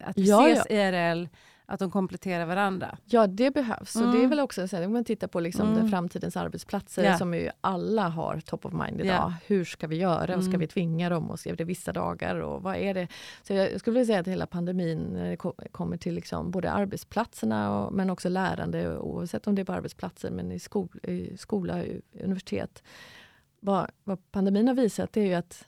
att 0.00 0.18
vi 0.18 0.28
ja, 0.28 0.48
ses 0.48 0.66
ja. 0.70 0.76
IRL, 0.76 1.28
att 1.70 1.78
de 1.78 1.90
kompletterar 1.90 2.46
varandra. 2.46 2.98
Ja, 3.04 3.26
det 3.26 3.50
behövs. 3.50 3.96
Mm. 3.96 4.08
Och 4.08 4.14
det 4.14 4.18
är 4.18 4.24
mm. 4.24 4.30
väl 4.30 4.40
också, 4.40 4.68
så 4.68 4.84
om 4.84 4.92
man 4.92 5.04
tittar 5.04 5.26
på 5.26 5.40
liksom 5.40 5.72
mm. 5.72 5.90
framtidens 5.90 6.36
arbetsplatser 6.36 7.02
yeah. 7.02 7.18
som 7.18 7.34
ju 7.34 7.50
alla 7.60 8.08
har 8.08 8.40
top 8.40 8.66
of 8.66 8.72
mind 8.72 9.00
idag. 9.00 9.06
Yeah. 9.06 9.32
Hur 9.46 9.64
ska 9.64 9.86
vi 9.86 9.96
göra? 9.96 10.32
Mm. 10.32 10.42
Ska 10.42 10.58
vi 10.58 10.66
tvinga 10.66 11.08
dem? 11.08 11.30
Och 11.30 11.40
ska 11.40 11.54
det 11.54 11.64
vissa 11.64 11.92
dagar? 11.92 12.36
Och 12.36 12.62
vad 12.62 12.76
är 12.76 12.94
det? 12.94 13.08
Så 13.42 13.52
jag 13.52 13.80
skulle 13.80 13.94
vilja 13.94 14.06
säga 14.06 14.20
att 14.20 14.26
hela 14.26 14.46
pandemin 14.46 15.16
eh, 15.16 15.36
kommer 15.72 15.96
till 15.96 16.14
liksom 16.14 16.50
både 16.50 16.70
arbetsplatserna 16.70 17.78
och, 17.78 17.92
men 17.92 18.10
också 18.10 18.28
lärande 18.28 18.98
oavsett 18.98 19.46
om 19.46 19.54
det 19.54 19.62
är 19.62 19.64
på 19.64 19.72
arbetsplatser 19.72 20.30
men 20.30 20.52
i, 20.52 20.58
skol, 20.58 20.88
i 21.02 21.36
skola, 21.36 21.84
universitet. 22.12 22.82
Vad, 23.60 23.90
vad 24.04 24.30
pandemin 24.30 24.68
har 24.68 24.74
visat 24.74 25.16
är 25.16 25.24
ju 25.24 25.34
att 25.34 25.66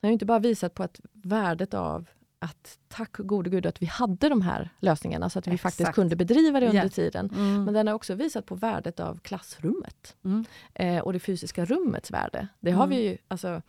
den 0.00 0.08
har 0.08 0.12
inte 0.12 0.26
bara 0.26 0.38
visat 0.38 0.74
på 0.74 0.82
att 0.82 1.00
värdet 1.12 1.74
av 1.74 2.06
att 2.38 2.78
tack 2.88 3.16
gode 3.16 3.50
gud 3.50 3.66
att 3.66 3.82
vi 3.82 3.86
hade 3.86 4.28
de 4.28 4.42
här 4.42 4.70
lösningarna 4.80 5.30
så 5.30 5.38
att 5.38 5.46
vi 5.46 5.58
faktiskt 5.58 5.92
kunde 5.92 6.16
bedriva 6.16 6.60
det 6.60 6.66
under 6.66 6.80
yeah. 6.80 6.90
tiden. 6.90 7.30
Mm. 7.34 7.64
Men 7.64 7.74
den 7.74 7.86
har 7.86 7.94
också 7.94 8.14
visat 8.14 8.46
på 8.46 8.54
värdet 8.54 9.00
av 9.00 9.18
klassrummet 9.18 10.16
mm. 10.24 10.44
eh, 10.74 10.98
och 10.98 11.12
det 11.12 11.18
fysiska 11.18 11.64
rummets 11.64 12.10
värde. 12.10 12.48
Det 12.60 12.70
har 12.70 12.84
mm. 12.84 12.96
vi 12.96 13.04
ju, 13.04 13.18
alltså, 13.28 13.62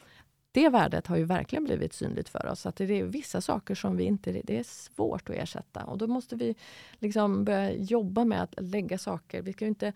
det 0.55 0.69
värdet 0.69 1.07
har 1.07 1.17
ju 1.17 1.23
verkligen 1.23 1.63
blivit 1.63 1.93
synligt 1.93 2.29
för 2.29 2.45
oss. 2.45 2.65
Att 2.65 2.75
det 2.75 2.83
är 2.83 3.03
vissa 3.03 3.41
saker 3.41 3.75
som 3.75 3.97
vi 3.97 4.03
inte, 4.03 4.31
det 4.31 4.59
är 4.59 4.63
svårt 4.63 5.29
att 5.29 5.35
ersätta 5.35 5.83
och 5.83 5.97
då 5.97 6.07
måste 6.07 6.35
vi 6.35 6.55
liksom 6.99 7.45
börja 7.45 7.71
jobba 7.71 8.25
med 8.25 8.41
att 8.41 8.53
lägga 8.57 8.97
saker. 8.97 9.41
Vi 9.41 9.53
ska 9.53 9.65
inte 9.65 9.93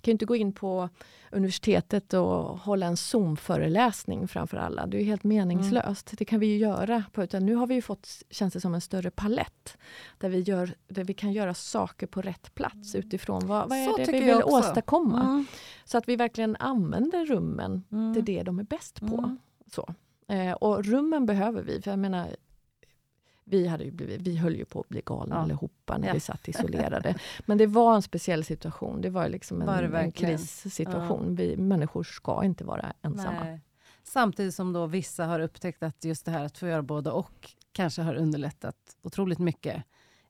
kan 0.00 0.12
inte 0.12 0.24
gå 0.24 0.36
in 0.36 0.52
på 0.52 0.88
universitetet 1.30 2.14
och 2.14 2.58
hålla 2.58 2.86
en 2.86 2.96
Zoom-föreläsning 2.96 4.28
framför 4.28 4.56
alla. 4.56 4.86
Det 4.86 5.00
är 5.00 5.04
helt 5.04 5.24
meningslöst. 5.24 6.10
Mm. 6.10 6.16
Det 6.18 6.24
kan 6.24 6.40
vi 6.40 6.46
ju 6.46 6.56
göra. 6.58 7.04
På, 7.12 7.22
utan 7.22 7.46
nu 7.46 7.54
har 7.54 7.66
vi 7.66 7.82
fått, 7.82 8.22
känns 8.30 8.54
det 8.54 8.60
som, 8.60 8.74
en 8.74 8.80
större 8.80 9.10
palett. 9.10 9.78
Där 10.18 10.28
vi, 10.28 10.40
gör, 10.40 10.74
där 10.88 11.04
vi 11.04 11.14
kan 11.14 11.32
göra 11.32 11.54
saker 11.54 12.06
på 12.06 12.22
rätt 12.22 12.54
plats 12.54 12.94
utifrån 12.94 13.46
vad, 13.46 13.68
vad 13.68 13.78
är 13.78 14.06
det 14.06 14.12
vi 14.12 14.20
vill 14.20 14.42
åstadkomma. 14.44 15.20
Mm. 15.20 15.46
Så 15.84 15.98
att 15.98 16.08
vi 16.08 16.16
verkligen 16.16 16.56
använder 16.56 17.26
rummen 17.26 17.84
mm. 17.92 18.14
till 18.14 18.24
det 18.24 18.42
de 18.42 18.58
är 18.58 18.64
bäst 18.64 19.00
på. 19.00 19.18
Mm. 19.18 19.38
Så. 19.70 19.94
Eh, 20.28 20.52
och 20.52 20.84
rummen 20.84 21.26
behöver 21.26 21.62
vi. 21.62 21.82
För 21.82 21.90
jag 21.90 21.98
menar, 21.98 22.36
vi, 23.44 23.66
hade 23.66 23.84
ju 23.84 23.90
blivit, 23.90 24.20
vi 24.20 24.36
höll 24.36 24.56
ju 24.56 24.64
på 24.64 24.80
att 24.80 24.88
bli 24.88 25.02
galna 25.06 25.34
ja. 25.34 25.40
allihopa 25.40 25.98
när 25.98 26.06
ja. 26.06 26.14
vi 26.14 26.20
satt 26.20 26.48
isolerade. 26.48 27.14
Men 27.46 27.58
det 27.58 27.66
var 27.66 27.94
en 27.94 28.02
speciell 28.02 28.44
situation. 28.44 29.00
Det 29.00 29.10
var 29.10 29.28
liksom 29.28 29.60
en, 29.60 29.66
var 29.66 29.98
en 29.98 30.12
krissituation. 30.12 31.26
Ja. 31.28 31.34
Vi 31.34 31.56
människor 31.56 32.02
ska 32.02 32.44
inte 32.44 32.64
vara 32.64 32.92
ensamma. 33.02 33.44
Nej. 33.44 33.60
Samtidigt 34.04 34.54
som 34.54 34.72
då 34.72 34.86
vissa 34.86 35.26
har 35.26 35.40
upptäckt 35.40 35.82
att 35.82 36.04
just 36.04 36.24
det 36.24 36.30
här 36.30 36.44
att 36.44 36.58
få 36.58 36.66
göra 36.66 36.82
både 36.82 37.10
och 37.10 37.50
kanske 37.72 38.02
har 38.02 38.14
underlättat 38.14 38.76
otroligt 39.02 39.38
mycket 39.38 39.84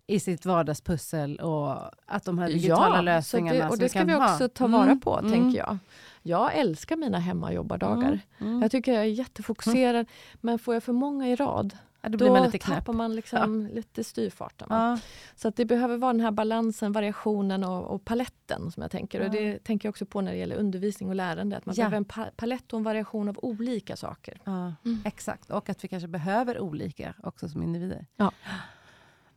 i 0.07 0.20
sitt 0.20 0.46
vardagspussel 0.46 1.37
och 1.37 1.76
att 2.07 2.24
de 2.24 2.38
här 2.38 2.48
digitala 2.48 2.96
ja, 2.96 3.03
lösningarna 3.03 3.59
det, 3.59 3.68
och 3.70 3.79
det 3.79 3.88
ska 3.88 4.05
vi 4.05 4.14
också 4.14 4.44
ha. 4.44 4.48
ta 4.48 4.66
vara 4.66 4.83
mm, 4.83 5.00
på, 5.00 5.18
mm. 5.18 5.33
tänker 5.33 5.59
jag. 5.59 5.79
Jag 6.22 6.54
älskar 6.59 6.96
mina 6.96 7.18
hemmajobbardagar. 7.18 8.09
Mm, 8.09 8.20
mm. 8.52 8.62
Jag 8.62 8.70
tycker 8.70 8.92
jag 8.92 9.02
är 9.02 9.06
jättefokuserad, 9.09 10.06
men 10.40 10.59
får 10.59 10.74
jag 10.74 10.83
för 10.83 10.92
många 10.92 11.29
i 11.29 11.37
rad 11.37 11.77
Ja, 12.02 12.08
då 12.08 12.18
blir 12.18 12.31
man 12.31 12.50
tappar 12.52 12.92
man 12.92 13.14
liksom 13.16 13.66
lite 13.73 14.04
styrfarten. 14.04 14.66
Ja. 14.71 14.98
Så 15.37 15.48
att 15.48 15.56
det 15.56 15.64
behöver 15.64 15.96
vara 15.96 16.12
den 16.12 16.21
här 16.21 16.31
balansen, 16.31 16.92
variationen 16.92 17.64
och, 17.64 17.85
och 17.94 18.04
paletten 18.04 18.71
som 18.71 18.81
jag 18.83 18.90
tänker. 18.90 19.21
Och 19.21 19.27
Ja. 19.27 19.31
det 19.40 19.64
tänker 19.64 19.87
jag 19.87 19.90
också 19.92 20.06
på 20.06 20.21
när 20.21 20.33
det 20.33 20.38
gäller 20.38 20.56
undervisning 20.56 21.08
och 21.08 21.14
lärande. 21.14 21.56
Att 21.56 21.66
man 21.66 21.75
Ja. 21.75 21.81
behöver 21.81 21.96
en 21.96 22.04
pa- 22.04 22.31
palett 22.37 22.73
och 22.73 22.77
en 22.79 22.83
variation 22.83 23.29
av 23.29 23.38
olika 23.42 23.96
saker. 23.96 24.40
Ja, 24.44 24.75
exakt. 25.04 25.50
Och 25.50 25.68
att 25.68 25.85
vi 25.85 25.88
kanske 25.88 26.08
behöver 26.08 26.60
olika 26.60 27.14
också 27.23 27.48
som 27.48 27.62
individer. 27.62 28.06
Ja. 28.16 28.33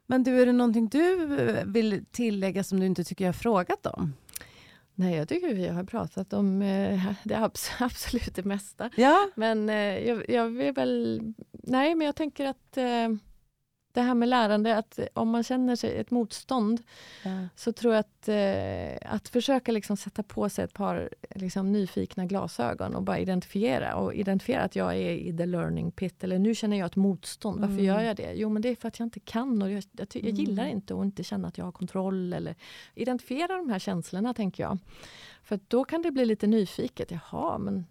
Men 0.05 0.23
du, 0.23 0.41
är 0.41 0.45
det 0.45 0.51
någonting 0.51 0.87
du 0.87 1.25
vill 1.65 2.05
tillägga 2.11 2.63
som 2.63 2.79
du 2.79 2.85
inte 2.85 3.03
tycker 3.03 3.25
jag 3.25 3.29
har 3.29 3.33
frågat 3.33 3.85
om? 3.85 4.13
Nej, 4.95 5.15
jag 5.15 5.27
tycker 5.29 5.53
vi 5.53 5.67
har 5.67 5.83
pratat 5.83 6.33
om 6.33 6.61
eh, 6.61 7.05
det 7.23 7.35
abs- 7.35 7.71
absolut 7.79 8.35
det 8.35 8.45
mesta. 8.45 8.89
Ja. 8.95 9.29
Men 9.35 9.69
eh, 9.69 10.07
jag, 10.07 10.29
jag 10.29 10.47
vill 10.49 10.73
väl... 10.73 11.21
Nej, 11.51 11.95
men 11.95 12.05
jag 12.05 12.15
tänker 12.15 12.45
att 12.45 12.77
eh, 12.77 13.09
det 13.93 14.01
här 14.01 14.13
med 14.13 14.29
lärande, 14.29 14.77
att 14.77 14.99
om 15.13 15.29
man 15.29 15.43
känner 15.43 15.75
sig 15.75 15.97
ett 15.97 16.11
motstånd 16.11 16.81
så 17.55 17.71
tror 17.71 17.93
jag 17.93 17.99
att, 17.99 18.27
eh, 18.27 19.13
att 19.13 19.27
försöka 19.27 19.71
liksom 19.71 19.97
sätta 19.97 20.23
på 20.23 20.49
sig 20.49 20.65
ett 20.65 20.73
par 20.73 21.09
liksom, 21.35 21.71
nyfikna 21.71 22.25
glasögon 22.25 22.95
och 22.95 23.03
bara 23.03 23.19
identifiera. 23.19 23.95
Och 23.95 24.13
identifiera 24.13 24.61
att 24.61 24.75
jag 24.75 24.95
är 24.95 25.11
i 25.11 25.37
the 25.37 25.45
learning 25.45 25.91
pit. 25.91 26.23
Eller 26.23 26.39
nu 26.39 26.55
känner 26.55 26.77
jag 26.77 26.85
ett 26.85 26.95
motstånd. 26.95 27.59
Varför 27.59 27.73
Mm. 27.73 27.85
gör 27.85 28.01
jag 28.01 28.15
det? 28.15 28.33
Jo, 28.33 28.49
men 28.49 28.61
det 28.61 28.69
är 28.69 28.75
för 28.75 28.87
att 28.87 28.99
jag 28.99 29.05
inte 29.05 29.19
kan 29.19 29.61
och 29.61 29.71
jag, 29.71 29.83
jag, 29.91 30.07
jag 30.13 30.29
gillar 30.33 30.63
Mm. 30.63 30.75
inte 30.75 30.95
att 30.95 31.05
inte 31.05 31.23
känna 31.23 31.47
att 31.47 31.57
jag 31.57 31.65
har 31.65 31.71
kontroll. 31.71 32.33
Eller 32.33 32.55
identifiera 32.95 33.57
de 33.57 33.69
här 33.69 33.79
känslorna, 33.79 34.33
tänker 34.33 34.63
jag. 34.63 34.77
För 35.43 35.59
då 35.67 35.83
kan 35.85 36.01
det 36.01 36.11
bli 36.11 36.25
lite 36.25 36.47
nyfiket. 36.47 37.11
Jaha, 37.11 37.57
men... 37.57 37.85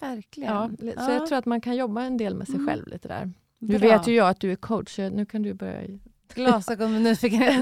Verkligen. 0.00 0.52
Ja, 0.52 0.70
så 1.04 1.10
jag 1.10 1.26
tror 1.26 1.38
att 1.38 1.46
man 1.46 1.60
kan 1.60 1.76
jobba 1.76 2.02
en 2.02 2.16
del 2.16 2.34
med 2.34 2.46
sig 2.46 2.54
Mm. 2.56 2.66
själv 2.68 2.86
lite 2.88 3.08
där. 3.08 3.32
Nu 3.58 3.78
vet 3.78 4.06
ju 4.06 4.14
jag 4.14 4.28
att 4.28 4.40
du 4.40 4.52
är 4.52 4.56
coach, 4.56 4.96
så 4.96 5.08
nu 5.08 5.26
kan 5.26 5.42
du 5.42 5.54
börja 5.54 5.98
Glasögon 6.34 7.04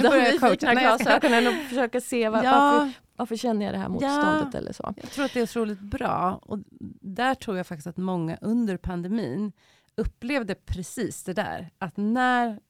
Då 0.03 0.09
börjar 0.09 0.27
jag 0.27 0.41
coacha. 0.41 0.75
glasögonen 0.75 1.47
och 1.47 1.55
försöka 1.55 2.01
se 2.01 2.29
var, 2.29 2.45
Ja, 2.45 2.51
varför, 2.53 2.93
varför 3.17 3.37
känner 3.37 3.67
jag 3.67 3.75
det 3.75 3.79
här 3.79 3.89
motståndet 3.89 4.55
eller 4.55 4.73
så. 4.73 4.95
Jag 4.97 5.11
tror 5.11 5.25
att 5.25 5.35
det 5.35 5.41
är 5.41 5.45
otroligt 5.45 5.81
bra. 5.81 6.41
Och 6.43 6.59
där 7.01 7.35
tror 7.35 7.57
jag 7.57 7.67
faktiskt 7.67 7.87
att 7.87 7.97
många 7.97 8.37
under 8.41 8.77
pandemin 8.77 9.53
upplevde 9.97 10.55
precis 10.55 11.25
det 11.25 11.33
där. 11.33 11.71
Att 11.79 11.97
när 11.97 12.61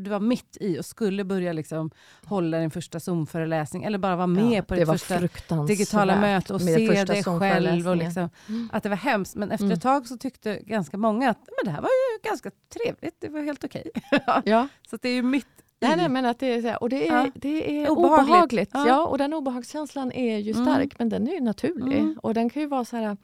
du 0.00 0.10
var 0.10 0.20
mitt 0.20 0.56
i 0.60 0.78
och 0.78 0.84
skulle 0.84 1.24
börja 1.24 1.52
liksom 1.52 1.90
hålla 2.24 2.58
din 2.58 2.70
första 2.70 3.00
Zoom-föreläsning 3.00 3.84
eller 3.84 3.98
bara 3.98 4.16
vara 4.16 4.26
med 4.26 4.52
Ja, 4.58 4.62
på 4.62 4.74
det 4.74 4.80
ditt 4.80 4.88
första 4.88 5.18
digitala 5.66 6.20
möte 6.20 6.54
och 6.54 6.60
se 6.62 6.76
dig 7.04 7.24
själv. 7.24 7.88
Och 7.88 7.96
liksom, 7.96 8.28
Mm. 8.48 8.68
att 8.72 8.82
det 8.82 8.88
var 8.88 8.96
hemskt. 8.96 9.36
Men 9.36 9.50
efter 9.50 9.64
Mm. 9.64 9.74
ett 9.76 9.82
tag 9.82 10.06
så 10.06 10.16
tyckte 10.16 10.58
ganska 10.66 10.96
många 10.96 11.30
att 11.30 11.38
men 11.38 11.64
det 11.64 11.70
här 11.70 11.80
var 11.82 11.88
ju 11.88 12.28
ganska 12.28 12.50
trevligt. 12.72 13.14
Det 13.20 13.28
var 13.28 13.40
helt 13.40 13.64
okej. 13.64 13.90
Ja, 14.44 14.68
så 14.90 14.96
det 15.02 15.08
är 15.08 15.14
ju 15.14 15.22
mitt 15.22 15.46
nej, 15.82 15.96
nej, 15.96 16.08
men 16.08 16.24
att 16.26 16.38
det 16.38 16.46
är, 16.54 16.62
så 16.62 16.68
här, 16.68 16.82
och 16.82 16.88
det 16.88 17.08
är, 17.08 17.14
Ja. 17.16 17.30
det 17.34 17.82
är 17.82 17.90
Obehagligt. 17.90 18.28
obehagligt. 18.30 18.70
Ja. 18.72 18.86
Ja. 18.88 19.06
och 19.06 19.18
den 19.18 19.32
obehagskänslan 19.34 20.12
är 20.12 20.38
ju 20.38 20.52
Mm. 20.52 20.64
stark, 20.64 20.98
men 20.98 21.08
den 21.08 21.28
är 21.28 21.32
ju 21.32 21.40
naturlig. 21.40 21.98
Mm. 21.98 22.18
Och 22.22 22.34
den 22.34 22.50
kan 22.50 22.62
ju 22.62 22.68
vara 22.68 22.84
så 22.84 22.96
här, 22.96 23.16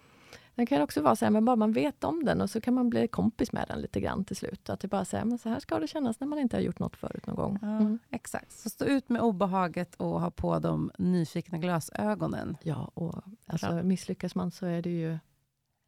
den 0.57 0.66
kan 0.66 0.82
också 0.82 1.02
vara 1.02 1.16
så 1.16 1.24
här, 1.24 1.32
men 1.32 1.44
bara 1.44 1.57
man 1.57 1.72
vet 1.72 2.04
om 2.04 2.24
den 2.24 2.40
och 2.40 2.50
så 2.50 2.61
kan 2.61 2.74
man 2.74 2.90
bli 2.90 3.09
kompis 3.09 3.52
med 3.52 3.64
den 3.68 3.80
lite 3.80 4.00
grann 4.00 4.24
till 4.24 4.36
slut. 4.36 4.70
Att 4.70 4.80
det 4.80 4.88
bara 4.88 5.04
säger, 5.04 5.24
men 5.24 5.38
så 5.38 5.48
här 5.48 5.61
ska 5.61 5.78
det 5.78 5.86
kännas 5.86 6.20
när 6.20 6.26
man 6.26 6.38
inte 6.38 6.57
har 6.57 6.62
gjort 6.62 6.78
något 6.78 6.96
förut 6.96 7.26
någon 7.26 7.36
gång. 7.36 7.59
Ja, 7.62 7.68
Mm. 7.78 7.98
Exakt. 8.11 8.52
Så 8.52 8.70
stå 8.70 8.84
ut 8.84 9.09
med 9.09 9.22
obehaget 9.22 9.94
och 9.94 10.20
ha 10.20 10.30
på 10.30 10.59
de 10.59 10.90
nyfikna 10.98 11.59
glasögonen. 11.59 12.57
Ja, 12.62 12.90
och 12.94 13.22
alltså, 13.46 13.72
misslyckas 13.82 14.34
man 14.34 14.50
så 14.50 14.66
är 14.66 14.82
det 14.82 14.90
ju 14.90 15.18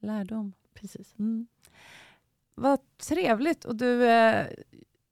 Lärdom. 0.00 0.52
precis. 0.74 1.14
Mm. 1.18 1.46
Vad 2.54 2.78
trevligt. 2.96 3.64
Och 3.64 3.76
du, 3.76 4.04
eh, 4.08 4.46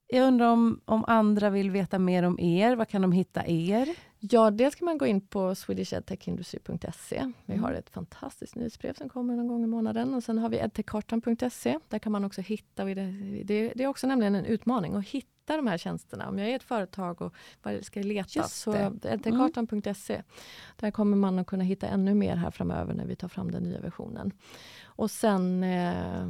jag 0.07 0.27
undrar 0.27 0.47
om, 0.51 0.81
om 0.85 1.05
andra 1.07 1.49
vill 1.49 1.71
veta 1.71 1.99
mer 1.99 2.23
om 2.23 2.39
er. 2.39 2.75
Var 2.75 2.85
kan 2.85 3.01
de 3.01 3.11
hitta 3.11 3.47
er? 3.47 3.89
Ja, 4.19 4.51
dels 4.51 4.75
kan 4.75 4.85
man 4.85 4.97
gå 4.97 5.05
in 5.05 5.21
på 5.21 5.55
swedishedtechindustry.se. 5.55 7.31
Vi 7.45 7.53
Mm. 7.53 7.63
har 7.63 7.73
ett 7.73 7.89
fantastiskt 7.89 8.55
nyhetsbrev 8.55 8.93
som 8.93 9.09
kommer 9.09 9.35
någon 9.35 9.47
gång 9.47 9.63
i 9.63 9.67
månaden. 9.67 10.13
Och 10.13 10.23
sen 10.23 10.37
har 10.37 10.49
vi 10.49 10.57
edtechkartan.se. 10.57 11.79
Där 11.87 11.99
kan 11.99 12.11
man 12.11 12.25
också 12.25 12.41
hitta, 12.41 12.85
det, 12.85 13.81
är 13.83 13.87
också 13.87 14.07
nämligen 14.07 14.35
en 14.35 14.45
utmaning 14.45 14.95
att 14.95 15.05
hitta 15.07 15.57
de 15.57 15.67
här 15.67 15.77
tjänsterna. 15.77 16.29
Om 16.29 16.39
jag 16.39 16.49
är 16.49 16.55
ett 16.55 16.63
företag 16.63 17.21
och 17.21 17.33
vad 17.63 17.85
ska 17.85 17.99
leta, 18.01 18.29
Just 18.39 18.55
så 18.55 18.71
det. 18.71 18.79
Mm. 18.79 18.99
edtechkartan.se. 19.03 20.23
Där 20.75 20.91
kommer 20.91 21.17
man 21.17 21.39
att 21.39 21.47
kunna 21.47 21.63
hitta 21.63 21.87
ännu 21.87 22.13
mer 22.13 22.35
här 22.35 22.51
framöver 22.51 22.93
när 22.93 23.05
vi 23.05 23.15
tar 23.15 23.27
fram 23.27 23.51
den 23.51 23.63
nya 23.63 23.79
versionen. 23.81 24.31
Och 24.85 25.11
sen 25.11 25.63
eh, 25.63 26.21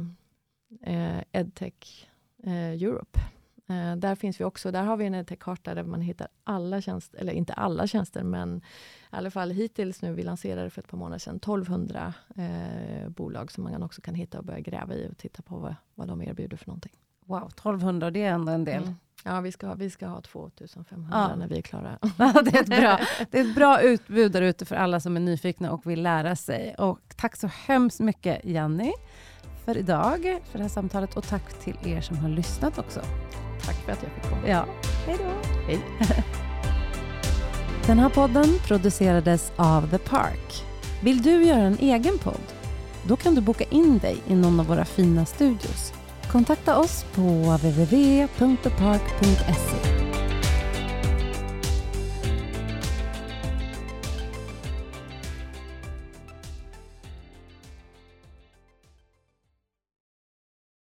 eh, 0.82 1.22
Edtech 1.32 2.08
eh, 2.42 2.52
Europe. 2.82 3.20
Eh, 3.68 3.96
där 3.96 4.14
finns 4.14 4.40
vi 4.40 4.44
också, 4.44 4.70
där 4.70 4.82
har 4.82 4.96
vi 4.96 5.06
en 5.06 5.14
edtech-karta 5.14 5.74
där 5.74 5.82
man 5.84 6.00
hittar 6.00 6.28
alla 6.44 6.80
tjänster, 6.80 7.18
eller 7.18 7.32
inte 7.32 7.52
alla 7.52 7.86
tjänster, 7.86 8.22
men 8.22 8.56
i 8.56 8.62
alla 9.10 9.30
fall 9.30 9.50
hittills 9.50 10.02
nu, 10.02 10.12
vi 10.12 10.22
lanserade 10.22 10.70
för 10.70 10.82
ett 10.82 10.88
par 10.88 10.98
månader 10.98 11.18
sedan, 11.18 11.36
1200 11.36 12.14
eh, 12.36 13.08
bolag 13.08 13.52
som 13.52 13.64
man 13.64 13.82
också 13.82 14.00
kan 14.00 14.14
hitta 14.14 14.38
och 14.38 14.44
börja 14.44 14.60
gräva 14.60 14.94
i 14.94 15.08
och 15.12 15.18
titta 15.18 15.42
på 15.42 15.56
vad, 15.56 15.74
vad 15.94 16.08
de 16.08 16.22
erbjuder 16.22 16.56
för 16.56 16.66
någonting. 16.66 16.92
Wow, 17.26 17.46
1200, 17.48 18.10
det 18.10 18.22
är 18.22 18.32
ändå 18.32 18.52
en 18.52 18.64
del. 18.64 18.82
Mm. 18.82 18.94
Ja, 19.24 19.40
vi 19.40 19.52
ska, 19.52 19.66
ha- 19.66 19.74
vi 19.74 19.90
ska 19.90 20.06
ha 20.06 20.20
2500 20.20 21.08
Ja. 21.30 21.36
när 21.36 21.48
vi 21.48 21.58
är 21.58 21.62
klara. 21.62 21.98
Det, 22.44 22.54
är 22.56 22.60
ett 22.62 22.66
bra, 22.80 22.98
det 23.30 23.38
är 23.38 23.44
ett 23.44 23.54
bra 23.54 23.80
utbud 23.82 24.32
där 24.32 24.42
ute 24.42 24.64
för 24.64 24.76
alla 24.76 25.00
som 25.00 25.16
är 25.16 25.20
nyfikna 25.20 25.72
och 25.72 25.86
vill 25.90 26.02
lära 26.02 26.36
sig. 26.36 26.74
Och 26.78 27.00
tack 27.16 27.36
så 27.36 27.46
hemskt 27.46 28.00
mycket 28.00 28.44
Janni 28.44 28.92
för 29.64 29.76
idag, 29.76 30.40
för 30.44 30.58
det 30.58 30.64
här 30.64 30.68
samtalet 30.68 31.16
och 31.16 31.24
tack 31.24 31.60
till 31.60 31.76
er 31.84 32.00
som 32.00 32.16
har 32.16 32.28
lyssnat 32.28 32.78
också. 32.78 33.00
Tack 33.68 33.76
för 33.84 33.92
att 33.92 34.02
jag 34.02 34.12
fick 34.12 34.22
komma. 34.30 34.48
Ja, 34.48 34.64
hej 35.06 35.16
då. 35.18 35.24
Hej. 35.66 35.80
Den 37.86 37.98
här 37.98 38.08
podden 38.08 38.58
producerades 38.66 39.52
av 39.56 39.90
The 39.90 39.98
Park. 39.98 40.64
Vill 41.02 41.22
du 41.22 41.44
göra 41.44 41.60
en 41.60 41.78
egen 41.78 42.18
podd? 42.18 42.40
Då 43.02 43.16
kan 43.16 43.34
du 43.34 43.40
boka 43.40 43.64
in 43.64 43.98
dig 43.98 44.16
i 44.26 44.34
någon 44.34 44.60
av 44.60 44.66
våra 44.66 44.84
fina 44.84 45.26
studios. 45.26 45.92
Kontakta 46.32 46.78
oss 46.78 47.04
på 47.14 47.22
www.thepark.se. 47.62 48.38